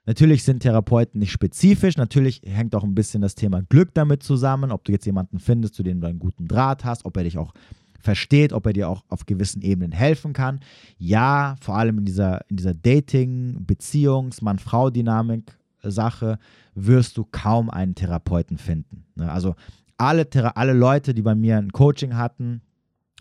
Natürlich 0.05 0.43
sind 0.43 0.61
Therapeuten 0.61 1.19
nicht 1.19 1.31
spezifisch, 1.31 1.97
natürlich 1.97 2.41
hängt 2.45 2.73
auch 2.73 2.83
ein 2.83 2.95
bisschen 2.95 3.21
das 3.21 3.35
Thema 3.35 3.61
Glück 3.61 3.93
damit 3.93 4.23
zusammen, 4.23 4.71
ob 4.71 4.85
du 4.85 4.91
jetzt 4.91 5.05
jemanden 5.05 5.39
findest, 5.39 5.75
zu 5.75 5.83
dem 5.83 5.99
du 5.99 6.07
einen 6.07 6.19
guten 6.19 6.47
Draht 6.47 6.85
hast, 6.85 7.05
ob 7.05 7.17
er 7.17 7.23
dich 7.23 7.37
auch 7.37 7.53
versteht, 7.99 8.53
ob 8.53 8.65
er 8.65 8.73
dir 8.73 8.89
auch 8.89 9.03
auf 9.09 9.25
gewissen 9.25 9.61
Ebenen 9.61 9.91
helfen 9.91 10.33
kann. 10.33 10.59
Ja, 10.97 11.55
vor 11.61 11.77
allem 11.77 11.99
in 11.99 12.05
dieser, 12.05 12.49
in 12.49 12.57
dieser 12.57 12.73
Dating-, 12.73 13.65
Beziehungs-, 13.65 14.43
Mann-Frau-Dynamik-Sache 14.43 16.39
wirst 16.75 17.17
du 17.17 17.25
kaum 17.29 17.69
einen 17.69 17.95
Therapeuten 17.95 18.57
finden. 18.57 19.05
Ne? 19.15 19.31
Also 19.31 19.55
alle, 19.97 20.27
alle 20.55 20.73
Leute, 20.73 21.13
die 21.13 21.21
bei 21.21 21.35
mir 21.35 21.57
ein 21.57 21.71
Coaching 21.71 22.15
hatten 22.15 22.61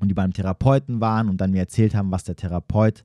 und 0.00 0.08
die 0.08 0.14
beim 0.14 0.32
Therapeuten 0.32 1.00
waren 1.00 1.28
und 1.28 1.40
dann 1.40 1.50
mir 1.50 1.58
erzählt 1.58 1.94
haben, 1.94 2.10
was 2.12 2.24
der 2.24 2.36
Therapeut 2.36 3.04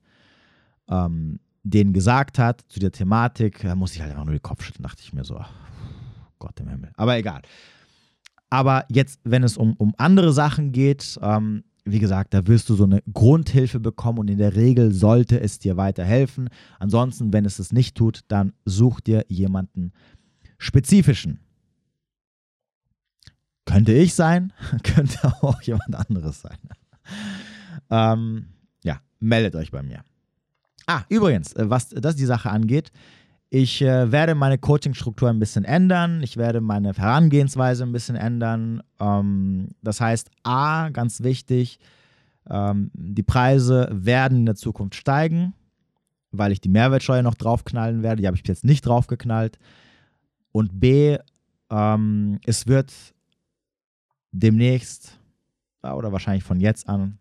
ähm, 0.88 1.40
denen 1.64 1.92
gesagt 1.92 2.38
hat 2.38 2.62
zu 2.68 2.78
der 2.78 2.92
Thematik, 2.92 3.62
da 3.62 3.74
musste 3.74 3.96
ich 3.96 4.02
halt 4.02 4.12
einfach 4.12 4.26
nur 4.26 4.34
den 4.34 4.42
Kopf 4.42 4.62
schütteln, 4.62 4.82
dachte 4.82 5.02
ich 5.02 5.12
mir 5.12 5.24
so, 5.24 5.36
ach, 5.36 5.50
Gott 6.38 6.60
im 6.60 6.68
Himmel. 6.68 6.92
Aber 6.96 7.16
egal. 7.16 7.42
Aber 8.54 8.84
jetzt, 8.88 9.18
wenn 9.24 9.42
es 9.42 9.56
um, 9.56 9.74
um 9.78 9.94
andere 9.98 10.32
Sachen 10.32 10.70
geht, 10.70 11.18
ähm, 11.20 11.64
wie 11.84 11.98
gesagt, 11.98 12.34
da 12.34 12.46
wirst 12.46 12.68
du 12.68 12.76
so 12.76 12.84
eine 12.84 13.02
Grundhilfe 13.12 13.80
bekommen 13.80 14.20
und 14.20 14.30
in 14.30 14.38
der 14.38 14.54
Regel 14.54 14.92
sollte 14.92 15.40
es 15.40 15.58
dir 15.58 15.76
weiterhelfen. 15.76 16.48
Ansonsten, 16.78 17.32
wenn 17.32 17.46
es 17.46 17.58
es 17.58 17.72
nicht 17.72 17.96
tut, 17.96 18.20
dann 18.28 18.52
such 18.64 19.00
dir 19.00 19.24
jemanden 19.26 19.90
spezifischen. 20.56 21.40
Könnte 23.64 23.92
ich 23.92 24.14
sein, 24.14 24.52
könnte 24.84 25.34
auch 25.42 25.60
jemand 25.62 25.96
anderes 25.96 26.40
sein. 26.40 26.58
ähm, 27.90 28.46
ja, 28.84 29.00
meldet 29.18 29.56
euch 29.56 29.72
bei 29.72 29.82
mir. 29.82 30.04
Ah, 30.86 31.02
übrigens, 31.08 31.54
äh, 31.54 31.68
was 31.68 31.88
das 31.88 32.14
die 32.14 32.24
Sache 32.24 32.50
angeht, 32.50 32.92
ich 33.54 33.82
äh, 33.82 34.10
werde 34.10 34.34
meine 34.34 34.58
Coaching-Struktur 34.58 35.30
ein 35.30 35.38
bisschen 35.38 35.64
ändern. 35.64 36.24
Ich 36.24 36.36
werde 36.36 36.60
meine 36.60 36.92
Herangehensweise 36.92 37.84
ein 37.84 37.92
bisschen 37.92 38.16
ändern. 38.16 38.82
Ähm, 38.98 39.68
das 39.80 40.00
heißt, 40.00 40.28
A, 40.42 40.88
ganz 40.88 41.22
wichtig, 41.22 41.78
ähm, 42.50 42.90
die 42.94 43.22
Preise 43.22 43.88
werden 43.92 44.38
in 44.38 44.46
der 44.46 44.56
Zukunft 44.56 44.96
steigen, 44.96 45.54
weil 46.32 46.50
ich 46.50 46.60
die 46.60 46.68
Mehrwertsteuer 46.68 47.22
noch 47.22 47.36
draufknallen 47.36 48.02
werde. 48.02 48.22
Die 48.22 48.26
habe 48.26 48.36
ich 48.36 48.42
jetzt 48.44 48.64
nicht 48.64 48.84
draufgeknallt. 48.84 49.60
Und 50.50 50.80
B, 50.80 51.16
ähm, 51.70 52.40
es 52.46 52.66
wird 52.66 52.92
demnächst 54.32 55.20
oder 55.80 56.10
wahrscheinlich 56.10 56.42
von 56.42 56.58
jetzt 56.58 56.88
an 56.88 57.18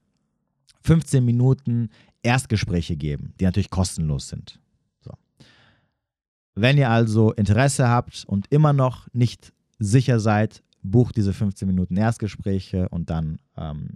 15 0.81 1.23
Minuten 1.23 1.89
Erstgespräche 2.23 2.95
geben, 2.95 3.36
die 3.39 3.45
natürlich 3.45 3.69
kostenlos 3.69 4.29
sind. 4.29 4.62
Wenn 6.56 6.78
ihr 6.78 6.89
also 6.89 7.34
Interesse 7.34 7.88
habt 7.88 8.26
und 8.28 8.47
immer 8.51 8.74
noch 8.74 9.08
nicht 9.14 9.54
sicher 9.80 10.20
seid, 10.20 10.64
bucht 10.84 11.16
diese 11.16 11.34
15 11.34 11.68
Minuten 11.68 11.97
Erstgespräche 11.97 12.89
und 12.89 13.10
dann 13.10 13.39
ähm, 13.58 13.88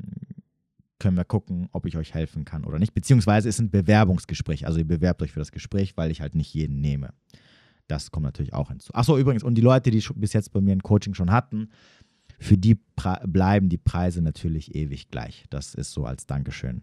können 0.99 1.17
wir 1.17 1.25
gucken, 1.25 1.69
ob 1.71 1.85
ich 1.85 1.97
euch 1.97 2.13
helfen 2.13 2.45
kann 2.45 2.63
oder 2.63 2.79
nicht. 2.79 2.93
Beziehungsweise 2.93 3.49
es 3.49 3.57
sind 3.57 3.71
Bewerbungsgespräche. 3.71 4.65
Also 4.65 4.79
ihr 4.79 4.87
bewerbt 4.87 5.21
euch 5.21 5.31
für 5.31 5.39
das 5.39 5.51
Gespräch, 5.51 5.95
weil 5.95 6.09
ich 6.09 6.21
halt 6.21 6.33
nicht 6.33 6.53
jeden 6.53 6.81
nehme. 6.81 7.13
Das 7.87 8.11
kommt 8.11 8.25
natürlich 8.25 8.53
auch 8.53 8.69
hinzu. 8.69 8.93
Achso, 8.93 9.17
übrigens, 9.17 9.43
und 9.43 9.55
die 9.55 9.61
Leute, 9.61 9.91
die 9.91 10.03
bis 10.15 10.33
jetzt 10.33 10.51
bei 10.51 10.61
mir 10.61 10.73
ein 10.73 10.83
Coaching 10.83 11.13
schon 11.13 11.31
hatten, 11.31 11.69
für 12.39 12.57
die 12.57 12.77
bleiben 13.23 13.69
die 13.69 13.77
Preise 13.77 14.21
natürlich 14.21 14.75
ewig 14.75 15.09
gleich. 15.09 15.45
Das 15.49 15.75
ist 15.75 15.91
so 15.91 16.05
als 16.05 16.25
Dankeschön. 16.25 16.81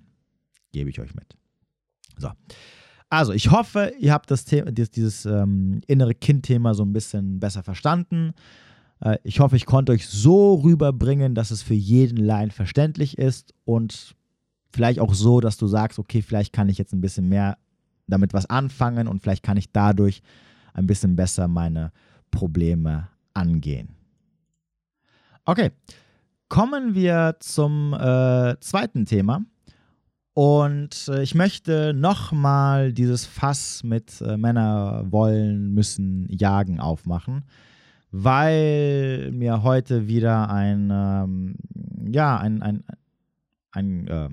Gebe 0.73 0.91
ich 0.91 1.01
euch 1.01 1.15
mit. 1.15 1.37
So. 2.19 2.31
Also, 3.15 3.33
ich 3.33 3.53
hoffe, 3.53 3.93
ihr 4.01 4.13
habt 4.13 4.29
das 4.29 4.45
Thema, 4.45 4.73
dieses, 4.73 4.91
dieses 4.91 5.25
ähm, 5.25 5.81
innere 5.87 6.17
Kind-Thema 6.17 6.75
so 6.75 6.85
ein 6.85 6.93
bisschen 6.93 7.39
besser 7.39 7.63
verstanden. 7.63 8.33
Äh, 9.01 9.19
ich 9.23 9.39
hoffe, 9.39 9.55
ich 9.55 9.67
konnte 9.67 9.93
euch 9.93 10.09
so 10.09 10.55
rüberbringen, 10.55 11.37
dass 11.37 11.53
es 11.53 11.63
für 11.63 11.75
jeden 11.75 12.17
Laien 12.17 12.51
verständlich 12.51 13.17
ist 13.17 13.55
und 13.65 14.17
vielleicht 14.73 14.99
auch 14.99 15.15
so, 15.15 15.39
dass 15.41 15.59
du 15.59 15.69
sagst, 15.69 16.01
okay, 16.01 16.23
vielleicht 16.23 16.53
kann 16.53 16.69
ich 16.69 16.77
jetzt 16.77 16.93
ein 16.93 17.01
bisschen 17.01 17.29
mehr 17.29 17.57
damit 18.09 18.35
was 18.35 18.47
anfangen 18.47 19.07
und 19.07 19.23
vielleicht 19.23 19.45
kann 19.45 19.57
ich 19.59 19.71
dadurch 19.71 20.21
ein 20.73 20.89
bisschen 20.89 21.15
besser 21.15 21.47
meine 21.47 21.93
Probleme 22.33 23.07
angehen. 23.33 23.91
Okay, 25.45 25.71
kommen 26.49 26.97
wir 26.97 27.37
zum 27.39 27.93
äh, 27.93 28.59
zweiten 28.59 29.07
Thema. 29.07 29.45
Und 30.35 31.09
äh, 31.09 31.23
ich 31.23 31.37
möchte 31.37 31.95
nochmal 31.95 32.93
dieses 32.93 33.25
Fass 33.25 33.85
mit 33.85 34.21
äh, 34.21 34.37
Männer 34.37 35.05
wollen, 35.09 35.73
müssen, 35.73 36.27
jagen 36.29 36.81
aufmachen, 36.81 37.45
weil 38.11 39.31
mir 39.31 39.63
heute 39.63 40.09
wieder 40.09 40.51
ein, 40.51 40.91
ähm, 40.93 41.57
ja, 42.13 42.37
ein, 42.37 42.63
ein, 42.63 42.85
ein, 43.71 44.09
äh, 44.09 44.29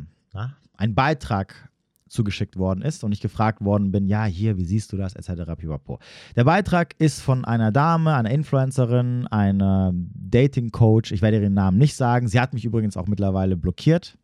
ein 0.75 0.95
Beitrag 0.95 1.69
zugeschickt 2.11 2.57
worden 2.57 2.81
ist 2.81 3.03
und 3.03 3.11
ich 3.11 3.21
gefragt 3.21 3.63
worden 3.63 3.91
bin, 3.91 4.07
ja, 4.07 4.25
hier, 4.25 4.57
wie 4.57 4.65
siehst 4.65 4.91
du 4.91 4.97
das, 4.97 5.15
etc. 5.15 5.53
Pipapo. 5.55 5.99
Der 6.35 6.43
Beitrag 6.43 6.95
ist 6.97 7.21
von 7.21 7.45
einer 7.45 7.71
Dame, 7.71 8.15
einer 8.15 8.31
Influencerin, 8.31 9.27
einer 9.27 9.93
Dating-Coach, 9.93 11.11
ich 11.11 11.21
werde 11.21 11.39
ihren 11.39 11.53
Namen 11.53 11.77
nicht 11.77 11.95
sagen. 11.95 12.27
Sie 12.27 12.39
hat 12.39 12.53
mich 12.53 12.65
übrigens 12.65 12.97
auch 12.97 13.07
mittlerweile 13.07 13.55
blockiert, 13.55 14.17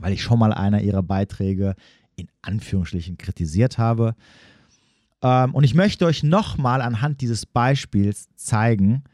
weil 0.00 0.12
ich 0.12 0.22
schon 0.22 0.38
mal 0.38 0.52
einer 0.52 0.82
ihrer 0.82 1.02
Beiträge 1.02 1.74
in 2.16 2.28
Anführungsstrichen 2.42 3.18
kritisiert 3.18 3.78
habe. 3.78 4.14
Ähm, 5.22 5.54
und 5.54 5.64
ich 5.64 5.74
möchte 5.74 6.06
euch 6.06 6.22
nochmal 6.22 6.80
anhand 6.82 7.20
dieses 7.20 7.46
Beispiels 7.46 8.28
zeigen, 8.36 9.04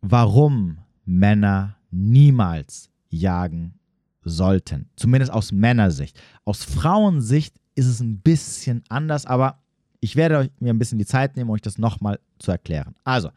warum 0.00 0.78
Männer 1.04 1.76
niemals 1.90 2.90
jagen 3.08 3.74
sollten. 4.22 4.88
Zumindest 4.96 5.32
aus 5.32 5.52
Männersicht. 5.52 6.20
Aus 6.44 6.64
Frauensicht 6.64 7.56
ist 7.74 7.86
es 7.86 8.00
ein 8.00 8.20
bisschen 8.20 8.82
anders, 8.88 9.24
aber 9.26 9.62
ich 10.00 10.16
werde 10.16 10.50
mir 10.60 10.72
ein 10.72 10.78
bisschen 10.78 10.98
die 10.98 11.06
Zeit 11.06 11.36
nehmen, 11.36 11.50
euch 11.50 11.62
das 11.62 11.78
nochmal 11.78 12.18
zu 12.38 12.50
erklären. 12.50 12.94
Also, 13.04 13.30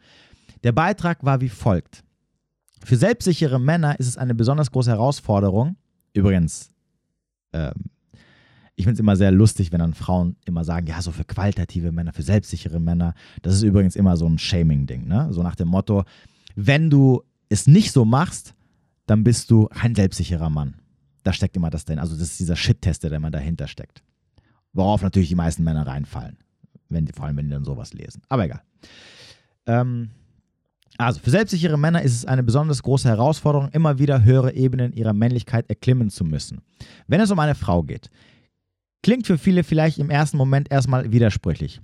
der 0.62 0.72
Beitrag 0.72 1.24
war 1.24 1.40
wie 1.40 1.48
folgt. 1.48 2.04
Für 2.84 2.96
selbstsichere 2.96 3.60
Männer 3.60 3.98
ist 3.98 4.08
es 4.08 4.18
eine 4.18 4.34
besonders 4.34 4.70
große 4.70 4.90
Herausforderung. 4.90 5.76
Übrigens, 6.12 6.71
ähm, 7.52 7.72
ich 8.74 8.84
finde 8.84 8.94
es 8.94 9.00
immer 9.00 9.16
sehr 9.16 9.30
lustig, 9.30 9.70
wenn 9.70 9.80
dann 9.80 9.94
Frauen 9.94 10.36
immer 10.46 10.64
sagen, 10.64 10.86
ja, 10.86 11.00
so 11.02 11.12
für 11.12 11.24
qualitative 11.24 11.92
Männer, 11.92 12.12
für 12.12 12.22
selbstsichere 12.22 12.80
Männer. 12.80 13.14
Das 13.42 13.54
ist 13.54 13.62
übrigens 13.62 13.96
immer 13.96 14.16
so 14.16 14.26
ein 14.26 14.38
Shaming-Ding, 14.38 15.06
ne? 15.06 15.28
So 15.30 15.42
nach 15.42 15.56
dem 15.56 15.68
Motto, 15.68 16.04
wenn 16.56 16.88
du 16.88 17.22
es 17.48 17.66
nicht 17.66 17.92
so 17.92 18.04
machst, 18.04 18.54
dann 19.06 19.24
bist 19.24 19.50
du 19.50 19.66
kein 19.66 19.94
selbstsicherer 19.94 20.48
Mann. 20.48 20.74
Da 21.22 21.32
steckt 21.32 21.56
immer 21.56 21.70
das 21.70 21.84
drin. 21.84 21.98
Also 21.98 22.14
das 22.14 22.28
ist 22.28 22.40
dieser 22.40 22.56
Shit-Tester, 22.56 23.08
der 23.10 23.18
immer 23.18 23.30
dahinter 23.30 23.68
steckt. 23.68 24.02
Worauf 24.72 25.02
natürlich 25.02 25.28
die 25.28 25.34
meisten 25.34 25.62
Männer 25.64 25.86
reinfallen. 25.86 26.38
Wenn, 26.88 27.06
vor 27.08 27.26
allem, 27.26 27.36
wenn 27.36 27.46
die 27.46 27.52
dann 27.52 27.64
sowas 27.64 27.92
lesen. 27.92 28.22
Aber 28.28 28.44
egal. 28.46 28.62
Ähm, 29.66 30.10
also, 30.98 31.20
für 31.20 31.30
selbstsichere 31.30 31.78
Männer 31.78 32.02
ist 32.02 32.14
es 32.14 32.26
eine 32.26 32.42
besonders 32.42 32.82
große 32.82 33.08
Herausforderung, 33.08 33.70
immer 33.72 33.98
wieder 33.98 34.24
höhere 34.24 34.54
Ebenen 34.54 34.92
ihrer 34.92 35.12
Männlichkeit 35.12 35.68
erklimmen 35.68 36.10
zu 36.10 36.24
müssen. 36.24 36.60
Wenn 37.06 37.20
es 37.20 37.30
um 37.30 37.38
eine 37.38 37.54
Frau 37.54 37.82
geht, 37.82 38.10
klingt 39.02 39.26
für 39.26 39.38
viele 39.38 39.64
vielleicht 39.64 39.98
im 39.98 40.10
ersten 40.10 40.36
Moment 40.36 40.70
erstmal 40.70 41.10
widersprüchlich 41.10 41.80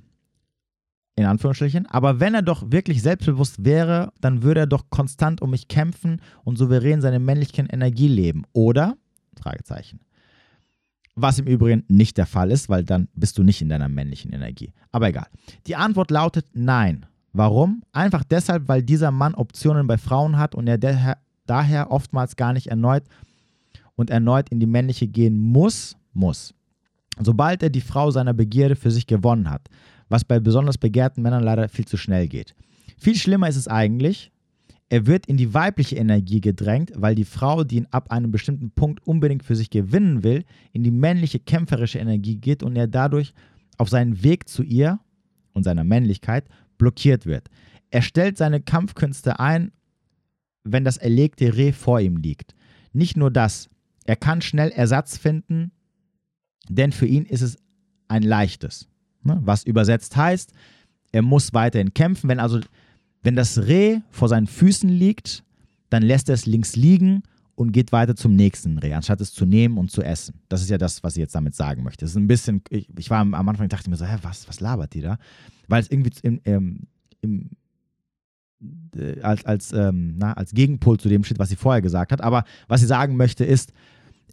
in 1.18 1.24
Anführungsstrichen. 1.24 1.86
Aber 1.86 2.20
wenn 2.20 2.34
er 2.34 2.42
doch 2.42 2.70
wirklich 2.70 3.02
selbstbewusst 3.02 3.64
wäre, 3.64 4.12
dann 4.20 4.42
würde 4.42 4.60
er 4.60 4.66
doch 4.66 4.88
konstant 4.88 5.42
um 5.42 5.50
mich 5.50 5.66
kämpfen 5.66 6.22
und 6.44 6.56
souverän 6.56 7.00
seine 7.00 7.18
männlichen 7.18 7.66
Energie 7.66 8.06
leben. 8.06 8.44
Oder? 8.52 8.96
Fragezeichen. 9.40 10.00
Was 11.16 11.40
im 11.40 11.46
Übrigen 11.46 11.84
nicht 11.88 12.16
der 12.18 12.26
Fall 12.26 12.52
ist, 12.52 12.68
weil 12.68 12.84
dann 12.84 13.08
bist 13.14 13.36
du 13.36 13.42
nicht 13.42 13.60
in 13.60 13.68
deiner 13.68 13.88
männlichen 13.88 14.32
Energie. 14.32 14.72
Aber 14.92 15.08
egal. 15.08 15.26
Die 15.66 15.74
Antwort 15.74 16.12
lautet 16.12 16.46
nein. 16.52 17.06
Warum? 17.38 17.84
Einfach 17.92 18.24
deshalb, 18.24 18.66
weil 18.66 18.82
dieser 18.82 19.12
Mann 19.12 19.36
Optionen 19.36 19.86
bei 19.86 19.96
Frauen 19.96 20.38
hat 20.38 20.56
und 20.56 20.66
er 20.66 20.76
daher 21.46 21.92
oftmals 21.92 22.34
gar 22.34 22.52
nicht 22.52 22.66
erneut 22.66 23.04
und 23.94 24.10
erneut 24.10 24.48
in 24.48 24.58
die 24.58 24.66
männliche 24.66 25.06
gehen 25.06 25.38
muss, 25.38 25.96
muss. 26.12 26.52
Sobald 27.20 27.62
er 27.62 27.70
die 27.70 27.80
Frau 27.80 28.10
seiner 28.10 28.34
Begierde 28.34 28.74
für 28.74 28.90
sich 28.90 29.06
gewonnen 29.06 29.48
hat, 29.48 29.68
was 30.08 30.24
bei 30.24 30.40
besonders 30.40 30.78
begehrten 30.78 31.22
Männern 31.22 31.44
leider 31.44 31.68
viel 31.68 31.84
zu 31.84 31.96
schnell 31.96 32.26
geht. 32.26 32.56
Viel 32.98 33.14
schlimmer 33.14 33.48
ist 33.48 33.54
es 33.54 33.68
eigentlich, 33.68 34.32
er 34.88 35.06
wird 35.06 35.26
in 35.26 35.36
die 35.36 35.54
weibliche 35.54 35.94
Energie 35.94 36.40
gedrängt, 36.40 36.90
weil 36.96 37.14
die 37.14 37.24
Frau, 37.24 37.62
die 37.62 37.76
ihn 37.76 37.86
ab 37.92 38.10
einem 38.10 38.32
bestimmten 38.32 38.72
Punkt 38.72 39.06
unbedingt 39.06 39.44
für 39.44 39.54
sich 39.54 39.70
gewinnen 39.70 40.24
will, 40.24 40.44
in 40.72 40.82
die 40.82 40.90
männliche 40.90 41.38
kämpferische 41.38 42.00
Energie 42.00 42.34
geht 42.34 42.64
und 42.64 42.74
er 42.74 42.88
dadurch 42.88 43.32
auf 43.76 43.90
seinen 43.90 44.24
Weg 44.24 44.48
zu 44.48 44.64
ihr 44.64 44.98
und 45.52 45.62
seiner 45.62 45.84
Männlichkeit 45.84 46.44
blockiert 46.78 47.26
wird. 47.26 47.48
Er 47.90 48.02
stellt 48.02 48.38
seine 48.38 48.60
Kampfkünste 48.60 49.40
ein, 49.40 49.72
wenn 50.64 50.84
das 50.84 50.96
erlegte 50.96 51.56
Reh 51.56 51.72
vor 51.72 52.00
ihm 52.00 52.16
liegt. 52.16 52.54
Nicht 52.92 53.16
nur 53.16 53.30
das, 53.30 53.68
er 54.04 54.16
kann 54.16 54.40
schnell 54.40 54.70
Ersatz 54.70 55.16
finden, 55.16 55.72
denn 56.68 56.92
für 56.92 57.06
ihn 57.06 57.24
ist 57.24 57.42
es 57.42 57.56
ein 58.08 58.22
leichtes. 58.22 58.88
Ne? 59.22 59.40
Was 59.44 59.64
übersetzt 59.64 60.16
heißt, 60.16 60.52
er 61.12 61.22
muss 61.22 61.54
weiterhin 61.54 61.94
kämpfen. 61.94 62.28
Wenn 62.28 62.40
also, 62.40 62.60
wenn 63.22 63.36
das 63.36 63.58
Reh 63.58 64.00
vor 64.10 64.28
seinen 64.28 64.46
Füßen 64.46 64.88
liegt, 64.88 65.44
dann 65.90 66.02
lässt 66.02 66.28
er 66.28 66.34
es 66.34 66.46
links 66.46 66.76
liegen 66.76 67.22
und 67.54 67.72
geht 67.72 67.92
weiter 67.92 68.14
zum 68.14 68.36
nächsten 68.36 68.78
Reh, 68.78 68.94
anstatt 68.94 69.20
es 69.20 69.32
zu 69.32 69.44
nehmen 69.44 69.78
und 69.78 69.90
zu 69.90 70.02
essen. 70.02 70.40
Das 70.48 70.62
ist 70.62 70.70
ja 70.70 70.78
das, 70.78 71.02
was 71.02 71.16
ich 71.16 71.20
jetzt 71.20 71.34
damit 71.34 71.54
sagen 71.54 71.82
möchte. 71.82 72.04
Das 72.04 72.10
ist 72.10 72.16
ein 72.16 72.28
bisschen, 72.28 72.62
ich, 72.70 72.88
ich 72.96 73.10
war 73.10 73.20
am 73.20 73.34
Anfang, 73.34 73.68
dachte 73.68 73.90
mir 73.90 73.96
so, 73.96 74.04
hä, 74.04 74.18
was, 74.22 74.46
was 74.46 74.60
labert 74.60 74.94
die 74.94 75.00
da? 75.00 75.18
Weil 75.68 75.82
es 75.82 75.90
irgendwie 75.90 76.12
im, 76.22 76.40
im, 76.44 76.86
im 77.20 77.50
äh, 78.96 79.20
als, 79.20 79.44
als, 79.44 79.72
ähm, 79.72 80.14
na, 80.18 80.32
als 80.32 80.52
Gegenpol 80.52 80.98
zu 80.98 81.08
dem 81.08 81.24
steht, 81.24 81.38
was 81.38 81.48
sie 81.48 81.56
vorher 81.56 81.82
gesagt 81.82 82.12
hat. 82.12 82.20
Aber 82.20 82.44
was 82.66 82.80
sie 82.80 82.86
sagen 82.86 83.16
möchte, 83.16 83.44
ist, 83.44 83.72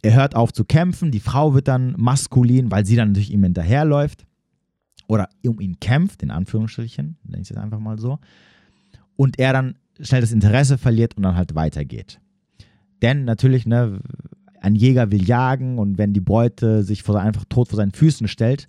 er 0.02 0.14
hört 0.14 0.34
auf 0.34 0.52
zu 0.52 0.64
kämpfen, 0.64 1.10
die 1.10 1.20
Frau 1.20 1.54
wird 1.54 1.68
dann 1.68 1.94
maskulin, 1.96 2.70
weil 2.70 2.84
sie 2.84 2.96
dann 2.96 3.08
natürlich 3.08 3.32
ihm 3.32 3.44
hinterherläuft 3.44 4.26
oder 5.08 5.28
um 5.46 5.60
ihn 5.60 5.78
kämpft, 5.80 6.22
in 6.22 6.30
Anführungsstrichen, 6.30 7.16
nenne 7.24 7.42
ich 7.42 7.50
es 7.50 7.56
einfach 7.56 7.78
mal 7.78 7.98
so, 7.98 8.18
und 9.16 9.38
er 9.38 9.52
dann 9.52 9.76
schnell 10.00 10.20
das 10.20 10.32
Interesse 10.32 10.78
verliert 10.78 11.16
und 11.16 11.22
dann 11.22 11.36
halt 11.36 11.54
weitergeht. 11.54 12.20
Denn 13.02 13.24
natürlich, 13.24 13.66
ne, 13.66 14.00
ein 14.60 14.74
Jäger 14.74 15.10
will 15.10 15.22
jagen 15.22 15.78
und 15.78 15.98
wenn 15.98 16.12
die 16.12 16.20
Beute 16.20 16.82
sich 16.82 17.02
vor, 17.02 17.20
einfach 17.20 17.44
tot 17.48 17.68
vor 17.68 17.76
seinen 17.76 17.92
Füßen 17.92 18.28
stellt, 18.28 18.68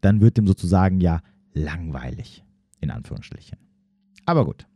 dann 0.00 0.20
wird 0.20 0.38
ihm 0.38 0.46
sozusagen 0.46 1.00
ja 1.00 1.20
langweilig, 1.54 2.44
in 2.80 2.90
Anführungsstrichen. 2.90 3.58
Aber 4.26 4.44
gut. 4.44 4.66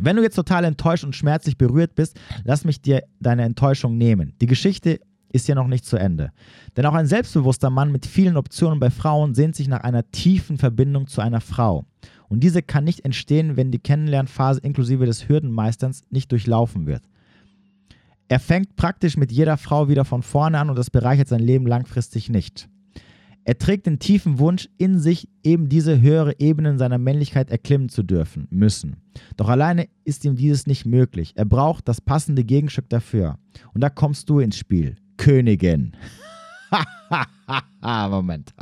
Wenn 0.00 0.16
du 0.16 0.22
jetzt 0.22 0.36
total 0.36 0.64
enttäuscht 0.64 1.04
und 1.04 1.16
schmerzlich 1.16 1.58
berührt 1.58 1.94
bist, 1.94 2.18
lass 2.44 2.64
mich 2.64 2.80
dir 2.80 3.02
deine 3.18 3.42
Enttäuschung 3.42 3.98
nehmen. 3.98 4.34
Die 4.40 4.46
Geschichte 4.46 5.00
ist 5.32 5.48
ja 5.48 5.54
noch 5.54 5.66
nicht 5.66 5.84
zu 5.84 5.96
Ende. 5.96 6.32
Denn 6.76 6.86
auch 6.86 6.94
ein 6.94 7.06
selbstbewusster 7.06 7.70
Mann 7.70 7.92
mit 7.92 8.06
vielen 8.06 8.36
Optionen 8.36 8.80
bei 8.80 8.90
Frauen 8.90 9.34
sehnt 9.34 9.56
sich 9.56 9.68
nach 9.68 9.80
einer 9.80 10.08
tiefen 10.10 10.56
Verbindung 10.56 11.06
zu 11.06 11.20
einer 11.20 11.40
Frau. 11.40 11.84
Und 12.28 12.40
diese 12.40 12.62
kann 12.62 12.84
nicht 12.84 13.04
entstehen, 13.04 13.56
wenn 13.56 13.72
die 13.72 13.78
Kennenlernphase 13.78 14.60
inklusive 14.60 15.06
des 15.06 15.28
Hürdenmeisters 15.28 16.02
nicht 16.10 16.30
durchlaufen 16.30 16.86
wird. 16.86 17.02
Er 18.28 18.40
fängt 18.40 18.76
praktisch 18.76 19.16
mit 19.16 19.32
jeder 19.32 19.56
Frau 19.56 19.88
wieder 19.88 20.04
von 20.04 20.22
vorne 20.22 20.58
an 20.58 20.68
und 20.68 20.76
das 20.76 20.90
bereichert 20.90 21.28
sein 21.28 21.40
Leben 21.40 21.66
langfristig 21.66 22.28
nicht. 22.28 22.68
Er 23.48 23.56
trägt 23.56 23.86
den 23.86 23.98
tiefen 23.98 24.38
Wunsch 24.38 24.68
in 24.76 24.98
sich, 24.98 25.26
eben 25.42 25.70
diese 25.70 26.02
höhere 26.02 26.38
Ebenen 26.38 26.76
seiner 26.76 26.98
Männlichkeit 26.98 27.50
erklimmen 27.50 27.88
zu 27.88 28.02
dürfen, 28.02 28.46
müssen. 28.50 28.96
Doch 29.38 29.48
alleine 29.48 29.88
ist 30.04 30.26
ihm 30.26 30.36
dieses 30.36 30.66
nicht 30.66 30.84
möglich. 30.84 31.32
Er 31.34 31.46
braucht 31.46 31.88
das 31.88 32.02
passende 32.02 32.44
Gegenstück 32.44 32.90
dafür. 32.90 33.38
Und 33.72 33.80
da 33.80 33.88
kommst 33.88 34.28
du 34.28 34.40
ins 34.40 34.58
Spiel. 34.58 34.96
Königin. 35.16 35.96
Moment. 38.10 38.52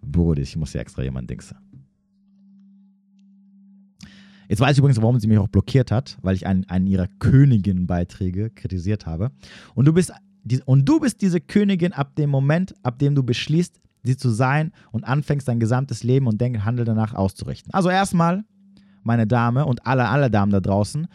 Bruder, 0.00 0.42
ich 0.42 0.54
muss 0.54 0.74
ja 0.74 0.80
extra 0.80 1.02
jemand 1.02 1.28
Dings. 1.28 1.52
Jetzt 4.48 4.60
weiß 4.60 4.74
ich 4.74 4.78
übrigens, 4.78 5.02
warum 5.02 5.18
sie 5.18 5.26
mich 5.26 5.38
auch 5.38 5.48
blockiert 5.48 5.90
hat, 5.90 6.18
weil 6.22 6.36
ich 6.36 6.46
einen, 6.46 6.68
einen 6.68 6.86
ihrer 6.86 7.08
Königin-Beiträge 7.18 8.50
kritisiert 8.50 9.06
habe. 9.06 9.32
Und 9.74 9.86
du, 9.86 9.92
bist, 9.92 10.12
und 10.66 10.88
du 10.88 11.00
bist 11.00 11.20
diese 11.20 11.40
Königin 11.40 11.92
ab 11.92 12.14
dem 12.14 12.30
Moment, 12.30 12.76
ab 12.84 13.00
dem 13.00 13.16
du 13.16 13.24
beschließt, 13.24 13.80
sie 14.04 14.16
zu 14.16 14.30
sein 14.30 14.72
und 14.92 15.04
anfängst 15.04 15.48
dein 15.48 15.58
gesamtes 15.58 16.04
Leben 16.04 16.26
und 16.26 16.40
Denken, 16.40 16.64
Handel 16.64 16.84
danach 16.84 17.14
auszurichten. 17.14 17.72
Also 17.72 17.90
erstmal, 17.90 18.44
meine 19.02 19.26
Dame 19.26 19.66
und 19.66 19.86
alle, 19.86 20.08
alle 20.08 20.30
Damen 20.30 20.52
da 20.52 20.60
draußen, 20.60 21.08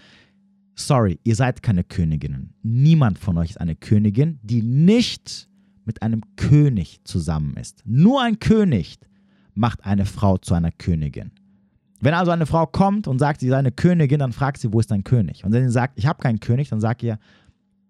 sorry, 0.75 1.19
ihr 1.23 1.35
seid 1.35 1.63
keine 1.63 1.83
Königinnen. 1.83 2.53
Niemand 2.63 3.19
von 3.19 3.37
euch 3.37 3.51
ist 3.51 3.61
eine 3.61 3.75
Königin, 3.75 4.39
die 4.43 4.61
nicht 4.61 5.49
mit 5.85 6.01
einem 6.01 6.21
König 6.35 7.01
zusammen 7.03 7.55
ist. 7.57 7.83
Nur 7.85 8.21
ein 8.21 8.39
König 8.39 8.99
macht 9.55 9.85
eine 9.85 10.05
Frau 10.05 10.37
zu 10.37 10.53
einer 10.53 10.71
Königin. 10.71 11.31
Wenn 12.01 12.13
also 12.13 12.31
eine 12.31 12.45
Frau 12.45 12.65
kommt 12.65 13.07
und 13.07 13.19
sagt, 13.19 13.41
sie 13.41 13.49
sei 13.49 13.57
eine 13.57 13.71
Königin, 13.71 14.19
dann 14.19 14.31
fragt 14.31 14.59
sie, 14.59 14.71
wo 14.71 14.79
ist 14.79 14.91
dein 14.91 15.03
König? 15.03 15.43
Und 15.43 15.51
wenn 15.51 15.67
sie 15.67 15.73
sagt, 15.73 15.97
ich 15.97 16.05
habe 16.05 16.21
keinen 16.21 16.39
König, 16.39 16.69
dann 16.69 16.79
sagt 16.79 17.03
ihr, 17.03 17.19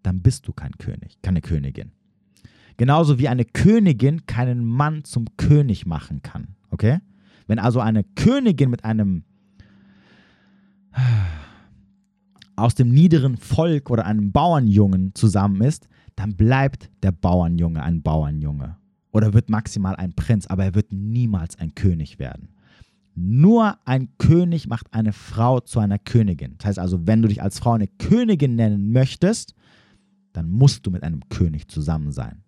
dann 0.01 0.21
bist 0.21 0.47
du 0.47 0.53
kein 0.53 0.71
König, 0.77 1.21
keine 1.21 1.41
Königin. 1.41 1.91
Genauso 2.79 3.19
wie 3.19 3.27
eine 3.27 3.43
Königin 3.43 4.25
keinen 4.25 4.63
Mann 4.63 5.03
zum 5.03 5.25
König 5.35 5.85
machen 5.85 6.21
kann. 6.21 6.55
Okay? 6.71 6.99
Wenn 7.45 7.59
also 7.59 7.81
eine 7.81 8.05
Königin 8.05 8.69
mit 8.69 8.85
einem 8.85 9.25
aus 12.55 12.75
dem 12.75 12.89
niederen 12.89 13.35
Volk 13.35 13.89
oder 13.89 14.05
einem 14.05 14.31
Bauernjungen 14.31 15.13
zusammen 15.13 15.61
ist, 15.61 15.89
dann 16.15 16.37
bleibt 16.37 16.89
der 17.03 17.11
Bauernjunge 17.11 17.83
ein 17.83 18.01
Bauernjunge. 18.01 18.77
Oder 19.11 19.33
wird 19.33 19.49
maximal 19.49 19.97
ein 19.97 20.13
Prinz, 20.13 20.47
aber 20.47 20.63
er 20.63 20.73
wird 20.73 20.93
niemals 20.93 21.59
ein 21.59 21.75
König 21.75 22.17
werden. 22.17 22.47
Nur 23.13 23.77
ein 23.85 24.07
König 24.19 24.69
macht 24.69 24.93
eine 24.93 25.11
Frau 25.11 25.59
zu 25.59 25.81
einer 25.81 25.99
Königin. 25.99 26.55
Das 26.59 26.67
heißt 26.67 26.79
also, 26.79 27.05
wenn 27.05 27.21
du 27.21 27.27
dich 27.27 27.41
als 27.41 27.59
Frau 27.59 27.73
eine 27.73 27.87
Königin 27.87 28.55
nennen 28.55 28.93
möchtest, 28.93 29.53
dann 30.31 30.49
musst 30.49 30.87
du 30.87 30.91
mit 30.91 31.03
einem 31.03 31.27
König 31.27 31.67
zusammen 31.67 32.13
sein. 32.13 32.41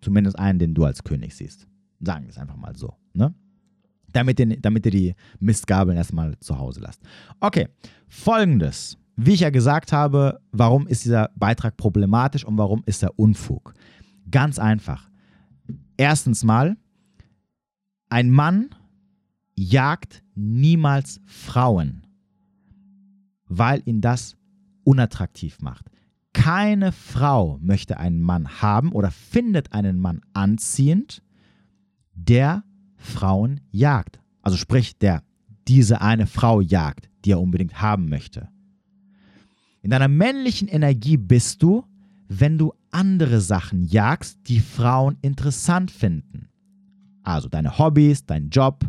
Zumindest 0.00 0.38
einen, 0.38 0.58
den 0.58 0.74
du 0.74 0.84
als 0.84 1.04
König 1.04 1.34
siehst. 1.34 1.66
Sagen 2.00 2.24
wir 2.24 2.30
es 2.30 2.38
einfach 2.38 2.56
mal 2.56 2.76
so. 2.76 2.94
Ne? 3.14 3.34
Damit, 4.12 4.38
ihr, 4.40 4.60
damit 4.60 4.86
ihr 4.86 4.92
die 4.92 5.14
Mistgabeln 5.40 5.96
erstmal 5.96 6.38
zu 6.40 6.58
Hause 6.58 6.80
lasst. 6.80 7.02
Okay, 7.40 7.68
folgendes. 8.08 8.98
Wie 9.16 9.32
ich 9.32 9.40
ja 9.40 9.50
gesagt 9.50 9.92
habe, 9.92 10.40
warum 10.52 10.86
ist 10.86 11.04
dieser 11.04 11.30
Beitrag 11.36 11.76
problematisch 11.76 12.44
und 12.44 12.58
warum 12.58 12.82
ist 12.84 13.02
er 13.02 13.18
Unfug? 13.18 13.72
Ganz 14.30 14.58
einfach. 14.58 15.08
Erstens 15.96 16.44
mal, 16.44 16.76
ein 18.10 18.30
Mann 18.30 18.70
jagt 19.54 20.22
niemals 20.34 21.20
Frauen, 21.24 22.06
weil 23.46 23.82
ihn 23.86 24.00
das 24.02 24.36
unattraktiv 24.84 25.60
macht. 25.60 25.90
Keine 26.36 26.92
Frau 26.92 27.58
möchte 27.62 27.96
einen 27.98 28.20
Mann 28.20 28.60
haben 28.60 28.92
oder 28.92 29.10
findet 29.10 29.72
einen 29.72 29.98
Mann 29.98 30.20
anziehend, 30.34 31.22
der 32.12 32.62
Frauen 32.94 33.62
jagt. 33.70 34.20
Also 34.42 34.58
sprich, 34.58 34.98
der 34.98 35.22
diese 35.66 36.02
eine 36.02 36.26
Frau 36.26 36.60
jagt, 36.60 37.08
die 37.24 37.32
er 37.32 37.40
unbedingt 37.40 37.80
haben 37.80 38.10
möchte. 38.10 38.50
In 39.80 39.88
deiner 39.88 40.08
männlichen 40.08 40.68
Energie 40.68 41.16
bist 41.16 41.62
du, 41.62 41.84
wenn 42.28 42.58
du 42.58 42.74
andere 42.90 43.40
Sachen 43.40 43.84
jagst, 43.84 44.38
die 44.46 44.60
Frauen 44.60 45.16
interessant 45.22 45.90
finden. 45.90 46.50
Also 47.22 47.48
deine 47.48 47.78
Hobbys, 47.78 48.26
dein 48.26 48.50
Job 48.50 48.84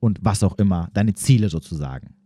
und 0.00 0.18
was 0.22 0.42
auch 0.42 0.58
immer, 0.58 0.90
deine 0.94 1.14
Ziele 1.14 1.48
sozusagen. 1.48 2.17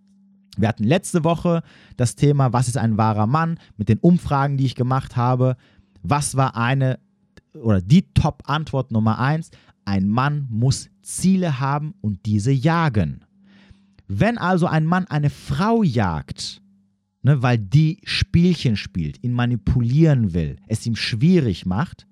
Wir 0.57 0.69
hatten 0.69 0.85
letzte 0.85 1.25
Woche 1.25 1.63
das 1.97 2.15
Thema, 2.15 2.53
was 2.53 2.69
ist 2.69 2.77
ein 2.77 2.99
wahrer 2.99 3.27
Mann, 3.27 3.59
mit 3.77 3.89
den 3.89 3.99
Umfragen, 3.99 4.57
die 4.57 4.67
ich 4.67 4.75
gemacht 4.75 5.17
habe. 5.17 5.57
Was 6.03 6.37
war 6.37 6.57
eine 6.57 6.99
oder 7.55 7.81
die 7.81 8.03
Top-Antwort 8.15 8.93
Nummer 8.93 9.19
eins? 9.19 9.51
Ein 9.85 10.09
Mann 10.09 10.47
muss 10.51 10.91
Ziele 11.03 11.59
haben 11.59 11.95
und 12.01 12.27
diese 12.27 12.53
jagen. 12.53 13.25
Wenn 14.09 14.39
also 14.39 14.67
ein 14.67 14.85
Mann 14.85 15.07
eine 15.07 15.31
Frau 15.31 15.83
jagt, 15.83 16.63
ne, 17.23 17.43
weil 17.43 17.59
die 17.59 18.01
Spielchen 18.05 18.77
spielt, 18.77 19.23
ihn 19.25 19.33
manipulieren 19.33 20.35
will, 20.35 20.57
es 20.67 20.87
ihm 20.87 20.97
schwierig 20.97 21.67
macht, 21.67 22.07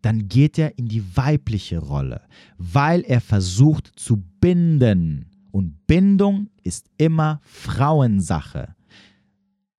dann 0.00 0.28
geht 0.28 0.58
er 0.58 0.78
in 0.78 0.88
die 0.88 1.16
weibliche 1.16 1.78
Rolle, 1.78 2.22
weil 2.58 3.02
er 3.02 3.20
versucht 3.20 3.92
zu 3.96 4.16
binden. 4.40 5.26
Und 5.52 5.86
Bindung 5.86 6.48
ist 6.64 6.90
immer 6.96 7.40
Frauensache. 7.44 8.74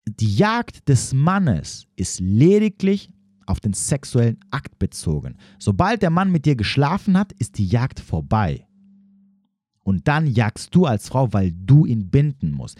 Die 0.07 0.35
Jagd 0.35 0.87
des 0.87 1.13
Mannes 1.13 1.87
ist 1.95 2.19
lediglich 2.19 3.09
auf 3.47 3.59
den 3.59 3.73
sexuellen 3.73 4.39
Akt 4.51 4.79
bezogen. 4.79 5.35
Sobald 5.59 6.01
der 6.01 6.11
Mann 6.11 6.31
mit 6.31 6.45
dir 6.45 6.55
geschlafen 6.55 7.17
hat, 7.17 7.33
ist 7.33 7.57
die 7.57 7.65
Jagd 7.65 7.99
vorbei. 7.99 8.67
Und 9.83 10.07
dann 10.07 10.27
jagst 10.27 10.73
du 10.75 10.85
als 10.85 11.09
Frau, 11.09 11.33
weil 11.33 11.51
du 11.51 11.85
ihn 11.85 12.09
binden 12.09 12.51
musst. 12.51 12.77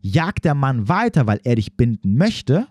Jagt 0.00 0.44
der 0.44 0.54
Mann 0.54 0.88
weiter, 0.88 1.26
weil 1.26 1.40
er 1.44 1.54
dich 1.54 1.76
binden 1.76 2.16
möchte, 2.16 2.66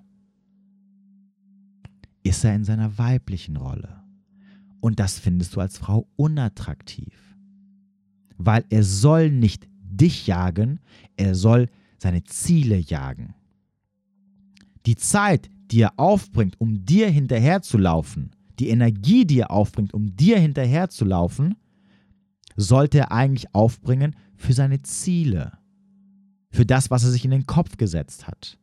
ist 2.23 2.43
er 2.43 2.53
in 2.53 2.65
seiner 2.65 2.97
weiblichen 2.97 3.55
Rolle. 3.55 4.03
Und 4.81 4.99
das 4.99 5.17
findest 5.17 5.55
du 5.55 5.61
als 5.61 5.77
Frau 5.77 6.07
unattraktiv. 6.17 7.30
Weil 8.45 8.65
er 8.69 8.83
soll 8.83 9.31
nicht 9.31 9.67
dich 9.81 10.27
jagen, 10.27 10.79
er 11.15 11.35
soll 11.35 11.69
seine 11.97 12.23
Ziele 12.23 12.77
jagen. 12.77 13.35
Die 14.85 14.95
Zeit, 14.95 15.49
die 15.71 15.81
er 15.81 15.93
aufbringt, 15.97 16.59
um 16.59 16.85
dir 16.85 17.09
hinterherzulaufen, 17.09 18.31
die 18.59 18.69
Energie, 18.69 19.25
die 19.25 19.39
er 19.39 19.51
aufbringt, 19.51 19.93
um 19.93 20.15
dir 20.15 20.39
hinterherzulaufen, 20.39 21.55
sollte 22.55 22.99
er 22.99 23.11
eigentlich 23.11 23.53
aufbringen 23.53 24.15
für 24.35 24.53
seine 24.53 24.81
Ziele, 24.81 25.57
für 26.49 26.65
das, 26.65 26.89
was 26.89 27.03
er 27.03 27.11
sich 27.11 27.25
in 27.25 27.31
den 27.31 27.45
Kopf 27.45 27.77
gesetzt 27.77 28.27
hat. 28.27 28.57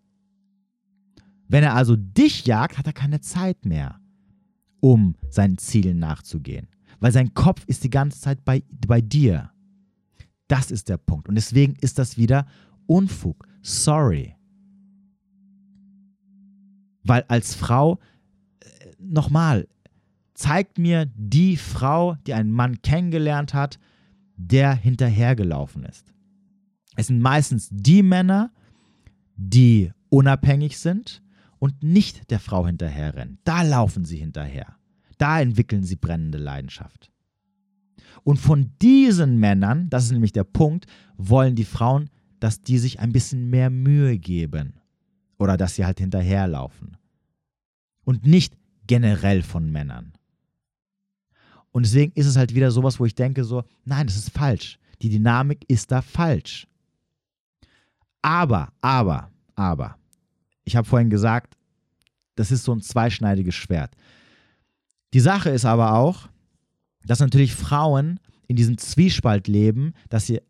Wenn 1.48 1.64
er 1.64 1.74
also 1.74 1.96
dich 1.96 2.44
jagt, 2.44 2.76
hat 2.76 2.86
er 2.86 2.92
keine 2.92 3.20
Zeit 3.20 3.64
mehr, 3.64 3.98
um 4.80 5.14
seinen 5.30 5.58
Zielen 5.58 5.98
nachzugehen, 5.98 6.68
weil 7.00 7.12
sein 7.12 7.32
Kopf 7.34 7.64
ist 7.66 7.84
die 7.84 7.90
ganze 7.90 8.20
Zeit 8.20 8.44
bei, 8.44 8.62
bei 8.86 9.00
dir. 9.00 9.50
Das 10.48 10.70
ist 10.70 10.88
der 10.88 10.96
Punkt. 10.96 11.28
Und 11.28 11.34
deswegen 11.34 11.76
ist 11.80 11.98
das 11.98 12.16
wieder 12.16 12.46
Unfug. 12.86 13.46
Sorry. 13.62 14.34
Weil 17.04 17.24
als 17.28 17.54
Frau, 17.54 17.98
äh, 18.60 18.66
nochmal, 18.98 19.68
zeigt 20.34 20.78
mir 20.78 21.06
die 21.16 21.56
Frau, 21.56 22.16
die 22.26 22.34
einen 22.34 22.50
Mann 22.50 22.80
kennengelernt 22.82 23.54
hat, 23.54 23.78
der 24.36 24.74
hinterhergelaufen 24.74 25.84
ist. 25.84 26.12
Es 26.96 27.08
sind 27.08 27.20
meistens 27.20 27.68
die 27.70 28.02
Männer, 28.02 28.52
die 29.36 29.92
unabhängig 30.08 30.78
sind 30.78 31.22
und 31.58 31.82
nicht 31.82 32.30
der 32.30 32.40
Frau 32.40 32.66
hinterherrennen. 32.66 33.38
Da 33.44 33.62
laufen 33.62 34.04
sie 34.04 34.18
hinterher. 34.18 34.76
Da 35.18 35.40
entwickeln 35.40 35.82
sie 35.82 35.96
brennende 35.96 36.38
Leidenschaft. 36.38 37.10
Und 38.24 38.38
von 38.38 38.72
diesen 38.80 39.38
Männern, 39.38 39.88
das 39.90 40.04
ist 40.04 40.12
nämlich 40.12 40.32
der 40.32 40.44
Punkt, 40.44 40.86
wollen 41.16 41.54
die 41.54 41.64
Frauen, 41.64 42.10
dass 42.40 42.62
die 42.62 42.78
sich 42.78 43.00
ein 43.00 43.12
bisschen 43.12 43.50
mehr 43.50 43.70
Mühe 43.70 44.18
geben 44.18 44.74
oder 45.38 45.56
dass 45.56 45.74
sie 45.74 45.84
halt 45.84 45.98
hinterherlaufen. 45.98 46.96
Und 48.04 48.26
nicht 48.26 48.54
generell 48.86 49.42
von 49.42 49.70
Männern. 49.70 50.12
Und 51.70 51.84
deswegen 51.84 52.12
ist 52.14 52.26
es 52.26 52.36
halt 52.36 52.54
wieder 52.54 52.70
sowas, 52.70 52.98
wo 52.98 53.04
ich 53.04 53.14
denke 53.14 53.44
so, 53.44 53.62
nein, 53.84 54.06
das 54.06 54.16
ist 54.16 54.30
falsch. 54.30 54.78
Die 55.02 55.10
Dynamik 55.10 55.64
ist 55.68 55.92
da 55.92 56.02
falsch. 56.02 56.66
Aber, 58.22 58.72
aber, 58.80 59.30
aber, 59.54 59.96
ich 60.64 60.76
habe 60.76 60.88
vorhin 60.88 61.10
gesagt, 61.10 61.56
das 62.34 62.50
ist 62.50 62.64
so 62.64 62.72
ein 62.72 62.80
zweischneidiges 62.80 63.54
Schwert. 63.54 63.94
Die 65.14 65.20
Sache 65.20 65.50
ist 65.50 65.64
aber 65.64 65.94
auch, 65.94 66.28
dass 67.04 67.20
natürlich 67.20 67.54
Frauen 67.54 68.20
in 68.46 68.56
diesem 68.56 68.78
Zwiespalt 68.78 69.48
leben, 69.48 69.94
dass 70.08 70.26
sie 70.26 70.40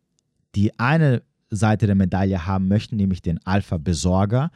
die 0.55 0.79
eine 0.79 1.23
Seite 1.51 1.87
der 1.87 1.95
Medaille 1.95 2.47
haben 2.47 2.69
möchten, 2.69 2.97
nämlich 2.97 3.23
den 3.23 3.45
Alpha-Besorger, 3.45 4.51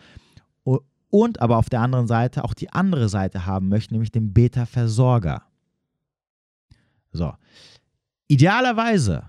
und 1.12 1.42
aber 1.42 1.58
auf 1.58 1.68
der 1.68 1.82
anderen 1.82 2.06
Seite 2.06 2.42
auch 2.42 2.54
die 2.54 2.72
andere 2.72 3.10
Seite 3.10 3.44
haben 3.44 3.68
möchten, 3.68 3.94
nämlich 3.94 4.10
den 4.10 4.32
Beta-Versorger. 4.32 5.42
So. 7.12 7.34
Idealerweise 8.28 9.24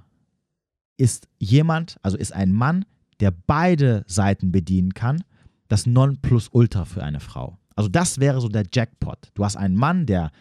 ist 0.95 1.27
jemand, 1.39 1.97
also 2.01 2.17
ist 2.17 2.31
ein 2.31 2.53
Mann, 2.53 2.85
der 3.19 3.31
beide 3.31 4.05
Seiten 4.07 4.53
bedienen 4.53 4.93
kann, 4.93 5.25
das 5.67 5.85
Nonplusultra 5.85 6.85
für 6.85 7.03
eine 7.03 7.19
Frau. 7.19 7.57
Also 7.75 7.89
das 7.89 8.17
wäre 8.19 8.39
so 8.39 8.47
der 8.47 8.63
Jackpot. 8.71 9.31
Du 9.33 9.43
hast 9.43 9.57
einen 9.57 9.75
Mann, 9.75 10.05
der 10.05 10.31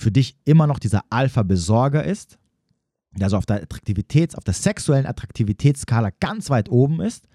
für 0.00 0.10
dich 0.10 0.36
immer 0.44 0.66
noch 0.66 0.78
dieser 0.78 1.04
Alpha-Besorger 1.10 2.04
ist, 2.04 2.38
der 3.12 3.24
also 3.24 3.36
auf 3.36 3.46
der 3.46 3.62
Attraktivitäts-, 3.62 4.34
auf 4.34 4.44
der 4.44 4.54
sexuellen 4.54 5.06
Attraktivitätsskala 5.06 6.10
ganz 6.20 6.50
weit 6.50 6.70
oben 6.70 7.00
ist, 7.00 7.28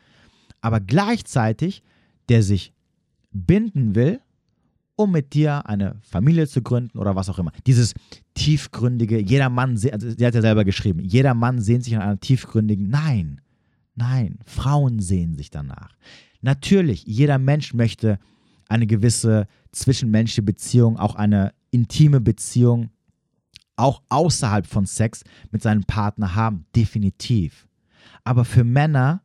aber 0.62 0.80
gleichzeitig 0.80 1.84
der 2.30 2.42
sich 2.42 2.74
binden 3.32 3.94
will, 3.94 4.20
um 4.96 5.12
mit 5.12 5.34
dir 5.34 5.68
eine 5.68 6.00
Familie 6.02 6.48
zu 6.48 6.62
gründen 6.62 6.98
oder 6.98 7.16
was 7.16 7.30
auch 7.30 7.38
immer. 7.38 7.52
Dieses 7.68 7.94
tiefgründige, 8.34 9.20
jeder 9.20 9.50
Mann, 9.50 9.72
also 9.92 10.10
sie 10.10 10.26
hat 10.26 10.34
ja 10.34 10.42
selber 10.42 10.64
geschrieben, 10.64 11.02
jeder 11.02 11.34
Mann 11.34 11.60
sehnt 11.62 11.84
sich 11.84 11.96
an 11.96 12.02
einer 12.02 12.20
tiefgründigen, 12.20 12.90
nein, 12.90 13.42
nein, 13.94 14.40
Frauen 14.46 15.00
sehen 15.00 15.36
sich 15.36 15.50
danach. 15.50 15.92
Natürlich, 16.42 17.04
jeder 17.06 17.38
Mensch 17.38 17.74
möchte 17.74 18.18
eine 18.70 18.88
gewisse 18.88 19.48
zwischenmenschliche 19.72 20.42
Beziehung, 20.42 20.98
auch 20.98 21.16
eine 21.16 21.54
intime 21.72 22.22
Beziehung, 22.22 22.90
auch 23.76 24.02
außerhalb 24.10 24.66
von 24.66 24.86
Sex 24.86 25.24
mit 25.52 25.62
seinem 25.62 25.84
Partner 25.84 26.36
haben, 26.36 26.66
definitiv. 26.76 27.68
Aber 28.24 28.46
für 28.46 28.64
Männer, 28.64 29.22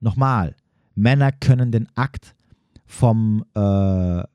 nochmal, 0.00 0.54
Männer 0.94 1.32
können 1.32 1.72
den 1.72 1.88
Akt 1.94 2.34
vom, 2.86 3.44
äh, 3.54 4.20
äh, 4.20 4.26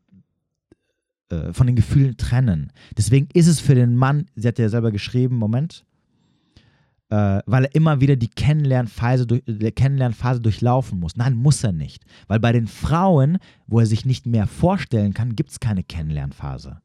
von 1.51 1.67
den 1.67 1.75
Gefühlen 1.75 2.17
trennen. 2.17 2.71
Deswegen 2.97 3.27
ist 3.33 3.47
es 3.47 3.59
für 3.59 3.75
den 3.75 3.95
Mann, 3.95 4.27
sie 4.35 4.47
hat 4.47 4.59
ja 4.59 4.69
selber 4.69 4.91
geschrieben, 4.91 5.37
Moment, 5.37 5.85
äh, 7.09 7.41
weil 7.45 7.65
er 7.65 7.75
immer 7.75 8.01
wieder 8.01 8.15
die 8.15 8.29
Kennenlernphase, 8.29 9.27
durch, 9.27 9.43
die 9.45 9.71
Kennenlernphase 9.71 10.41
durchlaufen 10.41 10.99
muss. 10.99 11.15
Nein, 11.15 11.35
muss 11.35 11.63
er 11.63 11.71
nicht. 11.71 12.05
Weil 12.27 12.39
bei 12.39 12.51
den 12.51 12.67
Frauen, 12.67 13.37
wo 13.67 13.79
er 13.79 13.85
sich 13.85 14.05
nicht 14.05 14.25
mehr 14.25 14.47
vorstellen 14.47 15.13
kann, 15.13 15.35
gibt 15.35 15.51
es 15.51 15.59
keine 15.59 15.83
Kennenlernphase. 15.83 16.81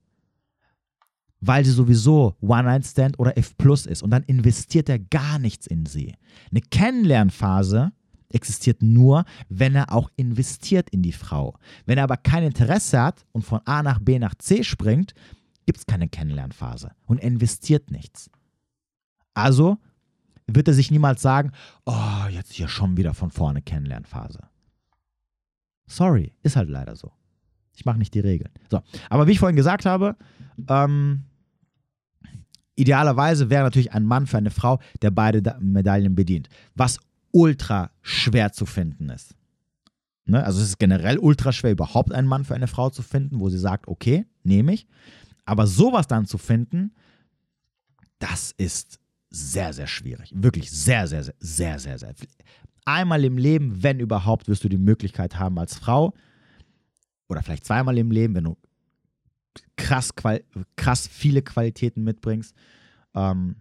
Weil 1.41 1.65
sie 1.65 1.71
sowieso 1.71 2.37
One-Night-Stand 2.41 3.19
oder 3.19 3.39
F 3.39 3.57
Plus 3.57 3.87
ist. 3.87 4.03
Und 4.03 4.11
dann 4.11 4.25
investiert 4.25 4.89
er 4.89 4.99
gar 4.99 5.39
nichts 5.39 5.67
in 5.67 5.87
sie. 5.87 6.15
Eine 6.51 6.61
Kennenlernphase 6.61 7.93
existiert 8.31 8.83
nur, 8.83 9.25
wenn 9.49 9.75
er 9.75 9.93
auch 9.93 10.11
investiert 10.17 10.91
in 10.91 11.03
die 11.03 11.13
Frau. 11.13 11.57
Wenn 11.87 11.99
er 11.99 12.05
aber 12.05 12.17
kein 12.17 12.43
Interesse 12.43 13.01
hat 13.01 13.25
und 13.33 13.43
von 13.43 13.61
A 13.65 13.83
nach 13.83 14.01
B 14.01 14.19
nach 14.19 14.35
C 14.35 14.65
springt, 14.65 15.15
gibt 15.67 15.79
es 15.79 15.87
keine 15.87 16.09
Kennenlernphase 16.09 16.93
und 17.07 17.21
investiert 17.21 17.91
nichts. 17.91 18.31
Also 19.35 19.79
wird 20.47 20.67
er 20.67 20.75
sich 20.75 20.91
niemals 20.91 21.23
sagen, 21.23 21.53
oh, 21.85 22.27
jetzt 22.31 22.53
hier 22.53 22.69
schon 22.69 22.97
wieder 22.97 23.15
von 23.15 23.31
vorne 23.31 23.63
Kennenlernphase. 23.63 24.41
Sorry, 25.87 26.35
ist 26.43 26.57
halt 26.57 26.69
leider 26.69 26.97
so. 26.97 27.13
Ich 27.75 27.85
mache 27.85 27.99
nicht 27.99 28.15
die 28.15 28.21
Regeln. 28.21 28.51
So, 28.71 28.81
aber 29.09 29.27
wie 29.27 29.33
ich 29.33 29.39
vorhin 29.39 29.57
gesagt 29.57 29.87
habe, 29.87 30.17
ähm, 30.69 31.25
idealerweise 32.75 33.51
wäre 33.51 33.65
natürlich 33.65 33.93
ein 33.93 34.05
Mann 34.05 34.27
für 34.27 34.39
eine 34.39 34.51
Frau, 34.51 34.81
der 35.03 35.11
beide 35.11 35.57
Medaillen 35.61 36.15
bedient. 36.15 36.49
Was 36.75 36.99
ultra 37.33 37.91
schwer 38.03 38.53
zu 38.53 38.67
finden 38.67 39.11
ist. 39.11 39.35
Ne? 40.25 40.45
Also 40.45 40.61
es 40.61 40.69
ist 40.69 40.79
generell 40.79 41.19
ultra 41.19 41.53
schwer, 41.53 41.73
überhaupt 41.73 42.13
einen 42.13 42.29
Mann 42.29 42.45
für 42.45 42.55
eine 42.55 42.69
Frau 42.69 42.91
zu 42.91 43.03
finden, 43.03 43.41
wo 43.41 43.49
sie 43.49 43.59
sagt, 43.59 43.89
okay, 43.89 44.27
nehme 44.45 44.73
ich. 44.73 44.87
Aber 45.45 45.67
sowas 45.67 46.07
dann 46.07 46.27
zu 46.27 46.39
finden, 46.39 46.93
das 48.19 48.53
ist 48.57 49.01
sehr, 49.31 49.73
sehr 49.73 49.87
schwierig. 49.87 50.33
Wirklich 50.35 50.71
sehr, 50.71 51.07
sehr, 51.07 51.25
sehr, 51.25 51.35
sehr, 51.41 51.79
sehr, 51.79 51.99
sehr. 51.99 52.15
Einmal 52.85 53.25
im 53.25 53.39
Leben, 53.39 53.83
wenn 53.83 54.01
überhaupt, 54.01 54.49
wirst 54.49 54.65
du 54.65 54.69
die 54.69 54.79
Möglichkeit 54.79 55.39
haben 55.39 55.59
als 55.59 55.77
Frau 55.77 56.15
oder 57.29 57.43
vielleicht 57.43 57.67
zweimal 57.67 57.99
im 57.99 58.11
Leben, 58.11 58.35
wenn 58.35 58.45
du 58.45 58.57
krass, 59.77 60.13
krass 60.77 61.09
viele 61.09 61.43
Qualitäten 61.43 62.05
mitbringst, 62.05 62.55
ähm, 63.15 63.57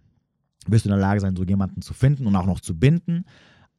wirst 0.67 0.85
du 0.85 0.89
in 0.89 0.95
der 0.95 1.01
Lage 1.01 1.19
sein, 1.19 1.35
so 1.35 1.43
jemanden 1.43 1.81
zu 1.81 1.93
finden 1.93 2.27
und 2.27 2.35
auch 2.35 2.45
noch 2.45 2.59
zu 2.59 2.77
binden. 2.77 3.25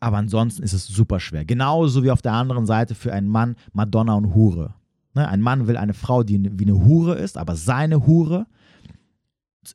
Aber 0.01 0.17
ansonsten 0.17 0.63
ist 0.63 0.73
es 0.73 0.87
super 0.87 1.19
schwer. 1.19 1.45
Genauso 1.45 2.05
wie 2.05 2.11
auf 2.11 2.23
der 2.23 2.33
anderen 2.33 2.67
Seite 2.67 2.95
für 2.95 3.13
einen 3.13 3.29
Mann 3.29 3.57
Madonna 3.73 4.15
und 4.15 4.35
Hure. 4.35 4.75
Ne? 5.15 5.29
Ein 5.29 5.41
Mann 5.41 5.67
will 5.67 5.77
eine 5.77 5.95
Frau, 5.95 6.23
die 6.23 6.59
wie 6.59 6.65
eine 6.65 6.85
Hure 6.85 7.17
ist, 7.17 7.37
aber 7.37 7.57
seine 7.57 8.07
Hure 8.07 8.47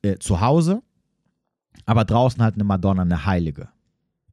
äh, 0.01 0.17
zu 0.17 0.39
Hause 0.39 0.81
aber 1.85 2.05
draußen 2.05 2.41
halt 2.41 2.55
eine 2.55 2.63
Madonna, 2.63 3.01
eine 3.01 3.25
Heilige. 3.25 3.69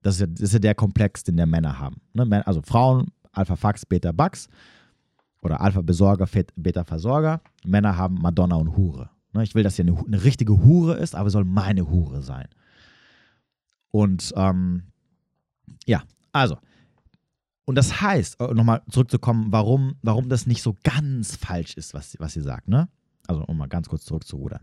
Das 0.03 0.15
ist 0.15 0.21
ja, 0.21 0.27
das 0.27 0.41
ist 0.41 0.53
ja 0.55 0.59
der 0.59 0.75
Komplex, 0.75 1.25
den 1.25 1.37
der 1.37 1.47
Männer 1.47 1.79
haben. 1.79 2.01
Ne? 2.13 2.47
Also 2.47 2.63
Frauen, 2.63 3.09
Alpha 3.33 3.57
Fax, 3.57 3.85
Beta 3.85 4.13
Bax 4.13 4.49
oder 5.43 5.61
Alpha 5.61 5.81
Besorger, 5.81 6.29
Beta 6.57 6.85
Versorger. 6.85 7.41
Männer 7.65 7.97
haben 7.97 8.17
Madonna 8.21 8.57
und 8.57 8.77
Hure. 8.77 9.11
Ne? 9.33 9.43
Ich 9.43 9.55
will, 9.55 9.63
dass 9.63 9.77
sie 9.77 9.83
eine, 9.83 9.97
eine 9.97 10.25
richtige 10.25 10.63
Hure 10.63 10.95
ist, 10.95 11.15
aber 11.15 11.31
soll 11.31 11.45
meine 11.45 11.89
Hure 11.89 12.23
sein. 12.23 12.49
Und 13.91 14.33
ähm, 14.37 14.85
ja, 15.87 16.03
also. 16.33 16.59
Und 17.65 17.77
das 17.77 18.01
heißt, 18.01 18.41
äh, 18.41 18.55
nochmal 18.55 18.83
zurückzukommen, 18.91 19.49
warum, 19.51 19.95
warum 20.03 20.29
das 20.29 20.47
nicht 20.47 20.63
so 20.63 20.77
ganz 20.83 21.37
falsch 21.37 21.75
ist, 21.77 21.95
was, 21.95 22.17
was 22.19 22.33
sie 22.33 22.41
sagt. 22.41 22.69
Ne? 22.69 22.89
Also, 23.27 23.45
um 23.45 23.57
mal 23.57 23.69
ganz 23.69 23.89
kurz 23.89 24.05
zurückzurudern. 24.05 24.61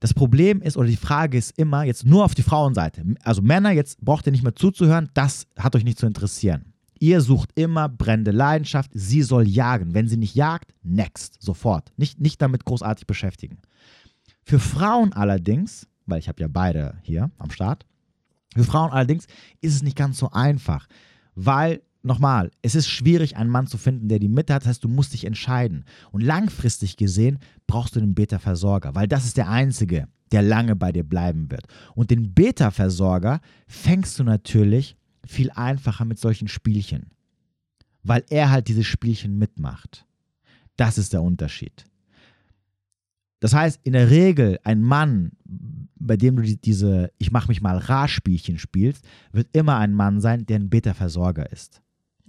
Das 0.00 0.14
Problem 0.14 0.62
ist, 0.62 0.76
oder 0.76 0.88
die 0.88 0.96
Frage 0.96 1.36
ist 1.36 1.58
immer, 1.58 1.82
jetzt 1.82 2.06
nur 2.06 2.24
auf 2.24 2.34
die 2.34 2.42
Frauenseite. 2.42 3.04
Also 3.24 3.42
Männer, 3.42 3.72
jetzt 3.72 4.00
braucht 4.00 4.26
ihr 4.26 4.32
nicht 4.32 4.44
mehr 4.44 4.54
zuzuhören, 4.54 5.10
das 5.14 5.46
hat 5.58 5.74
euch 5.74 5.84
nicht 5.84 5.98
zu 5.98 6.06
interessieren. 6.06 6.72
Ihr 6.98 7.20
sucht 7.20 7.50
immer 7.54 7.88
brennende 7.88 8.30
Leidenschaft, 8.30 8.90
sie 8.94 9.22
soll 9.22 9.46
jagen. 9.46 9.94
Wenn 9.94 10.08
sie 10.08 10.16
nicht 10.16 10.34
jagt, 10.34 10.74
next, 10.82 11.40
sofort. 11.40 11.92
Nicht, 11.96 12.20
nicht 12.20 12.42
damit 12.42 12.64
großartig 12.64 13.06
beschäftigen. 13.06 13.58
Für 14.42 14.58
Frauen 14.58 15.12
allerdings, 15.12 15.86
weil 16.06 16.18
ich 16.18 16.28
habe 16.28 16.40
ja 16.40 16.48
beide 16.48 16.98
hier 17.02 17.30
am 17.38 17.50
Start, 17.50 17.86
für 18.54 18.64
Frauen 18.64 18.90
allerdings 18.90 19.26
ist 19.60 19.74
es 19.74 19.82
nicht 19.82 19.96
ganz 19.96 20.18
so 20.18 20.30
einfach, 20.30 20.86
weil 21.34 21.82
nochmal, 22.02 22.50
es 22.62 22.74
ist 22.74 22.88
schwierig, 22.88 23.36
einen 23.36 23.50
Mann 23.50 23.66
zu 23.66 23.78
finden, 23.78 24.08
der 24.08 24.18
die 24.18 24.28
Mitte 24.28 24.54
hat. 24.54 24.62
Das 24.62 24.68
heißt, 24.68 24.84
du 24.84 24.88
musst 24.88 25.12
dich 25.12 25.24
entscheiden. 25.24 25.84
Und 26.10 26.22
langfristig 26.22 26.96
gesehen 26.96 27.38
brauchst 27.66 27.94
du 27.94 28.00
den 28.00 28.14
Beta-Versorger, 28.14 28.94
weil 28.94 29.06
das 29.06 29.24
ist 29.24 29.36
der 29.36 29.48
einzige, 29.48 30.08
der 30.32 30.42
lange 30.42 30.76
bei 30.76 30.92
dir 30.92 31.04
bleiben 31.04 31.50
wird. 31.50 31.66
Und 31.94 32.10
den 32.10 32.34
Beta-Versorger 32.34 33.40
fängst 33.66 34.18
du 34.18 34.24
natürlich 34.24 34.96
viel 35.28 35.50
einfacher 35.50 36.04
mit 36.04 36.18
solchen 36.18 36.48
Spielchen, 36.48 37.10
weil 38.02 38.24
er 38.30 38.50
halt 38.50 38.68
diese 38.68 38.84
Spielchen 38.84 39.38
mitmacht. 39.38 40.06
Das 40.76 40.98
ist 40.98 41.12
der 41.12 41.22
Unterschied. 41.22 41.84
Das 43.40 43.54
heißt, 43.54 43.80
in 43.84 43.92
der 43.92 44.10
Regel 44.10 44.58
ein 44.64 44.82
Mann, 44.82 45.32
bei 45.44 46.16
dem 46.16 46.36
du 46.36 46.42
diese 46.42 47.12
Ich 47.18 47.30
mach 47.30 47.46
mich 47.48 47.60
mal 47.60 47.78
rar 47.78 48.08
Spielchen 48.08 48.58
spielst, 48.58 49.06
wird 49.32 49.48
immer 49.52 49.76
ein 49.76 49.92
Mann 49.92 50.20
sein, 50.20 50.46
der 50.46 50.58
ein 50.58 50.70
Beta-Versorger 50.70 51.52
ist 51.52 51.82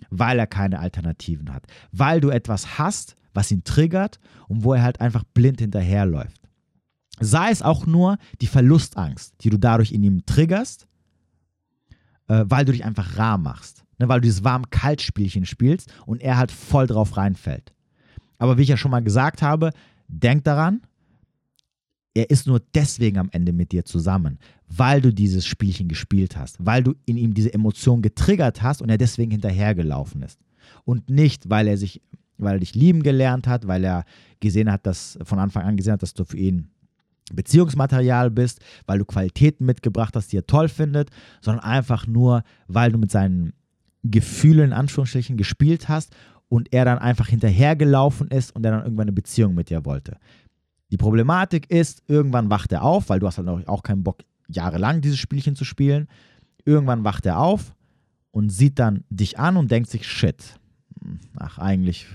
weil 0.09 0.39
er 0.39 0.47
keine 0.47 0.79
Alternativen 0.79 1.53
hat. 1.53 1.65
Weil 1.91 2.21
du 2.21 2.29
etwas 2.29 2.77
hast, 2.77 3.15
was 3.33 3.51
ihn 3.51 3.63
triggert 3.63 4.19
und 4.47 4.63
wo 4.63 4.73
er 4.73 4.83
halt 4.83 5.01
einfach 5.01 5.23
blind 5.33 5.59
hinterherläuft. 5.59 6.41
Sei 7.19 7.51
es 7.51 7.61
auch 7.61 7.85
nur 7.85 8.17
die 8.41 8.47
Verlustangst, 8.47 9.35
die 9.41 9.49
du 9.49 9.57
dadurch 9.57 9.91
in 9.91 10.03
ihm 10.03 10.25
triggerst, 10.25 10.87
äh, 12.29 12.45
weil 12.47 12.63
du 12.63 12.71
dich 12.71 12.85
einfach 12.85 13.17
rar 13.17 13.37
machst. 13.37 13.83
Ne, 13.97 14.07
weil 14.07 14.21
du 14.21 14.27
dieses 14.27 14.45
Warm-Kalt-Spielchen 14.45 15.45
spielst 15.45 15.93
und 16.05 16.21
er 16.21 16.37
halt 16.37 16.53
voll 16.53 16.87
drauf 16.87 17.17
reinfällt. 17.17 17.73
Aber 18.37 18.57
wie 18.57 18.61
ich 18.61 18.69
ja 18.69 18.77
schon 18.77 18.91
mal 18.91 19.03
gesagt 19.03 19.41
habe, 19.41 19.71
denk 20.07 20.45
daran, 20.45 20.81
er 22.13 22.29
ist 22.29 22.47
nur 22.47 22.61
deswegen 22.73 23.17
am 23.17 23.29
Ende 23.31 23.51
mit 23.51 23.73
dir 23.73 23.83
zusammen, 23.83 24.39
weil 24.67 25.01
du 25.01 25.13
dieses 25.13 25.45
Spielchen 25.45 25.89
gespielt 25.89 26.37
hast, 26.37 26.55
weil 26.65 26.81
du 26.81 26.95
in 27.05 27.17
ihm 27.17 27.33
diese 27.33 27.53
Emotion 27.53 28.01
getriggert 28.01 28.61
hast 28.61 28.81
und 28.81 28.89
er 28.89 28.97
deswegen 28.97 29.31
hinterhergelaufen 29.31 30.21
ist. 30.21 30.39
Und 30.85 31.09
nicht, 31.09 31.49
weil 31.49 31.67
er 31.67 31.77
sich, 31.77 32.01
weil 32.37 32.55
er 32.55 32.59
dich 32.59 32.75
lieben 32.75 33.03
gelernt 33.03 33.47
hat, 33.47 33.67
weil 33.67 33.83
er 33.83 34.05
gesehen 34.39 34.71
hat, 34.71 34.85
dass 34.85 35.19
von 35.23 35.39
Anfang 35.39 35.63
an 35.63 35.75
gesehen 35.75 35.93
hat, 35.93 36.03
dass 36.03 36.13
du 36.13 36.23
für 36.23 36.37
ihn 36.37 36.69
Beziehungsmaterial 37.33 38.31
bist, 38.31 38.59
weil 38.85 38.99
du 38.99 39.05
Qualitäten 39.05 39.65
mitgebracht 39.65 40.15
hast, 40.15 40.31
die 40.31 40.37
er 40.37 40.47
toll 40.47 40.69
findet, 40.69 41.09
sondern 41.41 41.63
einfach 41.63 42.07
nur, 42.07 42.43
weil 42.67 42.91
du 42.91 42.97
mit 42.97 43.11
seinen 43.11 43.53
Gefühle 44.03 44.63
in 44.63 44.73
Anführungsstrichen 44.73 45.37
gespielt 45.37 45.89
hast 45.89 46.15
und 46.47 46.73
er 46.73 46.85
dann 46.85 46.99
einfach 46.99 47.27
hinterhergelaufen 47.27 48.29
ist 48.29 48.55
und 48.55 48.65
er 48.65 48.71
dann 48.71 48.83
irgendwann 48.83 49.07
eine 49.07 49.13
Beziehung 49.13 49.53
mit 49.53 49.69
dir 49.69 49.85
wollte. 49.85 50.17
Die 50.91 50.97
Problematik 50.97 51.69
ist, 51.69 52.03
irgendwann 52.07 52.49
wacht 52.49 52.71
er 52.71 52.83
auf, 52.83 53.09
weil 53.09 53.19
du 53.19 53.27
hast 53.27 53.37
halt 53.37 53.67
auch 53.67 53.83
keinen 53.83 54.03
Bock, 54.03 54.23
jahrelang 54.47 55.01
dieses 55.01 55.19
Spielchen 55.19 55.55
zu 55.55 55.63
spielen. 55.63 56.07
Irgendwann 56.65 57.03
wacht 57.03 57.25
er 57.25 57.39
auf 57.39 57.75
und 58.31 58.49
sieht 58.49 58.79
dann 58.79 59.03
dich 59.09 59.37
an 59.37 59.57
und 59.57 59.69
denkt 59.69 59.89
sich, 59.89 60.07
shit, 60.07 60.59
ach, 61.35 61.59
eigentlich, 61.59 62.07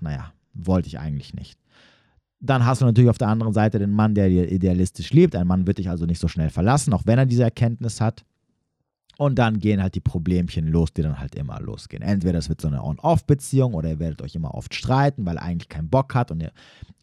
naja, 0.00 0.32
wollte 0.52 0.86
ich 0.86 0.98
eigentlich 0.98 1.34
nicht. 1.34 1.58
Dann 2.44 2.66
hast 2.66 2.82
du 2.82 2.84
natürlich 2.84 3.08
auf 3.08 3.18
der 3.18 3.28
anderen 3.28 3.54
Seite 3.54 3.78
den 3.78 3.90
Mann, 3.90 4.14
der 4.14 4.28
dir 4.28 4.52
idealistisch 4.52 5.12
lebt. 5.12 5.34
Ein 5.34 5.46
Mann 5.46 5.66
wird 5.66 5.78
dich 5.78 5.88
also 5.88 6.04
nicht 6.04 6.20
so 6.20 6.28
schnell 6.28 6.50
verlassen, 6.50 6.92
auch 6.92 7.02
wenn 7.06 7.18
er 7.18 7.24
diese 7.24 7.42
Erkenntnis 7.42 8.02
hat. 8.02 8.24
Und 9.16 9.38
dann 9.38 9.60
gehen 9.60 9.80
halt 9.80 9.94
die 9.94 10.00
Problemchen 10.00 10.66
los, 10.68 10.92
die 10.92 11.02
dann 11.02 11.18
halt 11.18 11.36
immer 11.36 11.58
losgehen. 11.60 12.02
Entweder 12.02 12.38
es 12.38 12.48
wird 12.50 12.60
so 12.60 12.68
eine 12.68 12.82
On-Off-Beziehung 12.82 13.72
oder 13.72 13.90
ihr 13.90 13.98
werdet 13.98 14.20
euch 14.20 14.34
immer 14.34 14.54
oft 14.54 14.74
streiten, 14.74 15.24
weil 15.24 15.36
er 15.36 15.44
eigentlich 15.44 15.68
keinen 15.68 15.88
Bock 15.88 16.14
hat 16.14 16.30
und 16.30 16.42
er, 16.42 16.52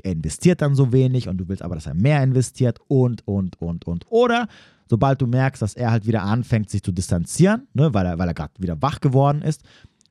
er 0.04 0.12
investiert 0.12 0.62
dann 0.62 0.76
so 0.76 0.92
wenig 0.92 1.28
und 1.28 1.38
du 1.38 1.48
willst 1.48 1.64
aber, 1.64 1.74
dass 1.74 1.88
er 1.88 1.96
mehr 1.96 2.22
investiert 2.22 2.80
und, 2.88 3.26
und, 3.28 3.60
und, 3.62 3.88
und. 3.88 4.06
Oder 4.10 4.48
sobald 4.90 5.22
du 5.22 5.28
merkst, 5.28 5.62
dass 5.62 5.74
er 5.74 5.90
halt 5.90 6.06
wieder 6.06 6.22
anfängt, 6.22 6.70
sich 6.70 6.84
zu 6.84 6.92
distanzieren, 6.92 7.68
ne, 7.74 7.94
weil 7.94 8.06
er, 8.06 8.20
weil 8.20 8.28
er 8.28 8.34
gerade 8.34 8.54
wieder 8.60 8.80
wach 8.82 9.00
geworden 9.00 9.42
ist, 9.42 9.64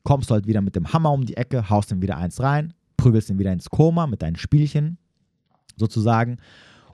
kommst 0.02 0.30
du 0.30 0.34
halt 0.34 0.46
wieder 0.46 0.62
mit 0.62 0.74
dem 0.74 0.92
Hammer 0.92 1.12
um 1.12 1.24
die 1.26 1.36
Ecke, 1.36 1.68
haust 1.68 1.92
ihm 1.92 2.02
wieder 2.02 2.16
eins 2.16 2.40
rein, 2.40 2.72
prügelst 2.96 3.28
ihn 3.28 3.38
wieder 3.38 3.52
ins 3.52 3.68
Koma 3.68 4.06
mit 4.06 4.22
deinen 4.22 4.36
Spielchen 4.36 4.96
sozusagen 5.80 6.36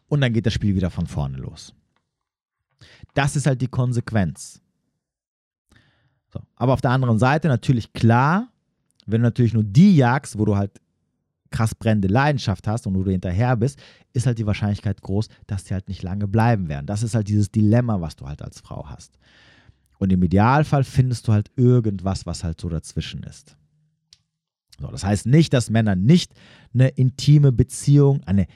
und 0.08 0.22
dann 0.22 0.32
geht 0.32 0.46
das 0.46 0.54
Spiel 0.54 0.74
wieder 0.74 0.90
von 0.90 1.06
vorne 1.06 1.36
los. 1.36 1.74
Das 3.14 3.36
ist 3.36 3.46
halt 3.46 3.60
die 3.60 3.68
Konsequenz. 3.68 4.60
So. 6.32 6.40
Aber 6.54 6.72
auf 6.72 6.80
der 6.80 6.90
anderen 6.90 7.18
Seite 7.18 7.48
natürlich 7.48 7.92
klar, 7.92 8.48
wenn 9.06 9.20
du 9.20 9.26
natürlich 9.26 9.54
nur 9.54 9.64
die 9.64 9.96
jagst, 9.96 10.38
wo 10.38 10.44
du 10.44 10.56
halt 10.56 10.80
krass 11.50 11.74
brennende 11.74 12.08
Leidenschaft 12.08 12.66
hast 12.66 12.86
und 12.86 12.94
wo 12.94 13.02
du 13.02 13.10
hinterher 13.10 13.56
bist, 13.56 13.78
ist 14.12 14.26
halt 14.26 14.38
die 14.38 14.46
Wahrscheinlichkeit 14.46 15.00
groß, 15.00 15.28
dass 15.46 15.64
die 15.64 15.74
halt 15.74 15.88
nicht 15.88 16.02
lange 16.02 16.26
bleiben 16.26 16.68
werden. 16.68 16.86
Das 16.86 17.02
ist 17.02 17.14
halt 17.14 17.28
dieses 17.28 17.50
Dilemma, 17.50 18.00
was 18.00 18.16
du 18.16 18.26
halt 18.26 18.42
als 18.42 18.60
Frau 18.60 18.88
hast. 18.88 19.18
Und 19.98 20.12
im 20.12 20.22
Idealfall 20.22 20.84
findest 20.84 21.28
du 21.28 21.32
halt 21.32 21.50
irgendwas, 21.56 22.26
was 22.26 22.44
halt 22.44 22.60
so 22.60 22.68
dazwischen 22.68 23.22
ist. 23.22 23.56
So, 24.78 24.88
das 24.88 25.04
heißt 25.04 25.26
nicht, 25.26 25.52
dass 25.54 25.70
Männer 25.70 25.96
nicht 25.96 26.34
eine 26.74 26.88
intime 26.88 27.52
Beziehung, 27.52 28.22
eine 28.24 28.46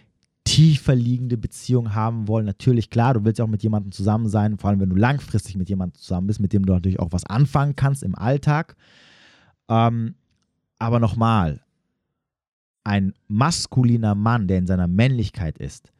tiefer 0.44 0.94
liegende 0.94 1.36
Beziehung 1.36 1.94
haben 1.94 2.28
wollen. 2.28 2.46
Natürlich, 2.46 2.90
klar, 2.90 3.14
du 3.14 3.24
willst 3.24 3.38
ja 3.38 3.44
auch 3.44 3.50
mit 3.50 3.62
jemandem 3.62 3.92
zusammen 3.92 4.28
sein, 4.28 4.58
vor 4.58 4.70
allem 4.70 4.80
wenn 4.80 4.90
du 4.90 4.96
langfristig 4.96 5.56
mit 5.56 5.68
jemandem 5.68 6.00
zusammen 6.00 6.26
bist, 6.26 6.40
mit 6.40 6.52
dem 6.52 6.66
du 6.66 6.72
natürlich 6.72 7.00
auch 7.00 7.12
was 7.12 7.24
anfangen 7.24 7.76
kannst 7.76 8.02
im 8.02 8.14
Alltag. 8.14 8.76
Ähm, 9.68 10.14
aber 10.78 10.98
nochmal, 10.98 11.60
ein 12.84 13.12
maskuliner 13.28 14.14
Mann, 14.14 14.48
der 14.48 14.58
in 14.58 14.66
seiner 14.66 14.88
Männlichkeit 14.88 15.58
ist, 15.58 15.92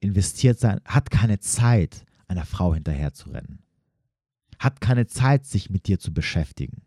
investiert 0.00 0.58
sein, 0.58 0.80
hat 0.84 1.10
keine 1.10 1.38
Zeit, 1.38 2.04
einer 2.26 2.44
Frau 2.44 2.74
hinterher 2.74 3.14
zu 3.14 3.30
rennen. 3.30 3.60
Hat 4.58 4.80
keine 4.80 5.06
Zeit, 5.06 5.46
sich 5.46 5.70
mit 5.70 5.86
dir 5.86 5.98
zu 5.98 6.12
beschäftigen. 6.12 6.82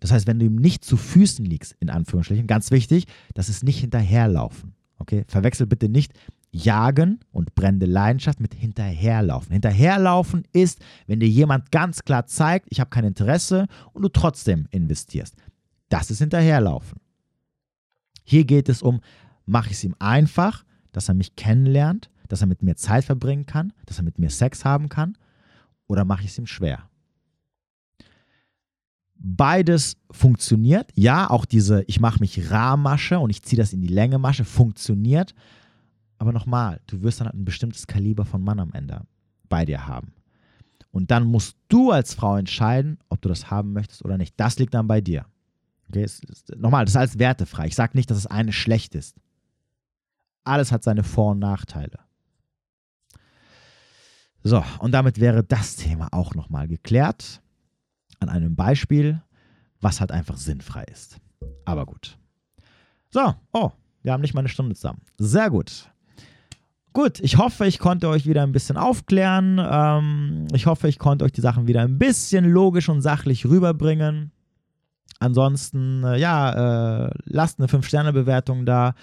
Das 0.00 0.12
heißt, 0.12 0.26
wenn 0.26 0.38
du 0.38 0.46
ihm 0.46 0.56
nicht 0.56 0.84
zu 0.84 0.96
Füßen 0.96 1.44
liegst, 1.44 1.74
in 1.80 1.90
Anführungsstrichen, 1.90 2.46
ganz 2.46 2.70
wichtig, 2.70 3.06
das 3.34 3.48
ist 3.48 3.64
nicht 3.64 3.80
hinterherlaufen. 3.80 4.74
Okay? 4.98 5.24
Verwechsel 5.28 5.66
bitte 5.66 5.88
nicht 5.88 6.12
Jagen 6.50 7.20
und 7.30 7.54
brennende 7.54 7.86
Leidenschaft 7.86 8.40
mit 8.40 8.54
Hinterherlaufen. 8.54 9.52
Hinterherlaufen 9.52 10.44
ist, 10.52 10.80
wenn 11.06 11.20
dir 11.20 11.28
jemand 11.28 11.70
ganz 11.70 12.04
klar 12.04 12.26
zeigt, 12.26 12.66
ich 12.70 12.80
habe 12.80 12.90
kein 12.90 13.04
Interesse 13.04 13.66
und 13.92 14.02
du 14.02 14.08
trotzdem 14.08 14.66
investierst. 14.70 15.36
Das 15.88 16.10
ist 16.10 16.18
Hinterherlaufen. 16.18 17.00
Hier 18.24 18.44
geht 18.44 18.68
es 18.68 18.82
um, 18.82 19.00
mache 19.46 19.68
ich 19.68 19.74
es 19.74 19.84
ihm 19.84 19.94
einfach, 19.98 20.64
dass 20.92 21.08
er 21.08 21.14
mich 21.14 21.36
kennenlernt, 21.36 22.10
dass 22.28 22.40
er 22.40 22.46
mit 22.46 22.62
mir 22.62 22.76
Zeit 22.76 23.04
verbringen 23.04 23.46
kann, 23.46 23.72
dass 23.86 23.98
er 23.98 24.04
mit 24.04 24.18
mir 24.18 24.30
Sex 24.30 24.64
haben 24.64 24.88
kann, 24.88 25.16
oder 25.86 26.04
mache 26.04 26.22
ich 26.22 26.28
es 26.30 26.38
ihm 26.38 26.46
schwer? 26.46 26.88
Beides 29.18 29.96
funktioniert. 30.10 30.90
Ja, 30.94 31.28
auch 31.28 31.44
diese 31.44 31.82
Ich 31.88 32.00
mache 32.00 32.20
mich 32.20 32.50
rar 32.50 32.76
Masche 32.76 33.18
und 33.18 33.30
ich 33.30 33.42
ziehe 33.42 33.60
das 33.60 33.72
in 33.72 33.80
die 33.80 33.88
Länge 33.88 34.18
Masche 34.18 34.44
funktioniert. 34.44 35.34
Aber 36.18 36.32
nochmal, 36.32 36.80
du 36.86 37.02
wirst 37.02 37.20
dann 37.20 37.26
halt 37.26 37.36
ein 37.36 37.44
bestimmtes 37.44 37.86
Kaliber 37.86 38.24
von 38.24 38.42
Mann 38.42 38.60
am 38.60 38.72
Ende 38.72 39.02
bei 39.48 39.64
dir 39.64 39.86
haben. 39.86 40.12
Und 40.90 41.10
dann 41.10 41.24
musst 41.24 41.56
du 41.68 41.90
als 41.90 42.14
Frau 42.14 42.36
entscheiden, 42.36 42.98
ob 43.08 43.20
du 43.20 43.28
das 43.28 43.50
haben 43.50 43.72
möchtest 43.72 44.04
oder 44.04 44.18
nicht. 44.18 44.34
Das 44.36 44.58
liegt 44.58 44.74
dann 44.74 44.88
bei 44.88 45.00
dir. 45.00 45.26
Okay, 45.88 46.02
es, 46.02 46.20
es, 46.28 46.44
nochmal, 46.56 46.84
das 46.84 46.92
ist 46.92 46.96
alles 46.96 47.18
wertefrei. 47.18 47.66
Ich 47.66 47.74
sage 47.74 47.96
nicht, 47.96 48.10
dass 48.10 48.22
das 48.22 48.26
eine 48.26 48.52
schlecht 48.52 48.94
ist. 48.94 49.16
Alles 50.44 50.72
hat 50.72 50.82
seine 50.82 51.04
Vor- 51.04 51.32
und 51.32 51.38
Nachteile. 51.40 51.98
So, 54.42 54.64
und 54.78 54.92
damit 54.92 55.20
wäre 55.20 55.44
das 55.44 55.76
Thema 55.76 56.08
auch 56.12 56.34
nochmal 56.34 56.68
geklärt. 56.68 57.42
An 58.20 58.28
einem 58.28 58.56
Beispiel, 58.56 59.22
was 59.80 60.00
halt 60.00 60.12
einfach 60.12 60.36
sinnfrei 60.36 60.84
ist. 60.84 61.18
Aber 61.64 61.86
gut. 61.86 62.18
So, 63.10 63.34
oh, 63.52 63.70
wir 64.02 64.12
haben 64.12 64.20
nicht 64.20 64.34
mal 64.34 64.40
eine 64.40 64.48
Stunde 64.48 64.74
zusammen. 64.74 65.00
Sehr 65.18 65.50
gut. 65.50 65.90
Gut, 66.92 67.20
ich 67.20 67.36
hoffe, 67.38 67.66
ich 67.66 67.78
konnte 67.78 68.08
euch 68.08 68.26
wieder 68.26 68.42
ein 68.42 68.52
bisschen 68.52 68.76
aufklären. 68.76 69.60
Ähm, 69.60 70.46
ich 70.52 70.66
hoffe, 70.66 70.88
ich 70.88 70.98
konnte 70.98 71.24
euch 71.24 71.32
die 71.32 71.40
Sachen 71.40 71.68
wieder 71.68 71.82
ein 71.82 71.98
bisschen 71.98 72.44
logisch 72.44 72.88
und 72.88 73.02
sachlich 73.02 73.46
rüberbringen. 73.46 74.32
Ansonsten, 75.20 76.04
äh, 76.04 76.18
ja, 76.18 77.06
äh, 77.06 77.10
lasst 77.24 77.58
eine 77.58 77.68
5-Sterne-Bewertung 77.68 78.66
da. 78.66 78.94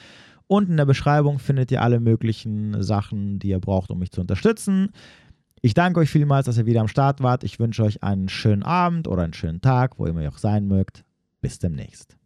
Unten 0.48 0.72
in 0.72 0.78
der 0.78 0.86
Beschreibung 0.86 1.40
findet 1.40 1.72
ihr 1.72 1.82
alle 1.82 2.00
möglichen 2.00 2.82
Sachen, 2.84 3.40
die 3.40 3.50
ihr 3.50 3.60
braucht, 3.60 3.90
um 3.90 4.00
mich 4.00 4.12
zu 4.12 4.22
unterstützen. 4.22 4.90
Ich 5.66 5.74
danke 5.74 6.00
euch 6.00 6.12
vielmals, 6.12 6.46
dass 6.46 6.60
ihr 6.60 6.68
wieder 6.68 6.82
am 6.82 6.88
Start 6.88 7.24
wart. 7.24 7.44
Ich 7.44 7.58
wünsche 7.58 7.82
euch 7.82 8.04
einen 8.04 8.30
schönen 8.30 8.62
Abend 8.62 9.08
oder 9.08 9.24
einen 9.24 9.34
schönen 9.34 9.62
Tag, 9.62 9.98
wo 9.98 10.06
immer 10.06 10.22
ihr 10.22 10.30
auch 10.30 10.38
sein 10.38 10.68
mögt. 10.68 11.04
Bis 11.42 11.58
demnächst. 11.58 12.20